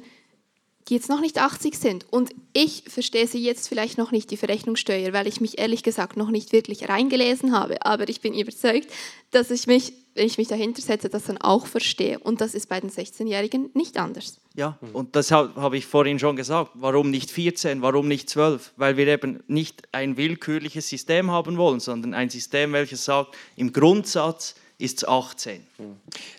die 0.88 0.94
jetzt 0.94 1.08
noch 1.08 1.20
nicht 1.20 1.38
80 1.38 1.76
sind. 1.76 2.06
Und 2.10 2.30
ich 2.52 2.84
verstehe 2.86 3.26
sie 3.26 3.42
jetzt 3.42 3.68
vielleicht 3.68 3.98
noch 3.98 4.10
nicht, 4.10 4.30
die 4.30 4.36
Verrechnungssteuer, 4.36 5.12
weil 5.12 5.26
ich 5.26 5.40
mich 5.40 5.58
ehrlich 5.58 5.82
gesagt 5.82 6.16
noch 6.16 6.30
nicht 6.30 6.52
wirklich 6.52 6.88
reingelesen 6.88 7.52
habe. 7.52 7.84
Aber 7.84 8.08
ich 8.08 8.20
bin 8.20 8.34
überzeugt, 8.34 8.88
dass 9.30 9.50
ich 9.50 9.66
mich, 9.66 9.92
wenn 10.14 10.26
ich 10.26 10.38
mich 10.38 10.48
dahinter 10.48 10.80
setze, 10.80 11.08
das 11.08 11.24
dann 11.24 11.38
auch 11.38 11.66
verstehe. 11.66 12.18
Und 12.18 12.40
das 12.40 12.54
ist 12.54 12.68
bei 12.68 12.80
den 12.80 12.90
16-Jährigen 12.90 13.70
nicht 13.74 13.98
anders. 13.98 14.40
Ja, 14.56 14.78
und 14.92 15.14
das 15.14 15.30
habe 15.30 15.76
ich 15.76 15.86
vorhin 15.86 16.18
schon 16.18 16.36
gesagt. 16.36 16.70
Warum 16.74 17.10
nicht 17.10 17.30
14, 17.30 17.82
warum 17.82 18.08
nicht 18.08 18.30
12? 18.30 18.72
Weil 18.76 18.96
wir 18.96 19.06
eben 19.06 19.42
nicht 19.46 19.82
ein 19.92 20.16
willkürliches 20.16 20.88
System 20.88 21.30
haben 21.30 21.58
wollen, 21.58 21.80
sondern 21.80 22.14
ein 22.14 22.30
System, 22.30 22.72
welches 22.72 23.04
sagt, 23.04 23.36
im 23.56 23.72
Grundsatz, 23.72 24.54
ist 24.78 24.98
es 24.98 25.08
18. 25.08 25.60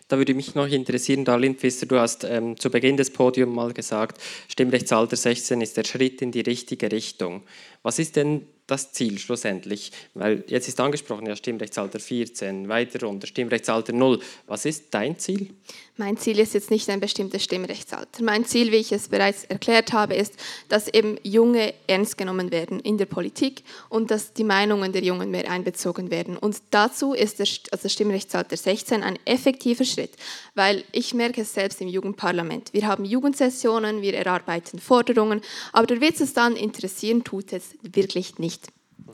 Da 0.08 0.18
würde 0.18 0.34
mich 0.34 0.56
noch 0.56 0.68
interessieren, 0.68 1.26
Darlene 1.26 1.56
Pfister, 1.56 1.86
du 1.86 2.00
hast 2.00 2.24
ähm, 2.24 2.58
zu 2.58 2.70
Beginn 2.70 2.96
des 2.96 3.12
Podiums 3.12 3.54
mal 3.54 3.74
gesagt, 3.74 4.22
Stimmrechtsalter 4.48 5.18
16 5.18 5.60
ist 5.62 5.76
der 5.76 5.84
Schritt 5.84 6.22
in 6.22 6.32
die 6.32 6.42
richtige 6.42 6.92
Richtung. 6.92 7.44
Was 7.84 8.00
ist 8.00 8.16
denn 8.16 8.48
das 8.70 8.92
Ziel 8.92 9.20
schlussendlich? 9.20 9.92
Weil 10.14 10.44
jetzt 10.48 10.68
ist 10.68 10.80
angesprochen, 10.80 11.28
ja, 11.28 11.36
Stimmrechtsalter 11.36 12.00
14, 12.00 12.68
weiter 12.68 13.06
runter, 13.06 13.28
Stimmrechtsalter 13.28 13.94
0. 13.94 14.20
Was 14.48 14.66
ist 14.66 14.86
dein 14.92 15.18
Ziel? 15.18 15.54
Mein 16.00 16.16
Ziel 16.16 16.40
ist 16.40 16.54
jetzt 16.54 16.72
nicht 16.72 16.90
ein 16.90 17.02
bestimmtes 17.02 17.44
Stimmrechtsalter. 17.44 18.24
Mein 18.24 18.46
Ziel, 18.46 18.72
wie 18.72 18.78
ich 18.78 18.94
es 18.94 19.10
bereits 19.10 19.44
erklärt 19.44 19.92
habe, 19.92 20.16
ist, 20.16 20.34
dass 20.70 20.88
eben 20.88 21.18
Junge 21.24 21.74
ernst 21.88 22.18
genommen 22.18 22.52
werden 22.52 22.80
in 22.80 22.98
der 22.98 23.06
Politik 23.06 23.64
und 23.90 24.10
dass 24.10 24.32
die 24.32 24.46
Meinungen 24.46 24.94
der 24.94 25.04
Jungen 25.04 25.30
mehr 25.30 25.52
einbezogen 25.52 26.10
werden. 26.10 26.38
Und 26.38 26.62
dazu 26.72 27.14
ist 27.14 27.42
das, 27.42 27.60
also 27.72 27.90
Stimmrechtsalter 27.90 28.56
16 28.56 29.04
ein 29.04 29.20
effektiver 29.26 29.84
Schritt, 29.84 30.12
weil 30.56 30.86
ich 30.94 31.14
merke 31.14 31.42
es 31.42 31.54
selbst 31.54 31.82
im 31.82 31.90
Jugendparlament. 31.90 32.72
Wir 32.72 32.88
haben 32.88 33.04
Jugendsessionen, 33.04 34.02
wir 34.02 34.14
erarbeiten 34.14 34.80
Forderungen, 34.80 35.42
aber 35.74 35.88
der 35.88 36.00
Witz 36.00 36.22
ist 36.22 36.38
dann, 36.38 36.56
interessieren 36.56 37.26
tut 37.26 37.52
es 37.52 37.76
wirklich 37.82 38.40
nicht 38.40 38.59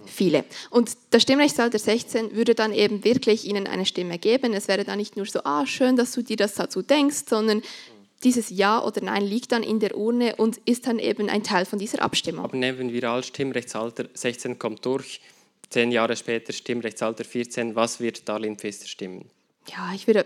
viele. 0.05 0.45
Und 0.69 0.97
das 1.11 1.23
Stimmrechtsalter 1.23 1.79
16 1.79 2.35
würde 2.35 2.55
dann 2.55 2.73
eben 2.73 3.03
wirklich 3.03 3.45
ihnen 3.45 3.67
eine 3.67 3.85
Stimme 3.85 4.17
geben. 4.17 4.53
Es 4.53 4.67
wäre 4.67 4.83
dann 4.83 4.97
nicht 4.97 5.17
nur 5.17 5.25
so, 5.25 5.41
ah, 5.43 5.65
schön, 5.65 5.95
dass 5.95 6.11
du 6.11 6.21
dir 6.21 6.37
das 6.37 6.55
dazu 6.55 6.81
denkst, 6.81 7.23
sondern 7.27 7.61
dieses 8.23 8.49
Ja 8.49 8.83
oder 8.83 9.01
Nein 9.01 9.23
liegt 9.23 9.51
dann 9.51 9.63
in 9.63 9.79
der 9.79 9.97
Urne 9.97 10.35
und 10.37 10.57
ist 10.65 10.87
dann 10.87 10.99
eben 10.99 11.29
ein 11.29 11.43
Teil 11.43 11.65
von 11.65 11.79
dieser 11.79 12.01
Abstimmung. 12.01 12.45
Aber 12.45 12.57
nehmen 12.57 12.91
wir 12.91 13.09
als 13.09 13.27
Stimmrechtsalter 13.27 14.05
16 14.13 14.57
kommt 14.57 14.85
durch, 14.85 15.21
zehn 15.69 15.91
Jahre 15.91 16.15
später 16.15 16.53
Stimmrechtsalter 16.53 17.23
14, 17.23 17.75
was 17.75 17.99
wird 17.99 18.27
Darlene 18.27 18.55
Pfister 18.55 18.87
stimmen? 18.87 19.29
Ja, 19.67 19.91
ich 19.93 20.07
würde, 20.07 20.25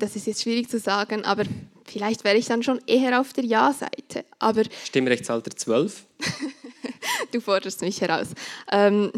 das 0.00 0.16
ist 0.16 0.26
jetzt 0.26 0.42
schwierig 0.42 0.68
zu 0.68 0.78
sagen, 0.78 1.24
aber 1.24 1.44
vielleicht 1.84 2.24
wäre 2.24 2.36
ich 2.36 2.46
dann 2.46 2.62
schon 2.62 2.80
eher 2.86 3.20
auf 3.20 3.32
der 3.32 3.44
Ja-Seite. 3.44 4.24
Aber 4.38 4.64
Stimmrechtsalter 4.84 5.54
12? 5.54 6.06
du 7.34 7.40
forderst 7.40 7.80
mich 7.80 8.00
heraus. 8.00 8.28
Ähm, 8.70 9.12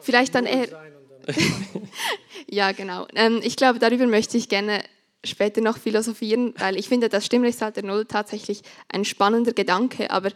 vielleicht 0.00 0.34
dann 0.34 0.46
eher. 0.46 0.68
ja, 2.48 2.72
genau. 2.72 3.06
Ähm, 3.14 3.40
ich 3.42 3.56
glaube, 3.56 3.78
darüber 3.78 4.06
möchte 4.06 4.36
ich 4.36 4.48
gerne 4.48 4.82
später 5.24 5.60
noch 5.60 5.78
philosophieren, 5.78 6.54
weil 6.58 6.76
ich 6.76 6.88
finde, 6.88 7.08
das 7.08 7.26
Stimmrechtsalter 7.26 7.82
Null 7.82 8.06
tatsächlich 8.06 8.62
ein 8.88 9.04
spannender 9.04 9.52
Gedanke, 9.52 10.10
aber 10.10 10.30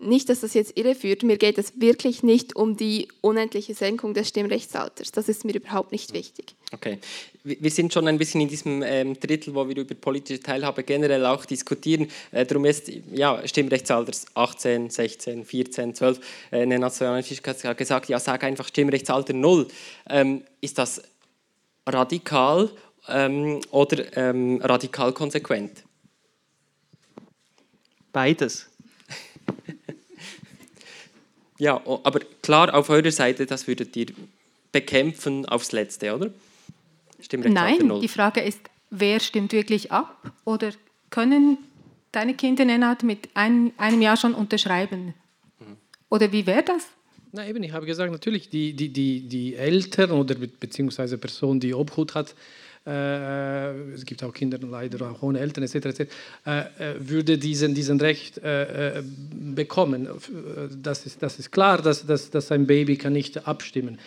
nicht, 0.00 0.28
dass 0.28 0.40
das 0.40 0.54
jetzt 0.54 0.76
irreführt. 0.78 1.22
Mir 1.22 1.38
geht 1.38 1.58
es 1.58 1.80
wirklich 1.80 2.22
nicht 2.22 2.54
um 2.54 2.76
die 2.76 3.08
unendliche 3.20 3.74
Senkung 3.74 4.14
des 4.14 4.28
Stimmrechtsalters. 4.28 5.10
Das 5.10 5.28
ist 5.28 5.44
mir 5.44 5.54
überhaupt 5.54 5.92
nicht 5.92 6.12
wichtig. 6.12 6.54
Okay. 6.72 6.98
Wir 7.42 7.70
sind 7.70 7.92
schon 7.92 8.06
ein 8.06 8.18
bisschen 8.18 8.40
in 8.40 8.48
diesem 8.48 8.82
ähm, 8.82 9.18
Drittel, 9.18 9.54
wo 9.54 9.68
wir 9.68 9.76
über 9.76 9.94
politische 9.94 10.40
Teilhabe 10.40 10.84
generell 10.84 11.24
auch 11.26 11.44
diskutieren. 11.44 12.08
Äh, 12.30 12.46
darum 12.46 12.64
ist 12.64 12.90
ja, 13.12 13.46
Stimmrechtsalter 13.46 14.12
18, 14.34 14.90
16, 14.90 15.44
14, 15.44 15.94
12. 15.94 16.20
Äh, 16.50 16.62
eine 16.62 16.78
Nationalfisch 16.78 17.40
hat 17.42 17.78
gesagt, 17.78 18.08
ja, 18.08 18.20
sag 18.20 18.44
einfach 18.44 18.68
Stimmrechtsalter 18.68 19.32
0. 19.32 19.66
Ähm, 20.10 20.42
ist 20.60 20.78
das 20.78 21.02
radikal 21.86 22.70
ähm, 23.08 23.60
oder 23.70 24.16
ähm, 24.16 24.60
radikal 24.62 25.12
konsequent? 25.12 25.82
Beides. 28.12 28.68
Ja, 31.58 31.82
aber 31.84 32.20
klar 32.42 32.72
auf 32.74 32.88
eurer 32.88 33.10
Seite, 33.10 33.46
das 33.46 33.66
würdet 33.66 33.94
ihr 33.96 34.06
bekämpfen 34.72 35.46
aufs 35.46 35.72
Letzte, 35.72 36.14
oder? 36.14 36.30
Nein, 37.32 38.00
die 38.00 38.08
Frage 38.08 38.40
ist, 38.40 38.60
wer 38.90 39.18
stimmt 39.18 39.52
wirklich 39.52 39.90
ab? 39.90 40.32
Oder 40.44 40.70
können 41.10 41.58
deine 42.12 42.34
Kinder, 42.34 42.64
Nenad, 42.64 43.02
mit 43.02 43.28
ein, 43.34 43.72
einem 43.76 44.00
Jahr 44.00 44.16
schon 44.16 44.34
unterschreiben? 44.34 45.14
Oder 46.10 46.30
wie 46.32 46.46
wäre 46.46 46.62
das? 46.62 46.86
Na 47.32 47.46
eben, 47.46 47.62
ich 47.62 47.72
habe 47.72 47.86
gesagt, 47.86 48.10
natürlich, 48.10 48.48
die, 48.48 48.72
die, 48.72 48.88
die, 48.90 49.20
die 49.20 49.54
Eltern 49.56 50.12
oder 50.12 50.34
be 50.36 50.48
beziehungsweise 50.48 51.18
Person, 51.18 51.60
die 51.60 51.74
Obhut 51.74 52.14
hat, 52.14 52.30
äh, 52.30 52.34
es 52.88 54.04
gibt 54.06 54.22
auch 54.24 54.32
Kinder 54.32 54.58
leider 54.58 55.10
auch 55.10 55.22
ohne 55.22 55.40
Eltern 55.40 55.64
etc., 55.64 55.74
etc. 55.74 56.00
Äh, 56.46 56.60
äh, 56.60 56.64
würde 56.98 57.36
diesen, 57.38 57.74
diesen 57.74 58.00
Recht 58.00 58.38
äh, 58.38 58.98
äh, 58.98 59.02
bekommen. 59.54 60.08
Das 60.82 61.04
ist, 61.06 61.22
das 61.22 61.38
ist 61.38 61.50
klar, 61.50 61.82
dass, 61.82 62.06
dass, 62.06 62.30
dass 62.30 62.50
ein 62.52 62.66
Baby 62.66 62.96
kann 62.96 63.12
nicht 63.12 63.46
abstimmen. 63.46 63.98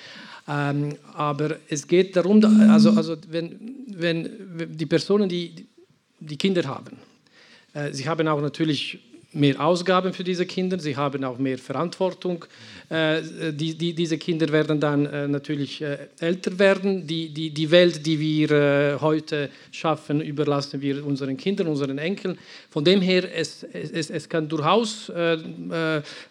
Ähm, 0.47 0.95
aber 1.13 1.57
es 1.69 1.87
geht 1.87 2.15
darum, 2.15 2.43
also, 2.69 2.91
also 2.91 3.15
wenn, 3.29 3.85
wenn 3.87 4.29
die 4.75 4.87
Personen, 4.87 5.29
die, 5.29 5.67
die 6.19 6.37
Kinder 6.37 6.63
haben, 6.63 6.97
äh, 7.73 7.93
sie 7.93 8.07
haben 8.07 8.27
auch 8.27 8.41
natürlich 8.41 8.99
mehr 9.33 9.63
Ausgaben 9.63 10.13
für 10.13 10.23
diese 10.23 10.45
Kinder, 10.45 10.77
sie 10.79 10.95
haben 10.95 11.23
auch 11.23 11.37
mehr 11.37 11.57
Verantwortung. 11.57 12.45
Äh, 12.89 13.21
die, 13.53 13.75
die, 13.75 13.93
diese 13.93 14.17
Kinder 14.17 14.49
werden 14.49 14.79
dann 14.79 15.05
äh, 15.05 15.27
natürlich 15.27 15.81
äh, 15.81 15.97
älter 16.19 16.59
werden. 16.59 17.07
Die, 17.07 17.29
die, 17.29 17.49
die 17.49 17.71
Welt, 17.71 18.05
die 18.05 18.19
wir 18.19 18.51
äh, 18.51 18.97
heute 18.99 19.49
schaffen, 19.71 20.21
überlassen 20.21 20.81
wir 20.81 21.05
unseren 21.05 21.37
Kindern, 21.37 21.67
unseren 21.67 21.97
Enkeln. 21.97 22.37
Von 22.69 22.83
dem 22.83 23.01
her, 23.01 23.23
es, 23.33 23.63
es, 23.63 24.09
es 24.09 24.27
kann 24.27 24.49
durchaus 24.49 25.09
äh, 25.09 25.37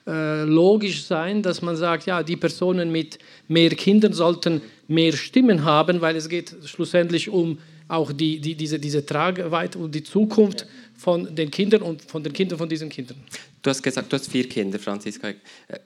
äh, 0.07 0.43
logisch 0.45 1.05
sein, 1.05 1.43
dass 1.43 1.63
man 1.63 1.77
sagt, 1.77 2.07
ja, 2.07 2.23
die 2.23 2.37
Personen 2.37 2.93
mit 2.93 3.19
mehr 3.49 3.71
Kindern 3.71 4.13
sollten 4.13 4.61
mehr 4.89 5.13
Stimmen 5.13 5.65
haben, 5.65 6.01
weil 6.01 6.17
es 6.17 6.29
geht 6.29 6.55
schlussendlich 6.65 7.31
um 7.31 7.59
auch 7.91 8.13
die, 8.13 8.41
die, 8.41 8.55
diese, 8.55 8.79
diese 8.79 9.05
Tragweite 9.05 9.79
und 9.79 9.95
die 9.95 10.05
Zukunft 10.05 10.67
von 11.01 11.35
den 11.35 11.51
Kindern 11.51 11.81
und 11.81 12.03
von 12.03 12.23
den 12.23 12.35
Kindern 12.35 12.59
von 12.59 12.69
diesen 12.69 12.91
Kindern. 12.91 13.17
Du 13.63 13.71
hast 13.71 13.83
gesagt, 13.83 14.13
du 14.13 14.17
hast 14.17 14.31
vier 14.31 14.47
Kinder, 14.47 14.79
Franziska. 14.79 15.29
Äh, 15.29 15.35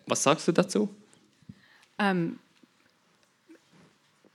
was 0.07 0.25
sagst 0.25 0.49
du 0.49 0.53
dazu? 0.53 0.89
Ähm, 2.01 2.41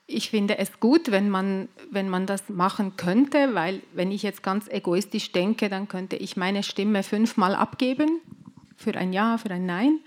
ich 0.08 0.30
finde 0.30 0.58
es 0.58 0.80
gut, 0.80 1.12
wenn 1.12 1.30
man, 1.30 1.68
wenn 1.92 2.08
man 2.08 2.26
das 2.26 2.48
machen 2.48 2.96
könnte, 2.96 3.54
weil 3.56 3.82
wenn 3.94 4.12
ich 4.12 4.24
jetzt 4.24 4.42
ganz 4.42 4.70
egoistisch 4.70 5.34
denke, 5.34 5.68
dann 5.68 5.90
könnte 5.90 6.16
ich 6.16 6.38
meine 6.38 6.64
Stimme 6.64 7.04
fünfmal 7.04 7.56
abgeben, 7.56 8.22
für 8.78 8.96
ein 8.96 9.12
Ja, 9.12 9.38
für 9.38 9.52
ein 9.52 9.66
Nein. 9.66 10.00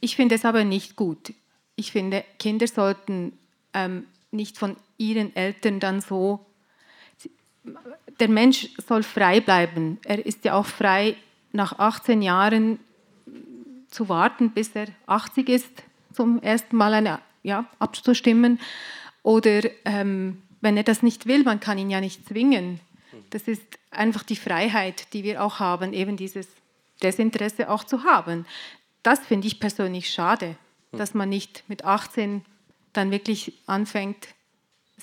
Ich 0.00 0.16
finde 0.16 0.36
es 0.36 0.46
aber 0.46 0.64
nicht 0.64 0.96
gut. 0.96 1.34
Ich 1.76 1.92
finde, 1.92 2.24
Kinder 2.38 2.66
sollten 2.66 3.32
ähm, 3.74 4.06
nicht 4.30 4.56
von 4.56 4.76
ihren 4.96 5.36
Eltern 5.36 5.80
dann 5.80 6.00
so 6.00 6.46
der 8.20 8.28
Mensch 8.28 8.68
soll 8.86 9.02
frei 9.02 9.40
bleiben. 9.40 9.98
Er 10.04 10.24
ist 10.24 10.44
ja 10.44 10.54
auch 10.54 10.66
frei, 10.66 11.16
nach 11.52 11.78
18 11.78 12.22
Jahren 12.22 12.78
zu 13.88 14.08
warten, 14.08 14.50
bis 14.50 14.70
er 14.74 14.88
80 15.06 15.48
ist, 15.48 15.82
zum 16.12 16.42
ersten 16.42 16.76
Mal 16.76 16.94
eine, 16.94 17.20
ja, 17.42 17.66
abzustimmen. 17.78 18.60
Oder 19.22 19.62
ähm, 19.84 20.42
wenn 20.60 20.76
er 20.76 20.82
das 20.82 21.02
nicht 21.02 21.26
will, 21.26 21.42
man 21.44 21.60
kann 21.60 21.78
ihn 21.78 21.90
ja 21.90 22.00
nicht 22.00 22.26
zwingen. 22.26 22.80
Das 23.30 23.42
ist 23.42 23.62
einfach 23.90 24.22
die 24.22 24.36
Freiheit, 24.36 25.12
die 25.12 25.24
wir 25.24 25.42
auch 25.42 25.60
haben, 25.60 25.92
eben 25.92 26.16
dieses 26.16 26.48
Desinteresse 27.02 27.70
auch 27.70 27.84
zu 27.84 28.04
haben. 28.04 28.46
Das 29.02 29.20
finde 29.20 29.46
ich 29.46 29.60
persönlich 29.60 30.10
schade, 30.10 30.56
dass 30.92 31.14
man 31.14 31.28
nicht 31.28 31.64
mit 31.68 31.84
18 31.84 32.44
dann 32.92 33.10
wirklich 33.10 33.52
anfängt, 33.66 34.28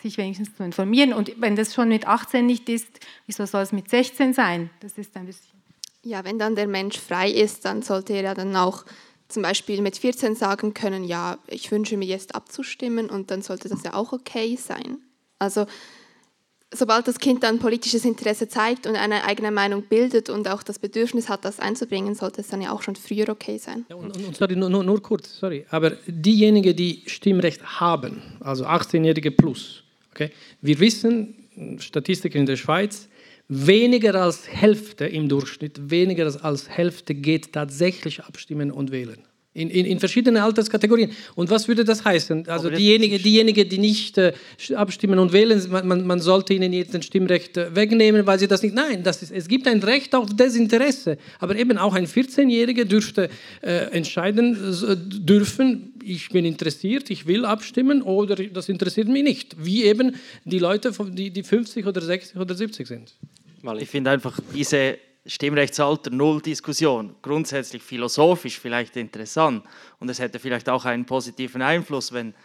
sich 0.01 0.17
wenigstens 0.17 0.55
zu 0.55 0.63
informieren. 0.63 1.13
Und 1.13 1.31
wenn 1.39 1.55
das 1.55 1.73
schon 1.73 1.89
mit 1.89 2.07
18 2.07 2.45
nicht 2.45 2.69
ist, 2.69 2.87
wieso 3.27 3.45
soll 3.45 3.61
es 3.61 3.71
mit 3.71 3.89
16 3.89 4.33
sein? 4.33 4.69
Das 4.79 4.97
ist 4.97 5.15
ein 5.15 5.25
bisschen. 5.25 5.55
Ja, 6.03 6.23
wenn 6.23 6.37
dann 6.37 6.55
der 6.55 6.67
Mensch 6.67 6.99
frei 6.99 7.31
ist, 7.31 7.65
dann 7.65 7.81
sollte 7.81 8.13
er 8.13 8.21
ja 8.21 8.33
dann 8.33 8.55
auch 8.55 8.85
zum 9.27 9.41
Beispiel 9.41 9.81
mit 9.81 9.97
14 9.97 10.35
sagen 10.35 10.73
können, 10.73 11.03
ja, 11.03 11.39
ich 11.47 11.71
wünsche 11.71 11.97
mir 11.97 12.05
jetzt 12.05 12.35
abzustimmen 12.35 13.09
und 13.09 13.31
dann 13.31 13.41
sollte 13.41 13.69
das 13.69 13.83
ja 13.83 13.95
auch 13.95 14.13
okay 14.13 14.55
sein. 14.55 14.99
Also 15.39 15.65
sobald 16.71 17.07
das 17.07 17.19
Kind 17.19 17.43
dann 17.43 17.59
politisches 17.59 18.05
Interesse 18.05 18.47
zeigt 18.47 18.87
und 18.87 18.95
eine 18.95 19.23
eigene 19.25 19.51
Meinung 19.51 19.83
bildet 19.83 20.29
und 20.29 20.47
auch 20.47 20.63
das 20.63 20.79
Bedürfnis 20.79 21.29
hat, 21.29 21.45
das 21.45 21.59
einzubringen, 21.59 22.15
sollte 22.15 22.41
es 22.41 22.47
dann 22.47 22.61
ja 22.61 22.71
auch 22.71 22.81
schon 22.81 22.95
früher 22.95 23.29
okay 23.29 23.57
sein. 23.57 23.85
Ja, 23.89 23.95
und, 23.95 24.15
und, 24.15 24.35
sorry, 24.35 24.55
nur, 24.55 24.69
nur, 24.69 25.01
kurz, 25.01 25.37
sorry, 25.39 25.65
aber 25.69 25.91
diejenigen, 26.07 26.75
die 26.75 27.03
Stimmrecht 27.05 27.63
haben, 27.79 28.21
also 28.41 28.65
18-Jährige 28.65 29.31
plus, 29.31 29.83
Okay? 30.15 30.31
Wir 30.61 30.79
wissen, 30.79 31.35
Statistiken 31.79 32.39
in 32.39 32.45
der 32.45 32.55
Schweiz, 32.55 33.09
weniger 33.49 34.15
als 34.15 34.47
Hälfte 34.47 35.05
im 35.05 35.27
Durchschnitt, 35.27 35.91
weniger 35.91 36.25
als 36.43 36.69
Hälfte 36.69 37.13
geht 37.13 37.51
tatsächlich 37.51 38.23
abstimmen 38.23 38.71
und 38.71 38.91
wählen. 38.91 39.19
In, 39.55 39.69
in, 39.69 39.85
in, 39.85 39.99
verschiedenen 39.99 40.43
Alterskategorien. 40.43 41.11
Und 41.35 41.49
was 41.49 41.69
würde 41.69 41.85
das 41.85 42.03
heißen? 42.03 42.49
Also 42.49 42.69
diejenigen, 42.69 43.23
diejenigen, 43.23 43.69
die 43.69 43.77
nicht 43.77 44.17
äh, 44.17 44.33
abstimmen 44.75 45.17
und 45.17 45.31
wählen, 45.31 45.65
man, 45.71 46.05
man, 46.05 46.19
sollte 46.19 46.53
ihnen 46.53 46.73
jetzt 46.73 46.93
ein 46.93 47.01
Stimmrecht 47.01 47.55
äh, 47.55 47.73
wegnehmen, 47.73 48.27
weil 48.27 48.37
sie 48.37 48.49
das 48.49 48.61
nicht. 48.61 48.75
Nein, 48.75 49.03
das 49.03 49.23
ist, 49.23 49.31
es 49.31 49.47
gibt 49.47 49.65
ein 49.67 49.81
Recht 49.81 50.13
auf 50.13 50.27
Desinteresse. 50.35 51.17
Aber 51.39 51.55
eben 51.55 51.77
auch 51.77 51.93
ein 51.95 52.05
14-Jähriger 52.05 52.83
dürfte 52.83 53.29
äh, 53.61 53.91
entscheiden 53.91 54.55
äh, 54.55 54.95
dürfen, 54.97 55.93
ich 56.03 56.29
bin 56.29 56.45
interessiert, 56.45 57.09
ich 57.09 57.25
will 57.25 57.45
abstimmen 57.45 58.01
oder 58.01 58.35
das 58.35 58.69
interessiert 58.69 59.07
mich 59.07 59.23
nicht. 59.23 59.55
Wie 59.57 59.85
eben 59.85 60.15
die 60.43 60.59
Leute, 60.59 60.91
die, 61.09 61.31
die 61.31 61.43
50 61.43 61.85
oder 61.87 62.01
60 62.01 62.37
oder 62.37 62.53
70 62.53 62.87
sind. 62.87 63.13
Ich 63.79 63.89
finde 63.89 64.11
einfach 64.11 64.37
diese 64.53 64.97
Stimmrechtsalter 65.27 66.11
Null 66.11 66.41
Diskussion, 66.41 67.15
grundsätzlich 67.21 67.81
philosophisch 67.81 68.59
vielleicht 68.59 68.95
interessant. 68.95 69.63
Und 69.99 70.09
es 70.09 70.19
hätte 70.19 70.39
vielleicht 70.39 70.69
auch 70.69 70.85
einen 70.85 71.05
positiven 71.05 71.63
Einfluss, 71.63 72.11
wenn, 72.11 72.35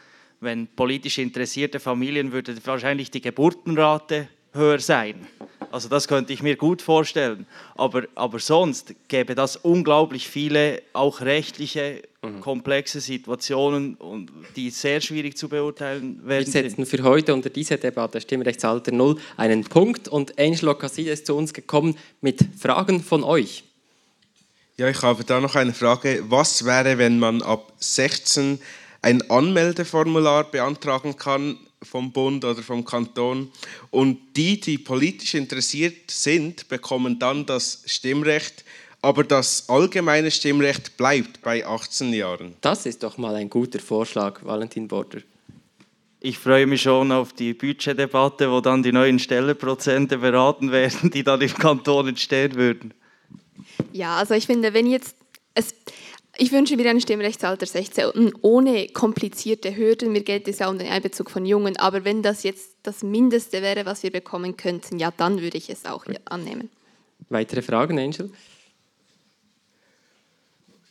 wenn 0.41 0.67
politisch 0.67 1.19
interessierte 1.19 1.79
Familien 1.79 2.33
würde 2.33 2.57
wahrscheinlich 2.65 3.11
die 3.11 3.21
Geburtenrate 3.21 4.29
höher 4.53 4.79
sein. 4.79 5.27
Also 5.71 5.89
das 5.89 6.09
könnte 6.09 6.33
ich 6.33 6.43
mir 6.43 6.57
gut 6.57 6.83
vorstellen. 6.83 7.47
Aber, 7.77 8.05
aber 8.15 8.39
sonst 8.41 8.95
gäbe 9.09 9.35
das 9.35 9.57
unglaublich 9.57 10.29
viele 10.29 10.83
auch 10.93 11.21
rechtliche, 11.21 12.03
mhm. 12.23 12.41
komplexe 12.41 13.01
Situationen, 13.01 13.97
die 14.57 14.71
sehr 14.71 15.01
schwierig 15.01 15.37
zu 15.37 15.49
beurteilen 15.49 16.21
werden. 16.25 16.47
Wir 16.47 16.53
setzen 16.53 16.87
für 16.87 17.03
heute 17.05 17.33
unter 17.35 17.51
diese 17.51 17.79
Debatte 17.79 18.21
Stimmrechtsalter 18.21 18.93
Null 18.93 19.19
einen 19.37 19.63
Punkt. 19.65 20.09
Und 20.09 20.39
Angelo 20.39 20.75
Casside 20.75 21.11
ist 21.11 21.27
zu 21.27 21.37
uns 21.37 21.53
gekommen 21.53 21.97
mit 22.21 22.41
Fragen 22.59 23.03
von 23.03 23.23
euch. 23.23 23.63
Ja, 24.77 24.89
ich 24.89 25.03
habe 25.03 25.25
da 25.25 25.41
noch 25.41 25.55
eine 25.55 25.75
Frage. 25.75 26.25
Was 26.29 26.65
wäre, 26.65 26.99
wenn 26.99 27.19
man 27.19 27.43
ab 27.43 27.73
16 27.79 28.61
ein 29.03 29.31
Anmeldeformular 29.31 30.45
beantragen 30.45 31.17
kann 31.17 31.59
vom 31.83 32.13
Bund 32.13 32.45
oder 32.45 32.63
vom 32.63 32.85
Kanton. 32.85 33.51
Und 33.91 34.19
die, 34.37 34.61
die 34.61 34.79
politisch 34.79 35.35
interessiert 35.35 36.11
sind, 36.11 36.69
bekommen 36.69 37.19
dann 37.19 37.47
das 37.47 37.83
Stimmrecht. 37.87 38.65
Aber 39.03 39.25
das 39.25 39.69
allgemeine 39.69 40.31
Stimmrecht 40.31 40.97
bleibt 40.97 41.41
bei 41.41 41.67
18 41.67 42.13
Jahren. 42.13 42.55
Das 42.61 42.85
ist 42.85 43.03
doch 43.03 43.17
mal 43.17 43.35
ein 43.35 43.49
guter 43.49 43.79
Vorschlag, 43.79 44.45
Valentin 44.45 44.89
Border. 44.89 45.21
Ich 46.23 46.39
freue 46.39 46.67
mich 46.67 46.83
schon 46.83 47.13
auf 47.13 47.33
die 47.33 47.55
Budgetdebatte, 47.55 48.51
wo 48.51 48.61
dann 48.61 48.83
die 48.83 48.93
neuen 48.93 49.19
Stellenprozente 49.19 50.19
beraten 50.19 50.71
werden, 50.71 51.11
die 51.11 51.25
dann 51.25 51.41
im 51.41 51.55
Kanton 51.55 52.09
entstehen 52.09 52.57
würden. 52.57 52.93
Ja, 53.93 54.19
also 54.19 54.35
ich 54.35 54.45
finde, 54.45 54.75
wenn 54.75 54.87
jetzt 54.87 55.17
es 55.55 55.75
ich 56.41 56.53
wünsche 56.53 56.75
mir 56.75 56.89
ein 56.89 57.01
Stimmrechtsalter 57.03 57.67
16 57.67 58.33
ohne 58.41 58.89
komplizierte 58.89 59.77
Hürden. 59.77 60.11
Mir 60.11 60.23
geht 60.23 60.49
es 60.49 60.61
ja 60.61 60.71
um 60.71 60.79
den 60.79 60.89
Einbezug 60.89 61.31
von 61.31 61.45
Jungen. 61.45 61.77
Aber 61.77 62.05
wenn 62.07 62.23
das 62.23 62.45
jetzt 62.45 62.77
das 62.83 63.03
Mindeste 63.03 63.61
wäre, 63.61 63.85
was 63.85 64.03
wir 64.03 64.11
bekommen 64.11 64.57
könnten, 64.57 64.99
ja, 64.99 65.11
dann 65.11 65.43
würde 65.43 65.59
ich 65.59 65.69
es 65.69 65.85
auch 65.85 66.07
annehmen. 66.25 66.71
Weitere 67.29 67.61
Fragen, 67.61 67.99
Angel? 67.99 68.31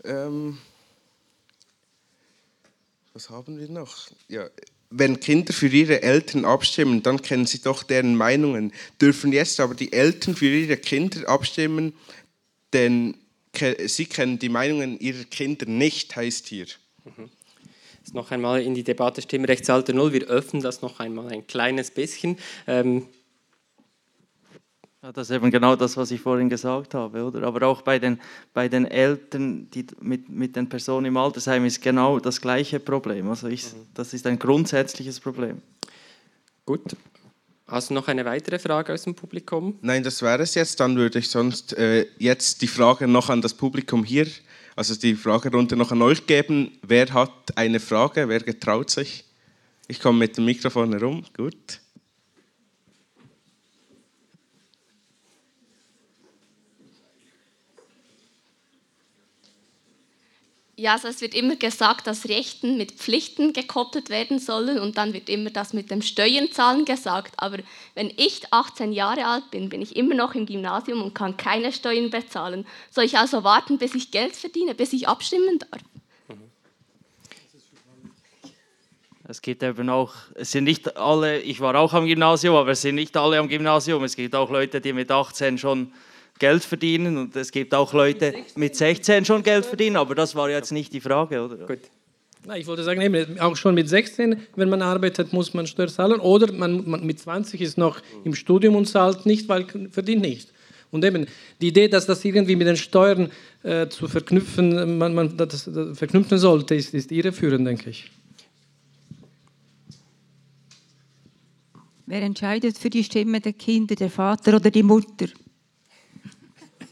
Ähm, 0.04 0.60
was 3.14 3.32
haben 3.32 3.60
wir 3.60 3.70
noch? 3.70 4.08
Ja, 4.28 4.48
wenn 4.92 5.20
Kinder 5.20 5.52
für 5.52 5.68
ihre 5.68 6.04
Eltern 6.04 6.46
abstimmen, 6.46 7.02
dann 7.02 7.24
kennen 7.24 7.48
sie 7.48 7.60
doch 7.60 7.82
deren 7.82 8.16
Meinungen. 8.16 8.72
Dürfen 9.02 9.34
jetzt 9.34 9.60
aber 9.60 9.74
die 9.74 9.94
Eltern 9.94 10.36
für 10.36 10.46
ihre 10.46 10.78
Kinder 10.78 11.28
abstimmen, 11.28 11.94
denn 12.72 13.16
Sie 13.54 14.06
kennen 14.06 14.40
die 14.40 14.50
Meinungen 14.50 15.00
Ihrer 15.00 15.24
Kinder 15.26 15.66
nicht, 15.66 16.16
heißt 16.16 16.48
hier. 16.48 16.68
Mhm. 17.04 17.30
Jetzt 18.00 18.14
noch 18.14 18.32
einmal 18.32 18.62
in 18.62 18.76
die 18.76 18.84
Debatte 18.84 19.22
Stimmrechtsalter 19.22 19.94
Null. 19.94 20.14
Wir 20.14 20.28
öffnen 20.28 20.62
das 20.62 20.82
noch 20.82 21.00
einmal 21.00 21.28
ein 21.28 21.46
kleines 21.46 21.92
bisschen. 21.92 22.38
Ähm 22.68 23.08
ja, 25.02 25.14
das 25.14 25.30
ist 25.30 25.36
eben 25.36 25.50
genau 25.50 25.78
das, 25.78 25.96
was 25.96 26.12
ich 26.12 26.20
vorhin 26.20 26.50
gesagt 26.50 26.94
habe, 26.94 27.24
oder? 27.24 27.44
Aber 27.44 27.66
auch 27.68 27.82
bei 27.82 28.00
den, 28.00 28.20
bei 28.54 28.68
den 28.68 28.86
Eltern, 28.86 29.70
die 29.72 29.86
mit, 30.02 30.28
mit 30.28 30.56
den 30.58 30.68
Personen 30.68 31.06
im 31.06 31.18
Altersheim 31.18 31.66
ist 31.66 31.82
genau 31.82 32.20
das 32.20 32.42
gleiche 32.42 32.80
Problem. 32.80 33.30
Also 33.30 33.48
ich, 33.48 33.64
mhm. 33.66 33.88
das 33.94 34.14
ist 34.14 34.28
ein 34.28 34.38
grundsätzliches 34.38 35.20
Problem. 35.20 35.62
Gut. 36.66 36.96
Hast 37.70 37.92
du 37.92 37.94
noch 37.94 38.08
eine 38.08 38.26
weitere 38.26 38.58
Frage 38.58 38.94
aus 38.94 39.04
dem 39.04 39.14
Publikum? 39.14 39.78
Nein, 39.82 40.04
das 40.04 40.24
wäre 40.24 40.42
es 40.42 40.56
jetzt. 40.56 40.80
Dann 40.80 40.98
würde 40.98 41.20
ich 41.20 41.30
sonst 41.30 41.74
äh, 41.74 42.08
jetzt 42.18 42.64
die 42.64 42.68
Frage 42.68 43.08
noch 43.08 43.30
an 43.30 43.42
das 43.42 43.54
Publikum 43.54 44.04
hier, 44.04 44.26
also 44.76 44.96
die 44.96 45.14
Fragerunde 45.14 45.76
noch 45.76 45.92
an 45.92 46.02
euch 46.02 46.26
geben. 46.26 46.72
Wer 46.82 47.14
hat 47.14 47.56
eine 47.56 47.80
Frage? 47.80 48.28
Wer 48.28 48.40
getraut 48.40 48.90
sich? 48.90 49.24
Ich 49.88 50.00
komme 50.00 50.18
mit 50.18 50.38
dem 50.38 50.46
Mikrofon 50.46 50.94
herum. 50.94 51.24
Gut. 51.38 51.80
Ja, 60.80 60.94
also 60.94 61.10
es 61.10 61.20
wird 61.20 61.34
immer 61.34 61.58
gesagt, 61.58 62.08
dass 62.08 62.30
Rechten 62.30 62.78
mit 62.78 62.94
Pflichten 62.94 63.52
gekoppelt 63.52 64.10
werden 64.10 64.40
sollen 64.40 64.80
und 64.80 64.98
dann 64.98 65.12
wird 65.12 65.28
immer 65.28 65.50
das 65.50 65.74
mit 65.74 65.92
dem 65.92 66.02
Steuernzahlen 66.02 66.86
gesagt. 66.86 67.34
Aber 67.36 67.58
wenn 67.96 68.10
ich 68.16 68.44
18 68.52 68.94
Jahre 68.94 69.26
alt 69.26 69.52
bin, 69.52 69.68
bin 69.68 69.82
ich 69.82 69.98
immer 69.98 70.16
noch 70.16 70.36
im 70.36 70.46
Gymnasium 70.46 71.02
und 71.04 71.14
kann 71.14 71.36
keine 71.36 71.74
Steuern 71.74 72.10
bezahlen. 72.10 72.66
Soll 72.92 73.04
ich 73.04 73.18
also 73.18 73.44
warten, 73.44 73.78
bis 73.78 73.94
ich 73.94 74.10
Geld 74.12 74.38
verdiene, 74.38 74.74
bis 74.74 74.94
ich 74.94 75.06
abstimmen 75.06 75.60
darf? 75.60 75.82
Es 79.28 79.42
gibt 79.42 79.62
eben 79.62 79.90
auch, 79.90 80.14
es 80.36 80.54
sind 80.54 80.64
nicht 80.64 80.96
alle, 80.96 81.42
ich 81.42 81.60
war 81.60 81.76
auch 81.76 81.92
am 81.92 82.06
Gymnasium, 82.06 82.56
aber 82.56 82.72
es 82.72 82.82
sind 82.82 82.96
nicht 82.96 83.18
alle 83.18 83.38
am 83.38 83.50
Gymnasium. 83.50 84.06
Es 84.06 84.16
gibt 84.16 84.34
auch 84.34 84.50
Leute, 84.50 84.80
die 84.80 84.94
mit 84.94 85.12
18 85.12 85.58
schon 85.58 85.92
Geld 86.40 86.64
verdienen 86.64 87.18
und 87.18 87.36
es 87.36 87.52
gibt 87.52 87.74
auch 87.74 87.94
Leute 87.94 88.34
mit 88.56 88.76
16 88.76 89.26
schon 89.26 89.44
Geld 89.44 89.66
verdienen, 89.66 89.98
aber 89.98 90.16
das 90.16 90.36
war 90.36 90.50
jetzt 90.50 90.72
nicht 90.72 90.94
die 90.94 91.02
Frage, 91.02 91.44
oder? 91.44 91.58
Gut. 91.68 91.80
Ich 92.56 92.66
wollte 92.68 92.84
sagen, 92.84 93.02
eben, 93.02 93.38
auch 93.40 93.58
schon 93.58 93.76
mit 93.76 93.90
16, 93.90 94.38
wenn 94.56 94.70
man 94.70 94.82
arbeitet, 94.82 95.34
muss 95.34 95.54
man 95.54 95.68
Steuer 95.68 95.90
zahlen. 95.90 96.22
Oder 96.22 96.52
man, 96.54 96.90
man, 96.90 97.06
mit 97.06 97.20
20 97.20 97.60
ist 97.60 97.78
noch 97.78 98.00
im 98.24 98.34
Studium 98.34 98.78
und 98.78 98.86
zahlt 98.86 99.26
nicht, 99.26 99.50
weil 99.50 99.66
verdient 99.92 100.22
nicht. 100.22 100.54
Und 100.90 101.04
eben 101.04 101.28
die 101.62 101.68
Idee, 101.68 101.90
dass 101.90 102.06
das 102.06 102.24
irgendwie 102.24 102.56
mit 102.56 102.66
den 102.66 102.78
Steuern 102.78 103.30
äh, 103.62 103.88
zu 103.90 104.08
verknüpfen, 104.08 104.98
man, 104.98 105.14
man 105.14 105.38
das, 105.38 105.66
das 105.66 105.98
verknüpfen 105.98 106.38
sollte, 106.38 106.76
ist, 106.76 106.94
ist 106.94 107.12
irreführend, 107.12 107.68
denke 107.68 107.90
ich. 107.90 108.10
Wer 112.06 112.22
entscheidet 112.24 112.78
für 112.78 112.90
die 112.90 113.04
Stimme 113.04 113.40
der 113.42 113.54
Kinder, 113.54 113.94
der 113.94 114.10
Vater 114.10 114.56
oder 114.56 114.72
die 114.72 114.82
Mutter? 114.82 115.28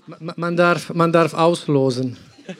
Man 0.07 0.55
darf, 0.55 0.93
man 0.93 1.11
darf 1.11 1.33
auslosen. 1.33 2.17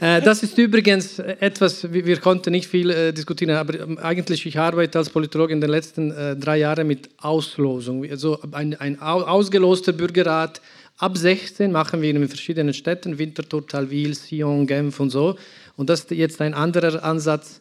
Äh, 0.00 0.20
das 0.20 0.42
ist 0.42 0.58
übrigens 0.58 1.20
etwas, 1.20 1.90
wir 1.90 2.16
konnten 2.18 2.50
nicht 2.50 2.68
viel 2.68 2.90
äh, 2.90 3.12
diskutieren, 3.12 3.54
aber 3.54 3.80
ähm, 3.80 3.96
eigentlich, 3.96 4.44
ich 4.44 4.58
arbeite 4.58 4.98
als 4.98 5.08
Politologe 5.08 5.52
in 5.52 5.60
den 5.60 5.70
letzten 5.70 6.10
äh, 6.10 6.36
drei 6.36 6.58
Jahren 6.58 6.88
mit 6.88 7.08
Auslosung. 7.18 8.04
Also 8.10 8.38
ein, 8.52 8.74
ein 8.80 9.00
ausgeloster 9.00 9.92
Bürgerrat 9.92 10.60
ab 10.98 11.16
16 11.16 11.70
machen 11.72 12.02
wir 12.02 12.10
in 12.10 12.28
verschiedenen 12.28 12.74
Städten, 12.74 13.18
Winterthur, 13.18 13.66
Talwil, 13.66 14.14
Sion, 14.14 14.66
Genf 14.66 14.98
und 14.98 15.10
so. 15.10 15.36
Und 15.76 15.88
das 15.88 16.00
ist 16.00 16.10
jetzt 16.10 16.40
ein 16.42 16.54
anderer 16.54 17.02
Ansatz, 17.02 17.60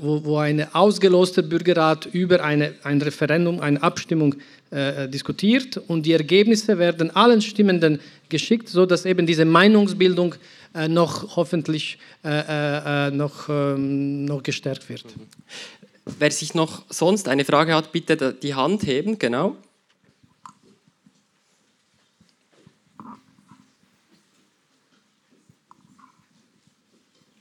wo, 0.00 0.24
wo 0.24 0.38
ein 0.38 0.72
ausgeloster 0.72 1.42
Bürgerrat 1.42 2.06
über 2.12 2.44
eine, 2.44 2.74
ein 2.84 3.02
Referendum, 3.02 3.58
eine 3.58 3.82
Abstimmung 3.82 4.36
äh, 4.72 5.08
diskutiert 5.08 5.76
und 5.76 6.06
die 6.06 6.12
Ergebnisse 6.12 6.78
werden 6.78 7.14
allen 7.14 7.42
Stimmenden 7.42 8.00
geschickt, 8.30 8.70
sodass 8.70 9.04
eben 9.04 9.26
diese 9.26 9.44
Meinungsbildung 9.44 10.34
äh, 10.74 10.88
noch 10.88 11.36
hoffentlich 11.36 11.98
äh, 12.24 13.08
äh, 13.08 13.10
noch, 13.10 13.50
ähm, 13.50 14.24
noch 14.24 14.42
gestärkt 14.42 14.88
wird. 14.88 15.04
Wer 16.18 16.30
sich 16.30 16.54
noch 16.54 16.84
sonst 16.88 17.28
eine 17.28 17.44
Frage 17.44 17.74
hat, 17.74 17.92
bitte 17.92 18.32
die 18.32 18.54
Hand 18.54 18.86
heben, 18.86 19.18
genau. 19.18 19.56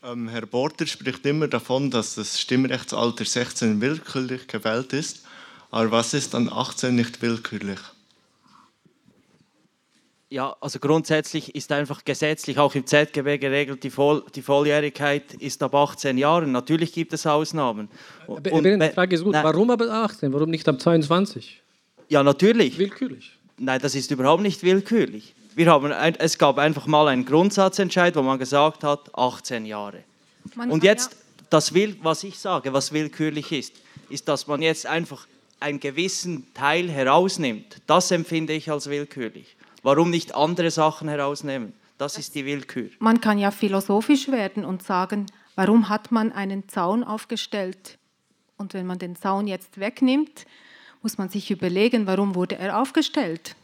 Ähm, 0.04 0.28
Herr 0.28 0.46
Border 0.46 0.86
spricht 0.86 1.26
immer 1.26 1.48
davon, 1.48 1.92
dass 1.92 2.16
das 2.16 2.42
Stimmrechtsalter 2.42 3.24
16 3.24 3.80
willkürlich 3.80 4.48
gewählt 4.48 4.94
ist. 4.94 5.26
Aber 5.72 5.92
was 5.92 6.14
ist 6.14 6.34
dann 6.34 6.50
18 6.50 6.96
nicht 6.96 7.22
willkürlich? 7.22 7.80
Ja, 10.30 10.56
also 10.62 10.80
grundsätzlich 10.80 11.56
ist 11.56 11.72
einfach 11.74 12.06
gesetzlich 12.06 12.58
auch 12.58 12.74
im 12.74 12.86
ZGB 12.86 13.38
geregelt, 13.38 13.84
die, 13.84 13.90
Voll, 13.90 14.24
die 14.34 14.42
Volljährigkeit 14.42 15.34
ist 15.34 15.62
ab 15.62 15.76
18 15.76 16.18
Jahren. 16.18 16.54
Natürlich 16.54 16.94
gibt 16.94 17.12
es 17.12 17.26
Ausnahmen. 17.26 17.90
Und, 18.28 18.46
die 18.46 18.92
Frage 18.94 19.16
ist 19.16 19.24
gut, 19.24 19.34
nein, 19.34 19.44
warum 19.44 19.70
aber 19.72 19.90
18? 19.90 20.32
Warum 20.32 20.50
nicht 20.50 20.68
ab 20.70 20.80
22? 20.80 21.62
Ja, 22.08 22.24
natürlich. 22.24 22.78
Willkürlich. 22.78 23.34
Nein, 23.58 23.82
das 23.82 23.96
ist 23.96 24.10
überhaupt 24.12 24.42
nicht 24.42 24.64
willkürlich. 24.64 25.36
Wir 25.56 25.70
haben 25.70 25.92
ein, 25.92 26.16
es 26.16 26.38
gab 26.38 26.58
einfach 26.58 26.88
mal 26.88 27.10
einen 27.10 27.26
Grundsatzentscheid, 27.26 28.16
wo 28.16 28.22
man 28.22 28.40
gesagt 28.40 28.86
hat, 28.86 29.14
18 29.14 29.66
Jahre. 29.66 30.04
Man 30.56 30.72
Und 30.72 30.84
jetzt, 30.84 31.12
ja 31.12 31.18
das 31.52 31.74
will, 31.74 31.98
was 32.02 32.24
ich 32.24 32.40
sage, 32.40 32.74
was 32.74 32.94
willkürlich 32.94 33.52
ist, 33.52 33.74
ist, 34.10 34.28
dass 34.28 34.48
man 34.48 34.62
jetzt 34.62 34.86
einfach 34.86 35.28
einen 35.62 35.80
gewissen 35.80 36.54
Teil 36.54 36.90
herausnimmt. 36.90 37.82
Das 37.88 38.12
empfinde 38.12 38.54
ich 38.54 38.72
als 38.72 38.90
willkürlich. 38.90 39.56
Warum 39.84 40.10
nicht 40.10 40.36
andere 40.36 40.72
Sachen 40.72 41.08
herausnehmen? 41.08 41.74
Das 41.98 42.18
ist 42.18 42.36
die 42.36 42.46
Willkür. 42.46 42.90
Man 43.00 43.22
kann 43.22 43.38
ja 43.38 43.52
philosophisch 43.52 44.30
werden 44.30 44.66
und 44.66 44.84
sagen, 44.84 45.28
warum 45.56 45.90
hat 45.90 46.12
man 46.12 46.32
einen 46.32 46.68
Zaun 46.68 47.04
aufgestellt? 47.04 47.98
Und 48.58 48.74
wenn 48.74 48.86
man 48.86 49.00
den 49.00 49.16
Zaun 49.16 49.48
jetzt 49.48 49.80
wegnimmt, 49.80 50.46
muss 51.02 51.18
man 51.18 51.30
sich 51.30 51.50
überlegen, 51.52 52.08
warum 52.08 52.36
wurde 52.36 52.58
er 52.58 52.80
aufgestellt? 52.80 53.56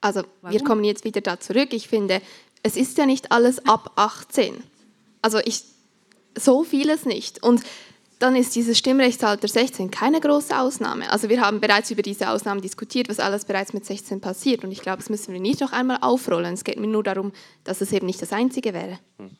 Also 0.00 0.22
Warum? 0.42 0.52
wir 0.52 0.64
kommen 0.64 0.84
jetzt 0.84 1.04
wieder 1.04 1.20
da 1.20 1.40
zurück. 1.40 1.72
Ich 1.72 1.88
finde, 1.88 2.22
es 2.62 2.76
ist 2.76 2.98
ja 2.98 3.06
nicht 3.06 3.32
alles 3.32 3.66
ab 3.66 3.92
18. 3.96 4.62
Also 5.22 5.38
ich, 5.44 5.64
so 6.36 6.64
vieles 6.64 7.04
nicht. 7.04 7.42
Und 7.42 7.62
dann 8.18 8.34
ist 8.34 8.56
dieses 8.56 8.76
Stimmrechtsalter 8.78 9.46
16 9.46 9.90
keine 9.90 10.20
große 10.20 10.58
Ausnahme. 10.58 11.10
Also 11.10 11.28
wir 11.28 11.40
haben 11.40 11.60
bereits 11.60 11.90
über 11.90 12.02
diese 12.02 12.30
Ausnahmen 12.30 12.60
diskutiert, 12.60 13.08
was 13.08 13.20
alles 13.20 13.44
bereits 13.44 13.72
mit 13.72 13.84
16 13.84 14.20
passiert. 14.20 14.64
Und 14.64 14.72
ich 14.72 14.80
glaube, 14.80 14.98
das 14.98 15.08
müssen 15.08 15.32
wir 15.32 15.40
nicht 15.40 15.60
noch 15.60 15.72
einmal 15.72 15.98
aufrollen. 16.00 16.54
Es 16.54 16.64
geht 16.64 16.80
mir 16.80 16.88
nur 16.88 17.04
darum, 17.04 17.32
dass 17.64 17.80
es 17.80 17.92
eben 17.92 18.06
nicht 18.06 18.20
das 18.20 18.32
Einzige 18.32 18.74
wäre. 18.74 18.98
Hm. 19.18 19.30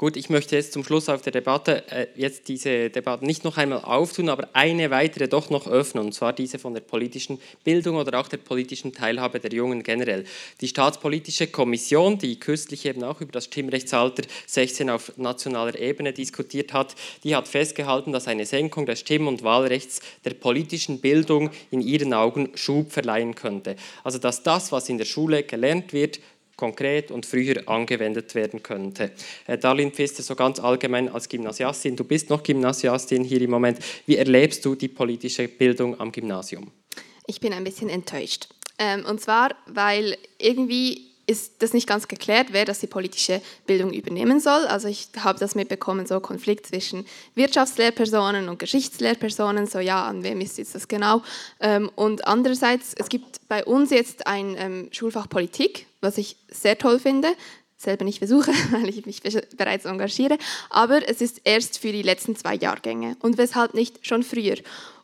Gut, 0.00 0.16
ich 0.16 0.30
möchte 0.30 0.56
jetzt 0.56 0.72
zum 0.72 0.82
Schluss 0.82 1.10
auf 1.10 1.20
der 1.20 1.30
Debatte 1.30 1.86
äh, 1.90 2.06
jetzt 2.16 2.48
diese 2.48 2.88
Debatte 2.88 3.26
nicht 3.26 3.44
noch 3.44 3.58
einmal 3.58 3.82
auftun, 3.84 4.30
aber 4.30 4.48
eine 4.54 4.90
weitere 4.90 5.28
doch 5.28 5.50
noch 5.50 5.66
öffnen, 5.66 6.06
und 6.06 6.12
zwar 6.14 6.32
diese 6.32 6.58
von 6.58 6.72
der 6.72 6.80
politischen 6.80 7.38
Bildung 7.64 7.96
oder 7.96 8.18
auch 8.18 8.28
der 8.28 8.38
politischen 8.38 8.94
Teilhabe 8.94 9.40
der 9.40 9.52
Jungen 9.52 9.82
generell. 9.82 10.24
Die 10.62 10.68
Staatspolitische 10.68 11.48
Kommission, 11.48 12.16
die 12.16 12.40
kürzlich 12.40 12.86
eben 12.86 13.04
auch 13.04 13.20
über 13.20 13.32
das 13.32 13.44
Stimmrechtsalter 13.44 14.22
16 14.46 14.88
auf 14.88 15.12
nationaler 15.18 15.78
Ebene 15.78 16.14
diskutiert 16.14 16.72
hat, 16.72 16.94
die 17.22 17.36
hat 17.36 17.46
festgehalten, 17.46 18.12
dass 18.12 18.26
eine 18.26 18.46
Senkung 18.46 18.86
des 18.86 19.00
Stimm- 19.00 19.28
und 19.28 19.42
Wahlrechts 19.42 20.00
der 20.24 20.32
politischen 20.32 21.02
Bildung 21.02 21.50
in 21.70 21.82
ihren 21.82 22.14
Augen 22.14 22.48
Schub 22.54 22.90
verleihen 22.90 23.34
könnte. 23.34 23.76
Also 24.02 24.18
dass 24.18 24.42
das, 24.42 24.72
was 24.72 24.88
in 24.88 24.96
der 24.96 25.04
Schule 25.04 25.42
gelernt 25.42 25.92
wird, 25.92 26.20
konkret 26.60 27.10
und 27.10 27.26
früher 27.26 27.68
angewendet 27.68 28.34
werden 28.34 28.62
könnte. 28.62 29.10
Äh, 29.46 29.58
Darlene 29.58 29.90
Pfister, 29.90 30.22
so 30.22 30.36
ganz 30.36 30.60
allgemein 30.60 31.08
als 31.08 31.28
Gymnasiastin, 31.28 31.96
du 31.96 32.04
bist 32.04 32.30
noch 32.30 32.42
Gymnasiastin 32.42 33.24
hier 33.24 33.40
im 33.40 33.50
Moment. 33.50 33.78
Wie 34.06 34.16
erlebst 34.16 34.64
du 34.64 34.74
die 34.74 34.88
politische 34.88 35.48
Bildung 35.48 35.98
am 35.98 36.12
Gymnasium? 36.12 36.70
Ich 37.26 37.40
bin 37.40 37.52
ein 37.52 37.64
bisschen 37.64 37.88
enttäuscht. 37.88 38.48
Ähm, 38.78 39.04
und 39.06 39.20
zwar, 39.20 39.50
weil 39.66 40.16
irgendwie 40.38 41.10
ist 41.30 41.62
das 41.62 41.72
nicht 41.72 41.86
ganz 41.86 42.08
geklärt, 42.08 42.48
wer 42.50 42.64
das 42.64 42.80
die 42.80 42.88
politische 42.88 43.40
Bildung 43.64 43.92
übernehmen 43.92 44.40
soll. 44.40 44.66
Also 44.66 44.88
ich 44.88 45.08
habe 45.18 45.38
das 45.38 45.54
mitbekommen, 45.54 46.04
so 46.04 46.18
Konflikt 46.18 46.66
zwischen 46.66 47.06
Wirtschaftslehrpersonen 47.36 48.48
und 48.48 48.58
Geschichtslehrpersonen, 48.58 49.66
so 49.66 49.78
ja, 49.78 50.06
an 50.06 50.24
wem 50.24 50.40
ist 50.40 50.58
jetzt 50.58 50.74
das 50.74 50.88
genau? 50.88 51.22
Ähm, 51.60 51.88
und 51.94 52.26
andererseits, 52.26 52.94
es 52.98 53.08
gibt 53.08 53.46
bei 53.48 53.64
uns 53.64 53.90
jetzt 53.90 54.26
ein 54.26 54.56
ähm, 54.58 54.88
Schulfach 54.90 55.28
Politik, 55.28 55.86
was 56.00 56.18
ich 56.18 56.36
sehr 56.50 56.78
toll 56.78 56.98
finde, 56.98 57.28
selber 57.76 58.04
nicht 58.04 58.18
versuche, 58.18 58.52
weil 58.70 58.88
ich 58.88 59.06
mich 59.06 59.22
bereits 59.56 59.84
engagiere, 59.84 60.38
aber 60.68 61.08
es 61.08 61.20
ist 61.20 61.40
erst 61.44 61.78
für 61.78 61.92
die 61.92 62.02
letzten 62.02 62.36
zwei 62.36 62.54
Jahrgänge 62.54 63.16
und 63.20 63.38
weshalb 63.38 63.74
nicht 63.74 64.06
schon 64.06 64.22
früher. 64.22 64.56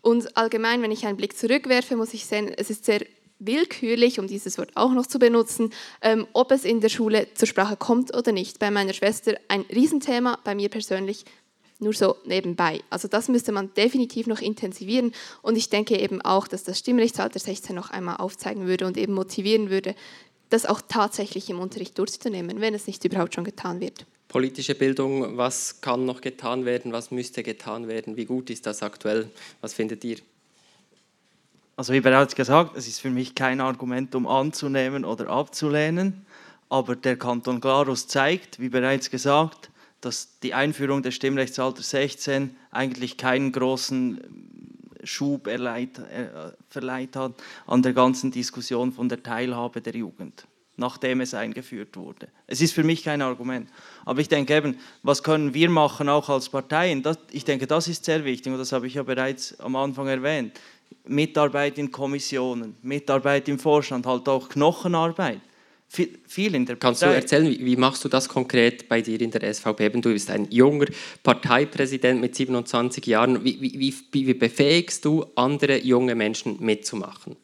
Und 0.03 0.37
allgemein, 0.37 0.83
wenn 0.83 0.93
ich 0.93 1.07
einen 1.07 1.17
Blick 1.17 1.37
zurückwerfe, 1.37 1.97
muss 1.97 2.15
ich 2.15 2.27
sehen, 2.27 2.53
es 2.57 2.71
ist 2.71 2.85
sehr 2.85 3.01
willkürlich, 3.39 4.19
um 4.19 4.27
dieses 4.27 4.57
Wort 4.59 4.71
auch 4.75 4.93
noch 4.93 5.07
zu 5.07 5.19
benutzen, 5.19 5.71
ähm, 6.01 6.27
ob 6.33 6.53
es 6.53 6.65
in 6.65 6.81
der 6.81 6.89
Schule 6.89 7.27
zur 7.35 7.49
Sprache 7.49 7.77
kommt 7.77 8.17
oder 8.17 8.33
nicht. 8.33 8.59
Bei 8.59 8.71
meiner 8.71 8.95
Schwester 8.95 9.35
ein 9.49 9.63
Riesenthema, 9.63 10.39
bei 10.45 10.55
mir 10.55 10.69
persönlich 10.69 11.25
nur 11.79 11.93
so 11.93 12.17
nebenbei. 12.25 12.81
Also 12.89 13.09
das 13.09 13.29
müsste 13.29 13.53
man 13.53 13.75
definitiv 13.75 14.27
noch 14.27 14.41
intensivieren 14.41 15.13
und 15.43 15.57
ich 15.57 15.69
denke 15.69 15.99
eben 15.99 16.23
auch, 16.23 16.49
dass 16.49 16.65
das 16.65 16.79
Stimmrechtsalter 16.79 17.39
16 17.39 17.77
noch 17.77 17.91
einmal 17.91 18.17
aufzeigen 18.17 18.67
würde 18.67 18.87
und 18.87 18.97
eben 18.97 19.13
motivieren 19.13 19.69
würde, 19.69 19.95
das 20.51 20.67
auch 20.67 20.81
tatsächlich 20.87 21.51
im 21.51 21.61
Unterricht 21.61 21.99
durchzunehmen, 21.99 22.61
wenn 22.61 22.75
es 22.75 22.87
nicht 22.87 23.05
überhaupt 23.05 23.35
schon 23.35 23.45
getan 23.45 23.81
wird. 23.81 24.07
Politische 24.29 24.75
Bildung, 24.75 25.37
was 25.37 25.81
kann 25.81 26.05
noch 26.05 26.21
getan 26.21 26.65
werden, 26.65 26.93
was 26.93 27.11
müsste 27.11 27.43
getan 27.43 27.89
werden, 27.89 28.17
wie 28.17 28.25
gut 28.25 28.51
ist 28.51 28.67
das 28.67 28.83
aktuell, 28.83 29.31
was 29.61 29.73
findet 29.73 30.05
ihr? 30.05 30.19
also 31.77 31.93
wie 31.93 32.01
bereits 32.01 32.35
gesagt, 32.35 32.77
es 32.77 32.89
ist 32.89 33.01
für 33.01 33.11
mich 33.11 33.35
kein 33.35 33.61
Argument, 33.61 34.15
um 34.15 34.27
anzunehmen 34.27 35.05
oder 35.05 35.29
abzulehnen, 35.29 36.25
aber 36.69 36.97
der 36.97 37.17
Kanton 37.17 37.61
Glarus 37.61 38.09
zeigt, 38.09 38.59
wie 38.59 38.71
bereits 38.71 39.11
gesagt, 39.11 39.71
dass 40.01 40.39
die 40.41 40.55
Einführung 40.55 41.03
des 41.03 41.15
Stimmrechtsalters 41.15 41.91
16 41.91 42.57
eigentlich 42.71 43.19
keinen 43.19 43.53
großen 43.53 44.21
Schub 45.07 45.47
erleiht, 45.47 45.99
äh, 45.99 46.53
verleiht 46.69 47.17
hat 47.17 47.35
an 47.67 47.83
der 47.83 47.93
ganzen 47.93 48.31
Diskussion 48.31 48.93
von 48.93 49.09
der 49.09 49.23
Teilhabe 49.23 49.81
der 49.81 49.95
Jugend, 49.95 50.47
nachdem 50.77 51.21
es 51.21 51.35
eingeführt 51.35 51.97
wurde. 51.97 52.29
Es 52.47 52.61
ist 52.61 52.73
für 52.73 52.85
mich 52.85 53.05
kein 53.05 53.23
Argument. 53.23 53.69
Aber 54.05 54.21
ich 54.21 54.29
denke 54.29 54.55
eben, 54.55 54.79
was 55.03 55.23
können 55.23 55.55
wir 55.55 55.71
machen, 55.71 56.09
auch 56.09 56.29
als 56.29 56.49
Parteien? 56.49 57.03
Das, 57.03 57.19
ich 57.31 57.45
denke, 57.45 57.67
das 57.67 57.89
ist 57.89 58.05
sehr 58.05 58.25
wichtig 58.25 58.53
und 58.53 58.59
das 58.59 58.73
habe 58.73 58.87
ich 58.87 58.95
ja 58.95 59.03
bereits 59.03 59.59
am 59.61 59.77
Anfang 59.77 60.09
erwähnt. 60.09 60.59
Mitarbeit 61.05 61.79
in 61.79 61.91
Kommissionen, 61.91 62.77
Mitarbeit 62.83 63.49
im 63.49 63.59
Vorstand, 63.59 64.07
halt 64.07 64.29
auch 64.29 64.49
Knochenarbeit 64.49 65.41
viel 66.27 66.55
in 66.55 66.67
der 66.67 66.77
Kannst 66.77 67.03
du 67.03 67.07
erzählen, 67.07 67.49
wie, 67.49 67.65
wie, 67.65 67.77
machst 67.77 68.05
du 68.05 68.09
das 68.09 68.29
konkret 68.29 68.89
bei 68.89 69.01
dir 69.01 69.21
in 69.21 69.31
der 69.31 69.53
SVP? 69.53 69.89
Du 69.89 70.13
bist 70.13 70.31
ein 70.31 70.47
junger 70.51 70.87
Parteipräsident 71.23 72.21
mit 72.21 72.35
27 72.35 73.07
Jahren. 73.07 73.45
Wie, 73.45 73.61
wie, 73.61 73.95
wie 74.13 74.35
befähigst 74.35 75.05
du 75.05 75.27
andere 75.35 75.79
junge 75.79 76.15
Menschen 76.15 76.57
mitzumachen? 76.61 77.37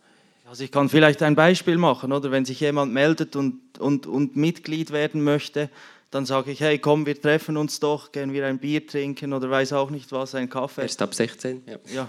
Also 0.47 0.65
ich 0.65 0.71
kann 0.71 0.89
vielleicht 0.91 1.23
ein 1.23 1.35
Beispiel 1.35 1.79
machen, 1.79 2.13
oder 2.13 2.31
wenn 2.31 2.45
sich 2.45 2.61
jemand 2.61 2.93
meldet 2.93 3.37
und, 3.37 3.61
und, 3.79 4.07
und 4.07 4.37
Mitglied 4.37 4.91
werden 4.91 5.25
möchte, 5.25 5.71
dann 6.11 6.27
sage 6.27 6.51
ich, 6.51 6.61
hey, 6.61 6.79
komm, 6.79 7.07
wir 7.07 7.19
treffen 7.19 7.57
uns 7.57 7.81
doch, 7.81 8.13
gehen 8.13 8.35
wir 8.35 8.47
ein 8.47 8.59
Bier 8.59 8.87
trinken 8.87 9.33
oder 9.33 9.49
weiß 9.49 9.73
auch 9.73 9.89
nicht 9.89 10.13
was, 10.13 10.35
ein 10.35 10.51
Kaffee. 10.51 10.83
Erst 10.83 11.01
ab 11.01 11.15
16, 11.15 11.63
ja. 11.67 11.79
Ja, 11.95 12.09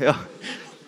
ja 0.00 0.18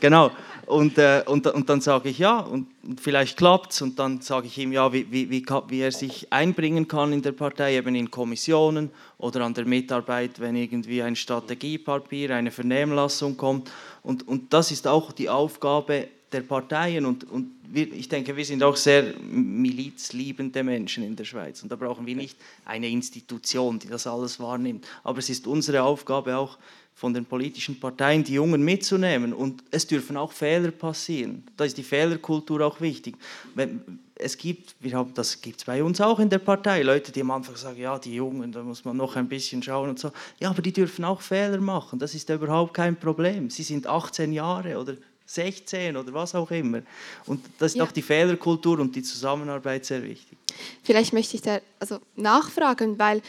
genau. 0.03 0.33
Und, 0.67 0.99
äh, 0.99 1.23
und, 1.27 1.47
und 1.47 1.69
dann 1.69 1.81
sage 1.81 2.09
ich 2.09 2.19
ja, 2.19 2.41
und 2.41 2.67
vielleicht 3.01 3.37
klappt 3.37 3.73
es. 3.73 3.83
Und 3.83 3.99
dann 3.99 4.21
sage 4.21 4.47
ich 4.47 4.59
ihm 4.59 4.73
ja, 4.73 4.93
wie, 4.93 5.07
wie, 5.11 5.31
wie, 5.31 5.45
wie 5.69 5.81
er 5.81 5.93
sich 5.93 6.33
einbringen 6.33 6.87
kann 6.87 7.13
in 7.13 7.23
der 7.23 7.33
Partei, 7.33 7.77
eben 7.77 7.95
in 7.95 8.11
Kommissionen 8.11 8.91
oder 9.19 9.45
an 9.45 9.55
der 9.55 9.65
Mitarbeit, 9.65 10.41
wenn 10.41 10.57
irgendwie 10.57 11.03
ein 11.03 11.17
Strategiepapier, 11.17 12.31
eine 12.31 12.51
Vernehmlassung 12.51 13.37
kommt. 13.37 13.71
Und, 14.03 14.27
und 14.29 14.53
das 14.53 14.71
ist 14.71 14.87
auch 14.87 15.13
die 15.13 15.29
Aufgabe 15.29 16.09
der 16.31 16.43
Parteien. 16.43 17.07
Und, 17.07 17.25
und 17.31 17.51
wir, 17.65 17.93
ich 17.93 18.09
denke, 18.09 18.37
wir 18.37 18.45
sind 18.45 18.63
auch 18.63 18.77
sehr 18.77 19.15
milizliebende 19.21 20.63
Menschen 20.63 21.05
in 21.05 21.17
der 21.17 21.25
Schweiz. 21.25 21.63
Und 21.63 21.73
da 21.73 21.77
brauchen 21.77 22.07
wir 22.07 22.17
nicht 22.17 22.37
eine 22.65 22.89
Institution, 22.89 23.79
die 23.79 23.89
das 23.89 24.07
alles 24.07 24.39
wahrnimmt. 24.41 24.87
Aber 25.05 25.19
es 25.19 25.29
ist 25.29 25.47
unsere 25.47 25.83
Aufgabe 25.83 26.37
auch, 26.37 26.57
von 26.95 27.13
den 27.15 27.25
politischen 27.25 27.79
Parteien 27.81 28.23
die 28.23 28.35
Jungen 28.35 28.63
mitzunehmen. 28.63 29.33
Und 29.33 29.65
es 29.71 29.87
dürfen 29.87 30.17
auch 30.17 30.33
Fehler 30.33 30.71
passieren. 30.71 31.45
Da 31.57 31.65
ist 31.65 31.77
die 31.77 31.83
Fehlerkultur 31.83 32.61
auch 32.61 32.81
wichtig. 32.81 33.17
Wenn, 33.55 33.81
es 34.15 34.39
gibt, 34.39 34.75
wir 34.81 34.93
haben, 34.95 35.13
das 35.15 35.41
gibt 35.41 35.59
es 35.59 35.65
bei 35.65 35.83
uns 35.83 36.01
auch 36.01 36.21
in 36.21 36.31
der 36.31 36.39
Partei, 36.39 36.83
Leute, 36.83 37.11
die 37.11 37.23
am 37.23 37.31
Anfang 37.33 37.57
sagen, 37.57 37.81
ja, 37.81 37.99
die 37.99 38.15
Jungen, 38.15 38.53
da 38.53 38.63
muss 38.63 38.85
man 38.85 38.97
noch 38.97 39.17
ein 39.17 39.29
bisschen 39.29 39.63
schauen 39.63 39.91
und 39.91 39.99
so. 39.99 40.13
Ja, 40.39 40.51
aber 40.51 40.63
die 40.63 40.73
dürfen 40.73 41.05
auch 41.05 41.21
Fehler 41.21 41.61
machen. 41.61 41.99
Das 41.99 42.15
ist 42.15 42.31
überhaupt 42.31 42.75
kein 42.75 42.97
Problem. 42.97 43.51
Sie 43.51 43.63
sind 43.63 43.87
18 43.87 44.33
Jahre 44.33 44.79
oder 44.79 44.97
16 45.27 45.97
oder 45.97 46.13
was 46.13 46.35
auch 46.35 46.51
immer. 46.51 46.83
Und 47.27 47.45
das 47.59 47.73
ist 47.73 47.79
ja. 47.79 47.85
auch 47.85 47.93
die 47.93 48.03
Fehlerkultur 48.03 48.79
und 48.79 48.95
die 48.95 49.03
Zusammenarbeit 49.03 49.85
sehr 49.85 50.03
wichtig. 50.03 50.39
Vielleicht 50.83 51.13
möchte 51.13 51.37
ich 51.37 51.43
da 51.43 51.61
also 51.79 51.99
nachfragen, 52.17 52.99
weil 52.99 53.23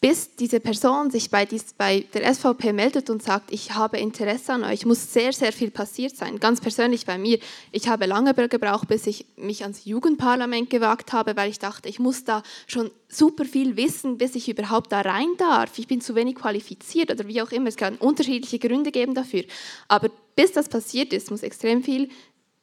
bis 0.00 0.34
diese 0.34 0.60
Person 0.60 1.10
sich 1.10 1.30
bei, 1.30 1.44
dies, 1.44 1.74
bei 1.76 2.06
der 2.14 2.32
SVP 2.34 2.72
meldet 2.72 3.10
und 3.10 3.22
sagt, 3.22 3.52
ich 3.52 3.74
habe 3.74 3.98
Interesse 3.98 4.54
an 4.54 4.64
euch, 4.64 4.86
muss 4.86 5.12
sehr, 5.12 5.32
sehr 5.32 5.52
viel 5.52 5.70
passiert 5.70 6.16
sein. 6.16 6.40
Ganz 6.40 6.60
persönlich 6.60 7.04
bei 7.04 7.18
mir, 7.18 7.38
ich 7.70 7.88
habe 7.88 8.06
lange 8.06 8.32
gebraucht, 8.48 8.88
bis 8.88 9.06
ich 9.06 9.26
mich 9.36 9.62
ans 9.62 9.84
Jugendparlament 9.84 10.70
gewagt 10.70 11.12
habe, 11.12 11.36
weil 11.36 11.50
ich 11.50 11.58
dachte, 11.58 11.88
ich 11.90 11.98
muss 11.98 12.24
da 12.24 12.42
schon 12.66 12.90
super 13.08 13.44
viel 13.44 13.76
wissen, 13.76 14.16
bis 14.16 14.34
ich 14.36 14.48
überhaupt 14.48 14.90
da 14.90 15.02
rein 15.02 15.28
darf. 15.36 15.78
Ich 15.78 15.86
bin 15.86 16.00
zu 16.00 16.14
wenig 16.14 16.36
qualifiziert 16.36 17.10
oder 17.10 17.28
wie 17.28 17.42
auch 17.42 17.50
immer. 17.50 17.68
Es 17.68 17.76
kann 17.76 17.96
unterschiedliche 17.96 18.58
Gründe 18.58 18.92
geben 18.92 19.14
dafür. 19.14 19.44
Aber 19.88 20.10
bis 20.34 20.52
das 20.52 20.70
passiert 20.70 21.12
ist, 21.12 21.30
muss 21.30 21.42
extrem 21.42 21.82
viel 21.82 22.08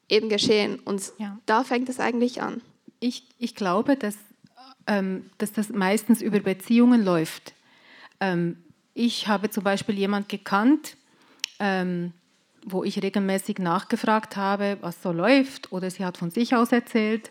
eben 0.09 0.29
geschehen. 0.29 0.79
Und 0.79 1.13
ja. 1.19 1.37
da 1.45 1.63
fängt 1.63 1.89
es 1.89 1.99
eigentlich 1.99 2.41
an. 2.41 2.61
Ich, 2.99 3.27
ich 3.37 3.53
glaube, 3.53 3.95
dass 3.95 4.15
dass 5.37 5.51
das 5.51 5.69
meistens 5.69 6.21
über 6.21 6.39
Beziehungen 6.39 7.03
läuft. 7.03 7.53
Ähm, 8.19 8.57
ich 8.93 9.27
habe 9.27 9.49
zum 9.49 9.63
Beispiel 9.63 9.95
jemanden 9.95 10.29
gekannt, 10.29 10.95
ähm, 11.59 12.13
wo 12.65 12.83
ich 12.83 13.03
regelmäßig 13.03 13.59
nachgefragt 13.59 14.35
habe, 14.37 14.77
was 14.81 15.01
so 15.01 15.11
läuft, 15.11 15.71
oder 15.71 15.89
sie 15.91 16.05
hat 16.05 16.17
von 16.17 16.31
sich 16.31 16.55
aus 16.55 16.71
erzählt. 16.71 17.29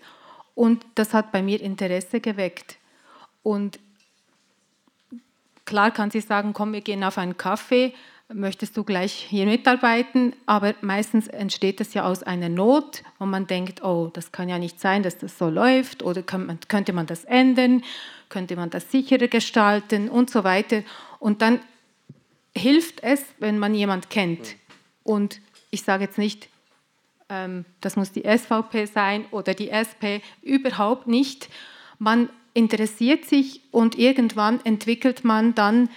Und 0.55 0.87
das 0.95 1.13
hat 1.13 1.33
bei 1.33 1.43
mir 1.43 1.61
Interesse 1.61 2.21
geweckt. 2.21 2.77
Und 3.43 3.79
klar 5.65 5.91
kann 5.91 6.11
sie 6.11 6.21
sagen, 6.21 6.53
komm, 6.53 6.73
wir 6.73 6.81
gehen 6.81 7.05
auf 7.05 7.19
einen 7.19 7.37
Kaffee, 7.37 7.95
möchtest 8.33 8.77
du 8.77 8.85
gleich 8.85 9.13
hier 9.13 9.47
mitarbeiten? 9.47 10.35
Aber 10.47 10.75
meistens 10.81 11.29
entsteht 11.29 11.81
es 11.81 11.95
ja 11.95 12.05
aus 12.05 12.23
einer 12.23 12.49
Not, 12.49 13.03
wo 13.19 13.27
man 13.27 13.47
denkt, 13.47 13.83
oh, 13.83 14.11
das 14.13 14.33
kann 14.33 14.49
ja 14.49 14.59
nicht 14.59 14.81
sein, 14.81 15.03
dass 15.03 15.19
das 15.19 15.39
so 15.39 15.49
läuft 15.49 16.03
oder 16.03 16.23
könnte 16.23 16.93
man 16.93 17.07
das 17.07 17.25
ändern, 17.25 17.83
könnte 18.29 18.57
man 18.57 18.71
das 18.71 18.91
sicherer 18.91 19.29
gestalten 19.29 20.09
und 20.09 20.31
so 20.31 20.45
weiter. 20.45 20.83
Und 21.19 21.43
dann 21.43 21.61
hilft 22.57 23.03
es, 23.03 23.25
wenn 23.39 23.59
man 23.59 23.75
jemand 23.75 24.11
kennt. 24.11 24.57
Und 25.03 25.41
ich 25.71 25.83
sage 25.83 26.05
jetzt 26.05 26.19
nicht, 26.19 26.49
ähm, 27.29 27.65
das 27.81 27.97
muss 27.97 28.13
die 28.13 28.25
SVP 28.25 28.87
sein 28.87 29.27
oder 29.31 29.55
die 29.55 29.71
SP, 29.71 30.23
überhaupt 30.43 31.07
nicht. 31.07 31.49
Man 31.99 32.29
interessiert 32.55 33.27
sich 33.27 33.61
und 33.71 33.99
irgendwann 33.99 34.65
entwickelt 34.65 35.25
man 35.25 35.55
dann 35.55 35.91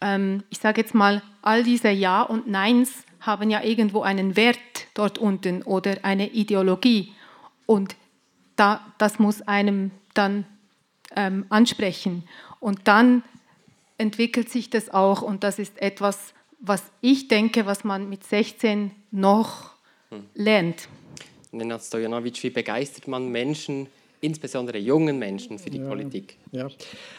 ähm, 0.00 0.42
ich 0.50 0.58
sage 0.58 0.80
jetzt 0.80 0.94
mal, 0.94 1.22
all 1.42 1.62
diese 1.62 1.90
Ja 1.90 2.22
und 2.22 2.48
Neins 2.48 3.04
haben 3.20 3.50
ja 3.50 3.62
irgendwo 3.62 4.02
einen 4.02 4.36
Wert 4.36 4.58
dort 4.94 5.18
unten 5.18 5.62
oder 5.62 5.98
eine 6.02 6.30
Ideologie. 6.30 7.12
Und 7.66 7.96
da, 8.56 8.80
das 8.98 9.18
muss 9.18 9.42
einem 9.42 9.90
dann 10.14 10.44
ähm, 11.16 11.46
ansprechen. 11.48 12.24
Und 12.60 12.80
dann 12.88 13.22
entwickelt 13.98 14.48
sich 14.48 14.70
das 14.70 14.90
auch 14.90 15.22
und 15.22 15.44
das 15.44 15.58
ist 15.58 15.80
etwas, 15.80 16.34
was 16.58 16.82
ich 17.00 17.28
denke, 17.28 17.66
was 17.66 17.84
man 17.84 18.08
mit 18.08 18.24
16 18.24 18.90
noch 19.10 19.72
hm. 20.10 20.24
lernt. 20.34 20.88
Nenad 21.52 21.82
Stojanovic, 21.82 22.42
wie 22.42 22.50
begeistert 22.50 23.08
man 23.08 23.28
Menschen, 23.28 23.88
insbesondere 24.20 24.78
jungen 24.78 25.18
Menschen, 25.18 25.58
für 25.58 25.70
die 25.70 25.78
ja, 25.78 25.88
Politik? 25.88 26.36
Ja, 26.52 26.68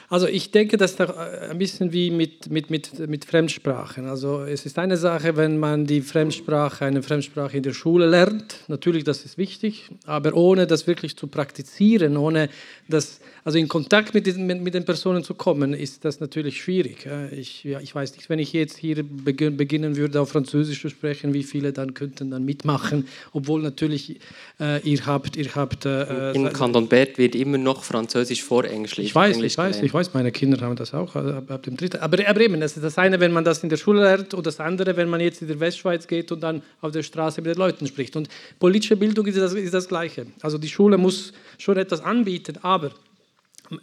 also 0.10 0.28
ich 0.28 0.52
denke, 0.52 0.78
das 0.78 0.92
ist 0.92 1.00
äh, 1.00 1.50
ein 1.50 1.58
bisschen 1.58 1.92
wie 1.92 2.12
mit, 2.12 2.50
mit, 2.50 2.70
mit, 2.70 3.08
mit 3.08 3.26
Fremdsprachen. 3.26 4.08
Also 4.08 4.42
es 4.42 4.66
ist 4.66 4.78
eine 4.78 4.98
Sache, 4.98 5.36
wenn 5.36 5.58
man 5.58 5.86
die 5.86 6.02
Fremdsprache, 6.02 6.86
eine 6.86 7.02
Fremdsprache 7.02 7.58
in 7.58 7.64
der 7.64 7.74
Schule 7.74 8.08
lernt. 8.08 8.58
Natürlich, 8.68 9.04
das 9.04 9.26
ist 9.26 9.38
wichtig, 9.38 9.90
aber 10.06 10.36
ohne 10.36 10.68
das 10.68 10.86
wirklich 10.86 11.18
zu 11.18 11.28
praktizieren, 11.28 12.18
ohne 12.18 12.50
das, 12.88 13.20
also 13.44 13.58
in 13.58 13.68
Kontakt 13.68 14.14
mit 14.14 14.28
den, 14.28 14.46
mit 14.46 14.74
den 14.74 14.86
Personen 14.86 15.24
zu 15.24 15.34
kommen, 15.34 15.74
ist 15.74 16.06
das 16.06 16.20
natürlich 16.20 16.62
schwierig. 16.62 17.08
Ich, 17.32 17.64
ja, 17.64 17.80
ich 17.80 17.96
weiß 17.96 18.16
nicht, 18.16 18.30
wenn 18.30 18.40
ich 18.40 18.54
jetzt 18.54 18.78
hier 18.78 19.04
beginnen 19.04 19.96
würde, 19.96 20.22
auf 20.22 20.30
Französisch 20.30 20.82
zu 20.82 20.90
sprechen, 20.90 21.34
wie 21.34 21.44
viele 21.44 21.74
dann 21.74 21.94
könnten 21.94 22.30
dann 22.30 22.46
mitmachen, 22.46 23.08
obwohl 23.34 23.62
natürlich 23.62 24.20
äh, 24.60 24.82
ihr 24.88 25.06
habt, 25.06 25.36
ihr 25.36 25.56
habt. 25.56 25.86
Äh, 25.86 26.34
in 26.34 26.52
Kanton 26.54 26.91
Bert 26.92 27.18
wird 27.18 27.36
immer 27.36 27.58
noch 27.58 27.86
Französisch 27.86 28.44
vor 28.44 28.66
Englisch 28.66 28.98
weiß, 29.16 29.36
Englisch 29.36 29.54
ich 29.54 29.58
weiß, 29.58 29.68
gelernt. 29.68 29.86
ich 29.86 29.94
weiß, 29.94 30.14
meine 30.14 30.30
Kinder 30.34 30.60
haben 30.60 30.76
das 30.76 30.94
auch 30.94 31.16
also 31.16 31.32
ab, 31.32 31.50
ab 31.50 31.64
dem 31.64 31.78
dritten. 31.78 32.02
Aber, 32.02 32.18
aber 32.28 32.42
eben, 32.42 32.60
das 32.60 32.76
ist 32.76 32.84
das 32.84 32.98
eine, 32.98 33.22
wenn 33.22 33.32
man 33.32 33.46
das 33.46 33.64
in 33.64 33.70
der 33.70 33.78
Schule 33.78 34.02
lernt 34.02 34.34
und 34.34 34.46
das 34.46 34.60
andere, 34.60 34.98
wenn 34.98 35.08
man 35.08 35.22
jetzt 35.22 35.42
in 35.42 35.48
der 35.48 35.62
Westschweiz 35.62 36.06
geht 36.06 36.34
und 36.34 36.42
dann 36.42 36.62
auf 36.82 36.92
der 36.92 37.04
Straße 37.04 37.42
mit 37.42 37.50
den 37.50 37.58
Leuten 37.58 37.88
spricht. 37.88 38.18
Und 38.18 38.28
politische 38.60 38.98
Bildung 38.98 39.26
ist 39.26 39.38
das, 39.38 39.54
ist 39.54 39.74
das 39.74 39.88
Gleiche. 39.88 40.26
Also 40.42 40.58
die 40.58 40.68
Schule 40.68 40.98
muss 40.98 41.32
schon 41.58 41.78
etwas 41.78 42.02
anbieten, 42.02 42.58
aber 42.62 42.92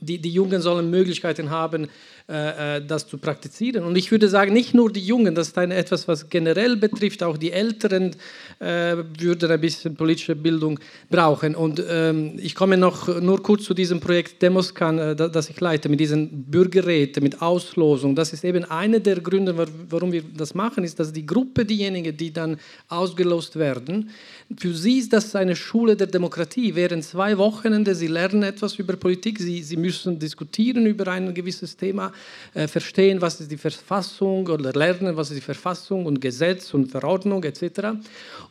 die, 0.00 0.18
die 0.18 0.30
Jungen 0.30 0.60
sollen 0.60 0.90
Möglichkeiten 0.90 1.48
haben, 1.48 1.88
äh, 2.30 2.76
äh, 2.76 2.82
das 2.86 3.08
zu 3.08 3.16
praktizieren. 3.16 3.84
Und 3.84 3.96
ich 3.96 4.10
würde 4.10 4.28
sagen, 4.28 4.52
nicht 4.52 4.74
nur 4.74 4.92
die 4.92 5.00
Jungen, 5.00 5.34
das 5.34 5.48
ist 5.48 5.56
ein, 5.56 5.70
etwas, 5.70 6.06
was 6.08 6.28
generell 6.28 6.76
betrifft, 6.76 7.22
auch 7.22 7.38
die 7.38 7.52
Älteren 7.52 8.14
äh, 8.58 8.96
würden 9.18 9.50
ein 9.50 9.58
bisschen 9.58 9.96
politische 9.96 10.36
Bildung 10.36 10.78
brauchen. 11.08 11.54
Und 11.54 11.82
ähm, 11.88 12.34
ich 12.36 12.54
komme 12.54 12.76
noch 12.76 13.08
nur 13.22 13.42
kurz 13.42 13.64
zu 13.64 13.72
diesem 13.72 14.00
Projekt 14.00 14.42
Demoscan, 14.42 14.98
äh, 14.98 15.16
das 15.16 15.48
ich 15.48 15.58
leite, 15.58 15.88
mit 15.88 16.00
diesen 16.00 16.44
Bürgerräten, 16.44 17.22
mit 17.22 17.40
Auslosung. 17.40 18.14
Das 18.14 18.34
ist 18.34 18.44
eben 18.44 18.66
einer 18.66 19.00
der 19.00 19.20
Gründe, 19.20 19.54
warum 19.88 20.12
wir 20.12 20.22
das 20.36 20.54
machen, 20.54 20.84
ist, 20.84 21.00
dass 21.00 21.14
die 21.14 21.24
Gruppe, 21.24 21.64
diejenigen, 21.64 22.14
die 22.14 22.30
dann 22.30 22.58
ausgelost 22.88 23.56
werden, 23.56 24.10
für 24.56 24.74
sie 24.74 24.98
ist 24.98 25.12
das 25.14 25.34
eine 25.34 25.56
Schule 25.56 25.96
der 25.96 26.06
Demokratie. 26.06 26.74
Während 26.74 27.04
zwei 27.04 27.38
Wochenende, 27.38 27.94
sie 27.94 28.06
lernen 28.06 28.42
etwas 28.42 28.78
über 28.78 28.96
Politik, 28.96 29.38
sie, 29.38 29.62
sie 29.62 29.76
müssen 29.76 30.18
diskutieren 30.18 30.84
über 30.84 31.08
ein 31.08 31.32
gewisses 31.32 31.76
Thema, 31.76 32.12
äh, 32.54 32.66
verstehen, 32.66 33.20
was 33.20 33.40
ist 33.40 33.50
die 33.50 33.56
Verfassung 33.56 34.46
oder 34.48 34.72
lernen, 34.72 35.16
was 35.16 35.30
ist 35.30 35.36
die 35.36 35.42
Verfassung 35.42 36.06
und 36.06 36.20
Gesetz 36.20 36.74
und 36.74 36.90
Verordnung 36.90 37.44
etc. 37.44 37.90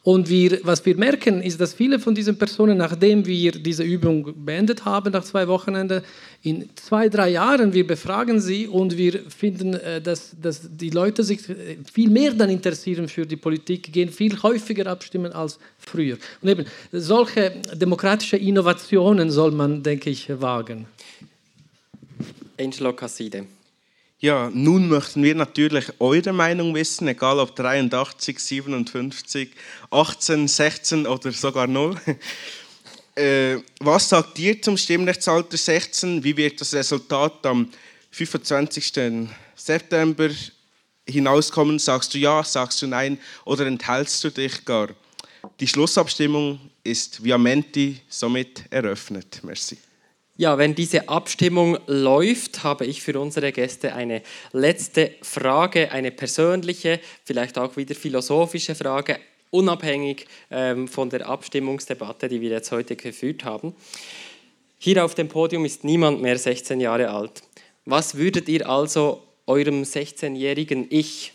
Und 0.04 0.30
wir, 0.30 0.60
was 0.64 0.86
wir 0.86 0.96
merken, 0.96 1.42
ist, 1.42 1.60
dass 1.60 1.74
viele 1.74 2.00
von 2.00 2.16
diesen 2.16 2.38
Personen, 2.38 2.78
nachdem 2.78 3.26
wir 3.26 3.52
diese 3.52 3.84
Übung 3.84 4.34
beendet 4.46 4.86
haben, 4.86 5.12
nach 5.12 5.24
zwei 5.24 5.48
Wochenenden, 5.48 6.02
in 6.44 6.70
zwei, 6.76 7.10
drei 7.10 7.30
Jahren, 7.30 7.74
wir 7.74 7.86
befragen 7.86 8.40
sie 8.40 8.68
und 8.68 8.98
wir 8.98 9.30
finden, 9.30 9.74
äh, 9.74 10.02
dass, 10.02 10.36
dass 10.42 10.62
die 10.64 10.92
Leute 10.92 11.24
sich 11.24 11.50
äh, 11.50 11.78
viel 11.92 12.10
mehr 12.10 12.34
dann 12.34 12.50
interessieren 12.50 13.08
für 13.08 13.26
die 13.26 13.36
Politik, 13.36 13.92
gehen 13.92 14.10
viel 14.10 14.42
häufiger 14.42 14.88
abstimmen 14.88 15.34
als 15.34 15.60
früher. 15.80 16.18
Und 16.42 16.50
eben 16.50 16.66
solche 16.92 17.54
demokratische 17.74 18.38
Innovationen 18.38 19.32
soll 19.32 19.52
man, 19.52 19.84
denke 19.84 20.10
ich, 20.10 20.30
wagen. 20.40 20.86
Angelo 22.60 22.94
Casside. 22.94 23.46
Ja, 24.20 24.50
nun 24.52 24.88
möchten 24.88 25.22
wir 25.22 25.36
natürlich 25.36 25.86
eure 26.00 26.34
Meinung 26.34 26.74
wissen, 26.74 27.08
egal 27.08 27.38
ob 27.38 27.56
83, 27.56 28.40
57, 28.40 29.52
18, 29.92 30.48
16 30.48 31.06
oder 31.06 31.32
sogar 31.32 31.68
0. 31.68 31.96
äh, 33.16 33.58
was 33.80 34.10
sagt 34.10 34.40
ihr 34.40 34.60
zum 34.60 34.76
Stimmrechtsalter 34.76 35.56
16? 35.56 36.24
Wie 36.24 36.36
wird 36.36 36.60
das 36.60 36.74
Resultat 36.74 37.46
am 37.46 37.70
25. 38.10 39.30
September 39.56 40.30
hinauskommen? 41.08 41.78
Sagst 41.78 42.16
du 42.16 42.18
ja, 42.18 42.44
sagst 42.44 42.82
du 42.82 42.88
nein 42.88 43.20
oder 43.46 43.68
enthältst 43.68 44.24
du 44.24 44.32
dich 44.32 44.66
gar? 44.66 44.90
Die 45.60 45.68
Schlussabstimmung 45.68 46.60
ist 46.84 47.24
via 47.24 47.38
Menti 47.38 48.02
somit 48.10 48.64
eröffnet. 48.72 49.42
Merci. 49.44 49.78
Ja, 50.40 50.60
wenn 50.60 50.76
diese 50.76 51.10
Abstimmung 51.10 51.80
läuft, 51.88 52.64
habe 52.64 52.86
ich 52.86 53.02
für 53.02 53.20
unsere 53.20 53.52
Gäste 53.52 53.96
eine 53.96 54.22
letzte 54.54 55.16
Frage, 55.24 55.92
eine 55.92 56.12
persönliche, 56.12 57.00
vielleicht 57.24 57.58
auch 57.58 57.76
wieder 57.76 57.96
philosophische 57.96 58.76
Frage, 58.76 59.20
unabhängig 59.50 60.28
ähm, 60.52 60.88
von 60.88 61.10
der 61.10 61.28
Abstimmungsdebatte, 61.28 62.28
die 62.30 62.40
wir 62.40 62.52
jetzt 62.52 62.72
heute 62.72 62.96
geführt 62.96 63.46
haben. 63.46 63.74
Hier 64.78 65.04
auf 65.04 65.16
dem 65.16 65.28
Podium 65.28 65.66
ist 65.66 65.84
niemand 65.84 66.22
mehr 66.22 66.38
16 66.38 66.80
Jahre 66.80 67.10
alt. 67.10 67.42
Was 67.86 68.16
würdet 68.16 68.48
ihr 68.48 68.70
also 68.70 69.24
eurem 69.48 69.82
16-jährigen 69.82 70.86
Ich, 70.92 71.34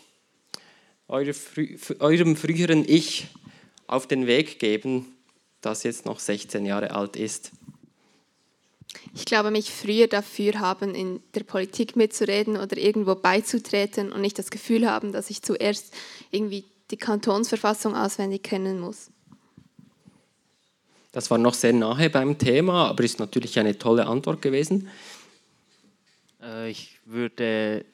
eurem 1.09 2.35
früheren 2.37 2.85
Ich 2.87 3.27
auf 3.85 4.07
den 4.07 4.27
Weg 4.27 4.59
geben, 4.59 5.07
das 5.59 5.83
jetzt 5.83 6.05
noch 6.05 6.19
16 6.19 6.65
Jahre 6.65 6.91
alt 6.91 7.17
ist? 7.17 7.51
Ich 9.13 9.25
glaube, 9.25 9.51
mich 9.51 9.71
früher 9.71 10.07
dafür 10.07 10.59
haben, 10.59 10.95
in 10.95 11.21
der 11.35 11.43
Politik 11.43 11.95
mitzureden 11.95 12.57
oder 12.57 12.77
irgendwo 12.77 13.15
beizutreten 13.15 14.11
und 14.11 14.21
nicht 14.21 14.39
das 14.39 14.49
Gefühl 14.49 14.89
haben, 14.89 15.11
dass 15.11 15.29
ich 15.29 15.41
zuerst 15.41 15.93
irgendwie 16.31 16.65
die 16.91 16.97
Kantonsverfassung 16.97 17.95
auswendig 17.95 18.43
kennen 18.43 18.79
muss. 18.79 19.09
Das 21.11 21.29
war 21.29 21.37
noch 21.37 21.53
sehr 21.53 21.73
nahe 21.73 22.09
beim 22.09 22.37
Thema, 22.37 22.89
aber 22.89 23.03
ist 23.03 23.19
natürlich 23.19 23.59
eine 23.59 23.77
tolle 23.77 24.07
Antwort 24.07 24.41
gewesen. 24.41 24.89
Äh, 26.41 26.71
ich 26.71 26.97
würde, 27.05 27.85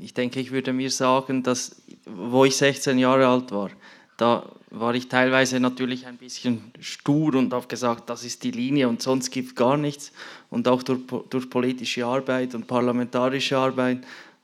ich 0.00 0.14
denke, 0.14 0.38
ich 0.38 0.52
würde 0.52 0.72
mir 0.72 0.90
sagen, 0.90 1.42
dass, 1.42 1.82
wo 2.06 2.44
ich 2.44 2.56
16 2.56 2.98
Jahre 2.98 3.26
alt 3.26 3.50
war, 3.50 3.70
da 4.16 4.48
war 4.74 4.94
ich 4.94 5.08
teilweise 5.08 5.60
natürlich 5.60 6.06
ein 6.06 6.16
bisschen 6.16 6.72
stur 6.80 7.34
und 7.34 7.52
habe 7.52 7.66
gesagt, 7.66 8.08
das 8.08 8.24
ist 8.24 8.42
die 8.42 8.50
Linie 8.50 8.88
und 8.88 9.02
sonst 9.02 9.30
gibt 9.30 9.54
gar 9.54 9.76
nichts. 9.76 10.12
Und 10.48 10.66
auch 10.66 10.82
durch, 10.82 11.00
durch 11.28 11.50
politische 11.50 12.06
Arbeit 12.06 12.54
und 12.54 12.66
parlamentarische 12.66 13.58
Arbeit 13.58 13.98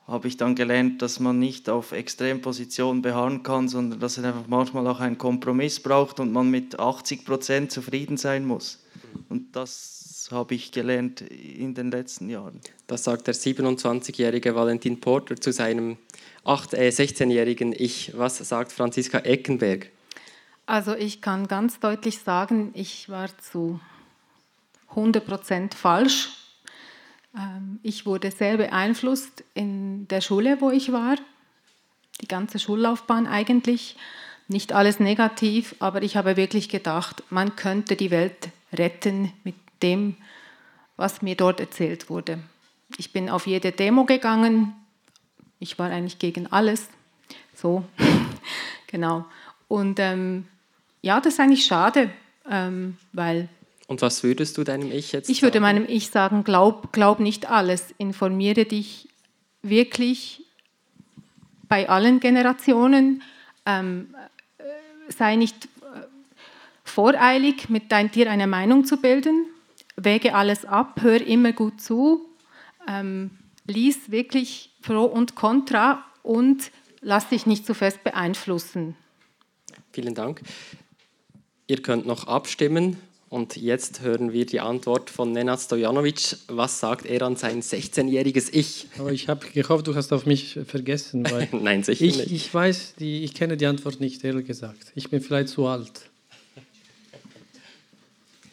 habe 0.06 0.28
ich 0.28 0.36
dann 0.36 0.54
gelernt, 0.54 1.00
dass 1.00 1.18
man 1.18 1.38
nicht 1.38 1.70
auf 1.70 1.92
Extrempositionen 1.92 3.00
beharren 3.00 3.42
kann, 3.42 3.68
sondern 3.68 4.00
dass 4.00 4.18
es 4.18 4.24
einfach 4.24 4.46
manchmal 4.48 4.86
auch 4.86 5.00
einen 5.00 5.16
Kompromiss 5.16 5.80
braucht 5.80 6.20
und 6.20 6.32
man 6.32 6.50
mit 6.50 6.78
80 6.78 7.24
Prozent 7.24 7.72
zufrieden 7.72 8.18
sein 8.18 8.46
muss. 8.46 8.84
Und 9.30 9.56
das 9.56 10.28
habe 10.30 10.54
ich 10.54 10.72
gelernt 10.72 11.22
in 11.22 11.72
den 11.72 11.90
letzten 11.90 12.28
Jahren. 12.28 12.60
Das 12.86 13.04
sagt 13.04 13.26
der 13.28 13.34
27-jährige 13.34 14.54
Valentin 14.54 15.00
Porter 15.00 15.36
zu 15.36 15.52
seinem 15.52 15.96
äh, 16.44 16.90
16-jährigen 16.90 17.74
Ich. 17.76 18.12
Was 18.14 18.36
sagt 18.36 18.72
Franziska 18.72 19.20
Eckenberg? 19.20 19.90
Also 20.68 20.94
ich 20.94 21.22
kann 21.22 21.48
ganz 21.48 21.80
deutlich 21.80 22.18
sagen, 22.18 22.72
ich 22.74 23.08
war 23.08 23.30
zu 23.38 23.80
100% 24.94 25.74
falsch. 25.74 26.28
Ähm, 27.34 27.80
ich 27.82 28.04
wurde 28.04 28.30
sehr 28.30 28.58
beeinflusst 28.58 29.44
in 29.54 30.06
der 30.08 30.20
Schule, 30.20 30.60
wo 30.60 30.70
ich 30.70 30.92
war, 30.92 31.16
die 32.20 32.28
ganze 32.28 32.58
Schullaufbahn 32.58 33.26
eigentlich. 33.26 33.96
Nicht 34.46 34.74
alles 34.74 35.00
negativ, 35.00 35.74
aber 35.78 36.02
ich 36.02 36.18
habe 36.18 36.36
wirklich 36.36 36.68
gedacht, 36.68 37.22
man 37.30 37.56
könnte 37.56 37.96
die 37.96 38.10
Welt 38.10 38.50
retten 38.70 39.32
mit 39.44 39.54
dem, 39.82 40.16
was 40.98 41.22
mir 41.22 41.34
dort 41.34 41.60
erzählt 41.60 42.10
wurde. 42.10 42.40
Ich 42.98 43.10
bin 43.14 43.30
auf 43.30 43.46
jede 43.46 43.72
Demo 43.72 44.04
gegangen. 44.04 44.74
Ich 45.60 45.78
war 45.78 45.88
eigentlich 45.88 46.18
gegen 46.18 46.46
alles. 46.52 46.90
So, 47.54 47.84
genau. 48.86 49.24
Und 49.68 49.98
ähm, 49.98 50.46
ja, 51.02 51.20
das 51.20 51.34
ist 51.34 51.40
eigentlich 51.40 51.64
schade, 51.64 52.10
ähm, 52.50 52.96
weil. 53.12 53.48
Und 53.86 54.02
was 54.02 54.22
würdest 54.22 54.58
du 54.58 54.64
deinem 54.64 54.92
Ich 54.92 55.12
jetzt? 55.12 55.30
Ich 55.30 55.42
würde 55.42 55.60
meinem 55.60 55.86
Ich 55.88 56.10
sagen: 56.10 56.44
glaub, 56.44 56.92
glaub 56.92 57.20
nicht 57.20 57.50
alles. 57.50 57.94
Informiere 57.98 58.64
dich 58.64 59.08
wirklich 59.62 60.44
bei 61.68 61.88
allen 61.88 62.20
Generationen. 62.20 63.22
Ähm, 63.66 64.14
äh, 64.58 64.62
sei 65.12 65.36
nicht 65.36 65.66
äh, 65.66 66.00
voreilig, 66.84 67.68
mit 67.68 67.92
dein, 67.92 68.10
dir 68.10 68.30
eine 68.30 68.46
Meinung 68.46 68.84
zu 68.84 68.98
bilden. 68.98 69.46
Wäge 69.96 70.34
alles 70.34 70.64
ab, 70.64 71.00
hör 71.02 71.20
immer 71.20 71.52
gut 71.52 71.80
zu. 71.80 72.24
Ähm, 72.86 73.30
lies 73.66 74.10
wirklich 74.10 74.70
Pro 74.82 75.04
und 75.04 75.34
Contra 75.34 76.04
und 76.22 76.70
lass 77.00 77.28
dich 77.28 77.46
nicht 77.46 77.66
zu 77.66 77.74
fest 77.74 78.02
beeinflussen. 78.04 78.96
Vielen 79.92 80.14
Dank. 80.14 80.42
Ihr 81.70 81.82
könnt 81.82 82.06
noch 82.06 82.26
abstimmen 82.26 82.96
und 83.28 83.56
jetzt 83.56 84.00
hören 84.00 84.32
wir 84.32 84.46
die 84.46 84.58
Antwort 84.58 85.10
von 85.10 85.32
Nenad 85.32 85.60
Stojanovic. 85.60 86.38
Was 86.48 86.80
sagt 86.80 87.04
er 87.04 87.20
an 87.20 87.36
sein 87.36 87.60
16-jähriges 87.60 88.48
Ich? 88.52 88.86
Aber 88.98 89.12
ich 89.12 89.28
habe 89.28 89.46
gehofft, 89.46 89.86
du 89.86 89.94
hast 89.94 90.10
auf 90.14 90.24
mich 90.24 90.58
vergessen. 90.66 91.26
Nein, 91.52 91.82
sicher 91.82 92.06
ich, 92.06 92.16
nicht. 92.16 92.32
Ich 92.32 92.54
weiß, 92.54 92.94
die, 92.98 93.22
ich 93.22 93.34
kenne 93.34 93.58
die 93.58 93.66
Antwort 93.66 94.00
nicht, 94.00 94.24
ehrlich 94.24 94.46
gesagt. 94.46 94.92
Ich 94.94 95.10
bin 95.10 95.20
vielleicht 95.20 95.50
zu 95.50 95.66
alt. 95.66 96.08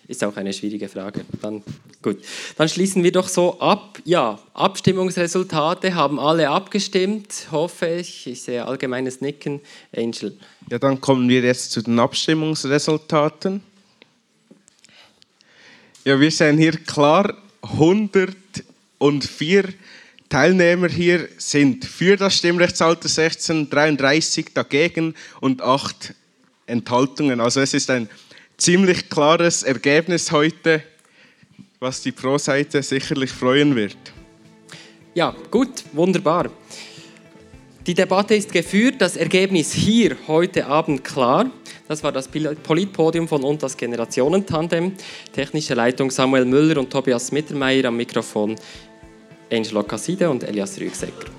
Ist 0.08 0.24
auch 0.24 0.38
eine 0.38 0.54
schwierige 0.54 0.88
Frage. 0.88 1.26
Dann 1.42 1.64
gut. 2.02 2.24
Dann 2.58 2.70
schließen 2.70 3.04
wir 3.04 3.12
doch 3.12 3.28
so 3.28 3.60
ab. 3.60 4.00
Ja, 4.06 4.40
Abstimmungsresultate 4.54 5.96
haben 5.96 6.20
alle 6.20 6.50
abgestimmt, 6.50 7.48
hoffe 7.52 7.88
ich. 7.88 8.28
Ich 8.28 8.44
sehe 8.44 8.66
allgemeines 8.66 9.22
Nicken. 9.22 9.62
Angel. 9.96 10.38
Ja, 10.70 10.78
dann 10.78 11.02
kommen 11.02 11.28
wir 11.28 11.42
jetzt 11.42 11.72
zu 11.72 11.82
den 11.82 11.98
Abstimmungsresultaten. 12.00 13.64
Ja, 16.04 16.20
wir 16.20 16.30
sehen 16.30 16.60
hier 16.60 16.74
klar 16.74 17.36
104 17.64 19.64
Teilnehmer 20.30 20.90
hier 20.90 21.30
sind 21.38 21.86
für 21.86 22.18
das 22.18 22.36
Stimmrechtsalter 22.36 23.08
16, 23.08 23.70
33 23.70 24.54
dagegen 24.54 25.16
und 25.40 25.62
8 25.62 26.14
Enthaltungen. 26.68 27.40
Also 27.40 27.62
es 27.62 27.74
ist 27.74 27.90
ein 27.90 28.10
ziemlich 28.58 29.10
klares 29.10 29.64
Ergebnis 29.64 30.32
heute, 30.32 30.82
was 31.80 32.02
die 32.02 32.12
Pro-Seite 32.12 32.82
sicherlich 32.82 33.32
freuen 33.32 33.76
wird. 33.76 33.98
Ja, 35.14 35.36
gut, 35.52 35.84
wunderbar. 35.94 36.50
Die 37.86 37.94
Debatte 37.94 38.36
ist 38.36 38.52
geführt, 38.52 38.96
das 39.00 39.16
Ergebnis 39.16 39.72
hier 39.72 40.18
heute 40.28 40.66
Abend 40.66 41.04
klar. 41.04 41.52
Das 41.88 42.02
war 42.04 42.12
das 42.12 42.28
Politpodium 42.28 43.28
von 43.28 43.44
und 43.44 43.62
das 43.62 43.78
Generationentandem. 43.78 44.94
Technische 45.32 45.76
Leitung 45.76 46.10
Samuel 46.10 46.46
Müller 46.46 46.80
und 46.80 46.90
Tobias 46.90 47.32
Mittermeier 47.32 47.86
am 47.86 47.98
Mikrofon 47.98 48.56
Angelo 49.52 49.84
Casside 49.84 50.30
und 50.30 50.44
Elias 50.44 50.80
Rügsecker. 50.80 51.35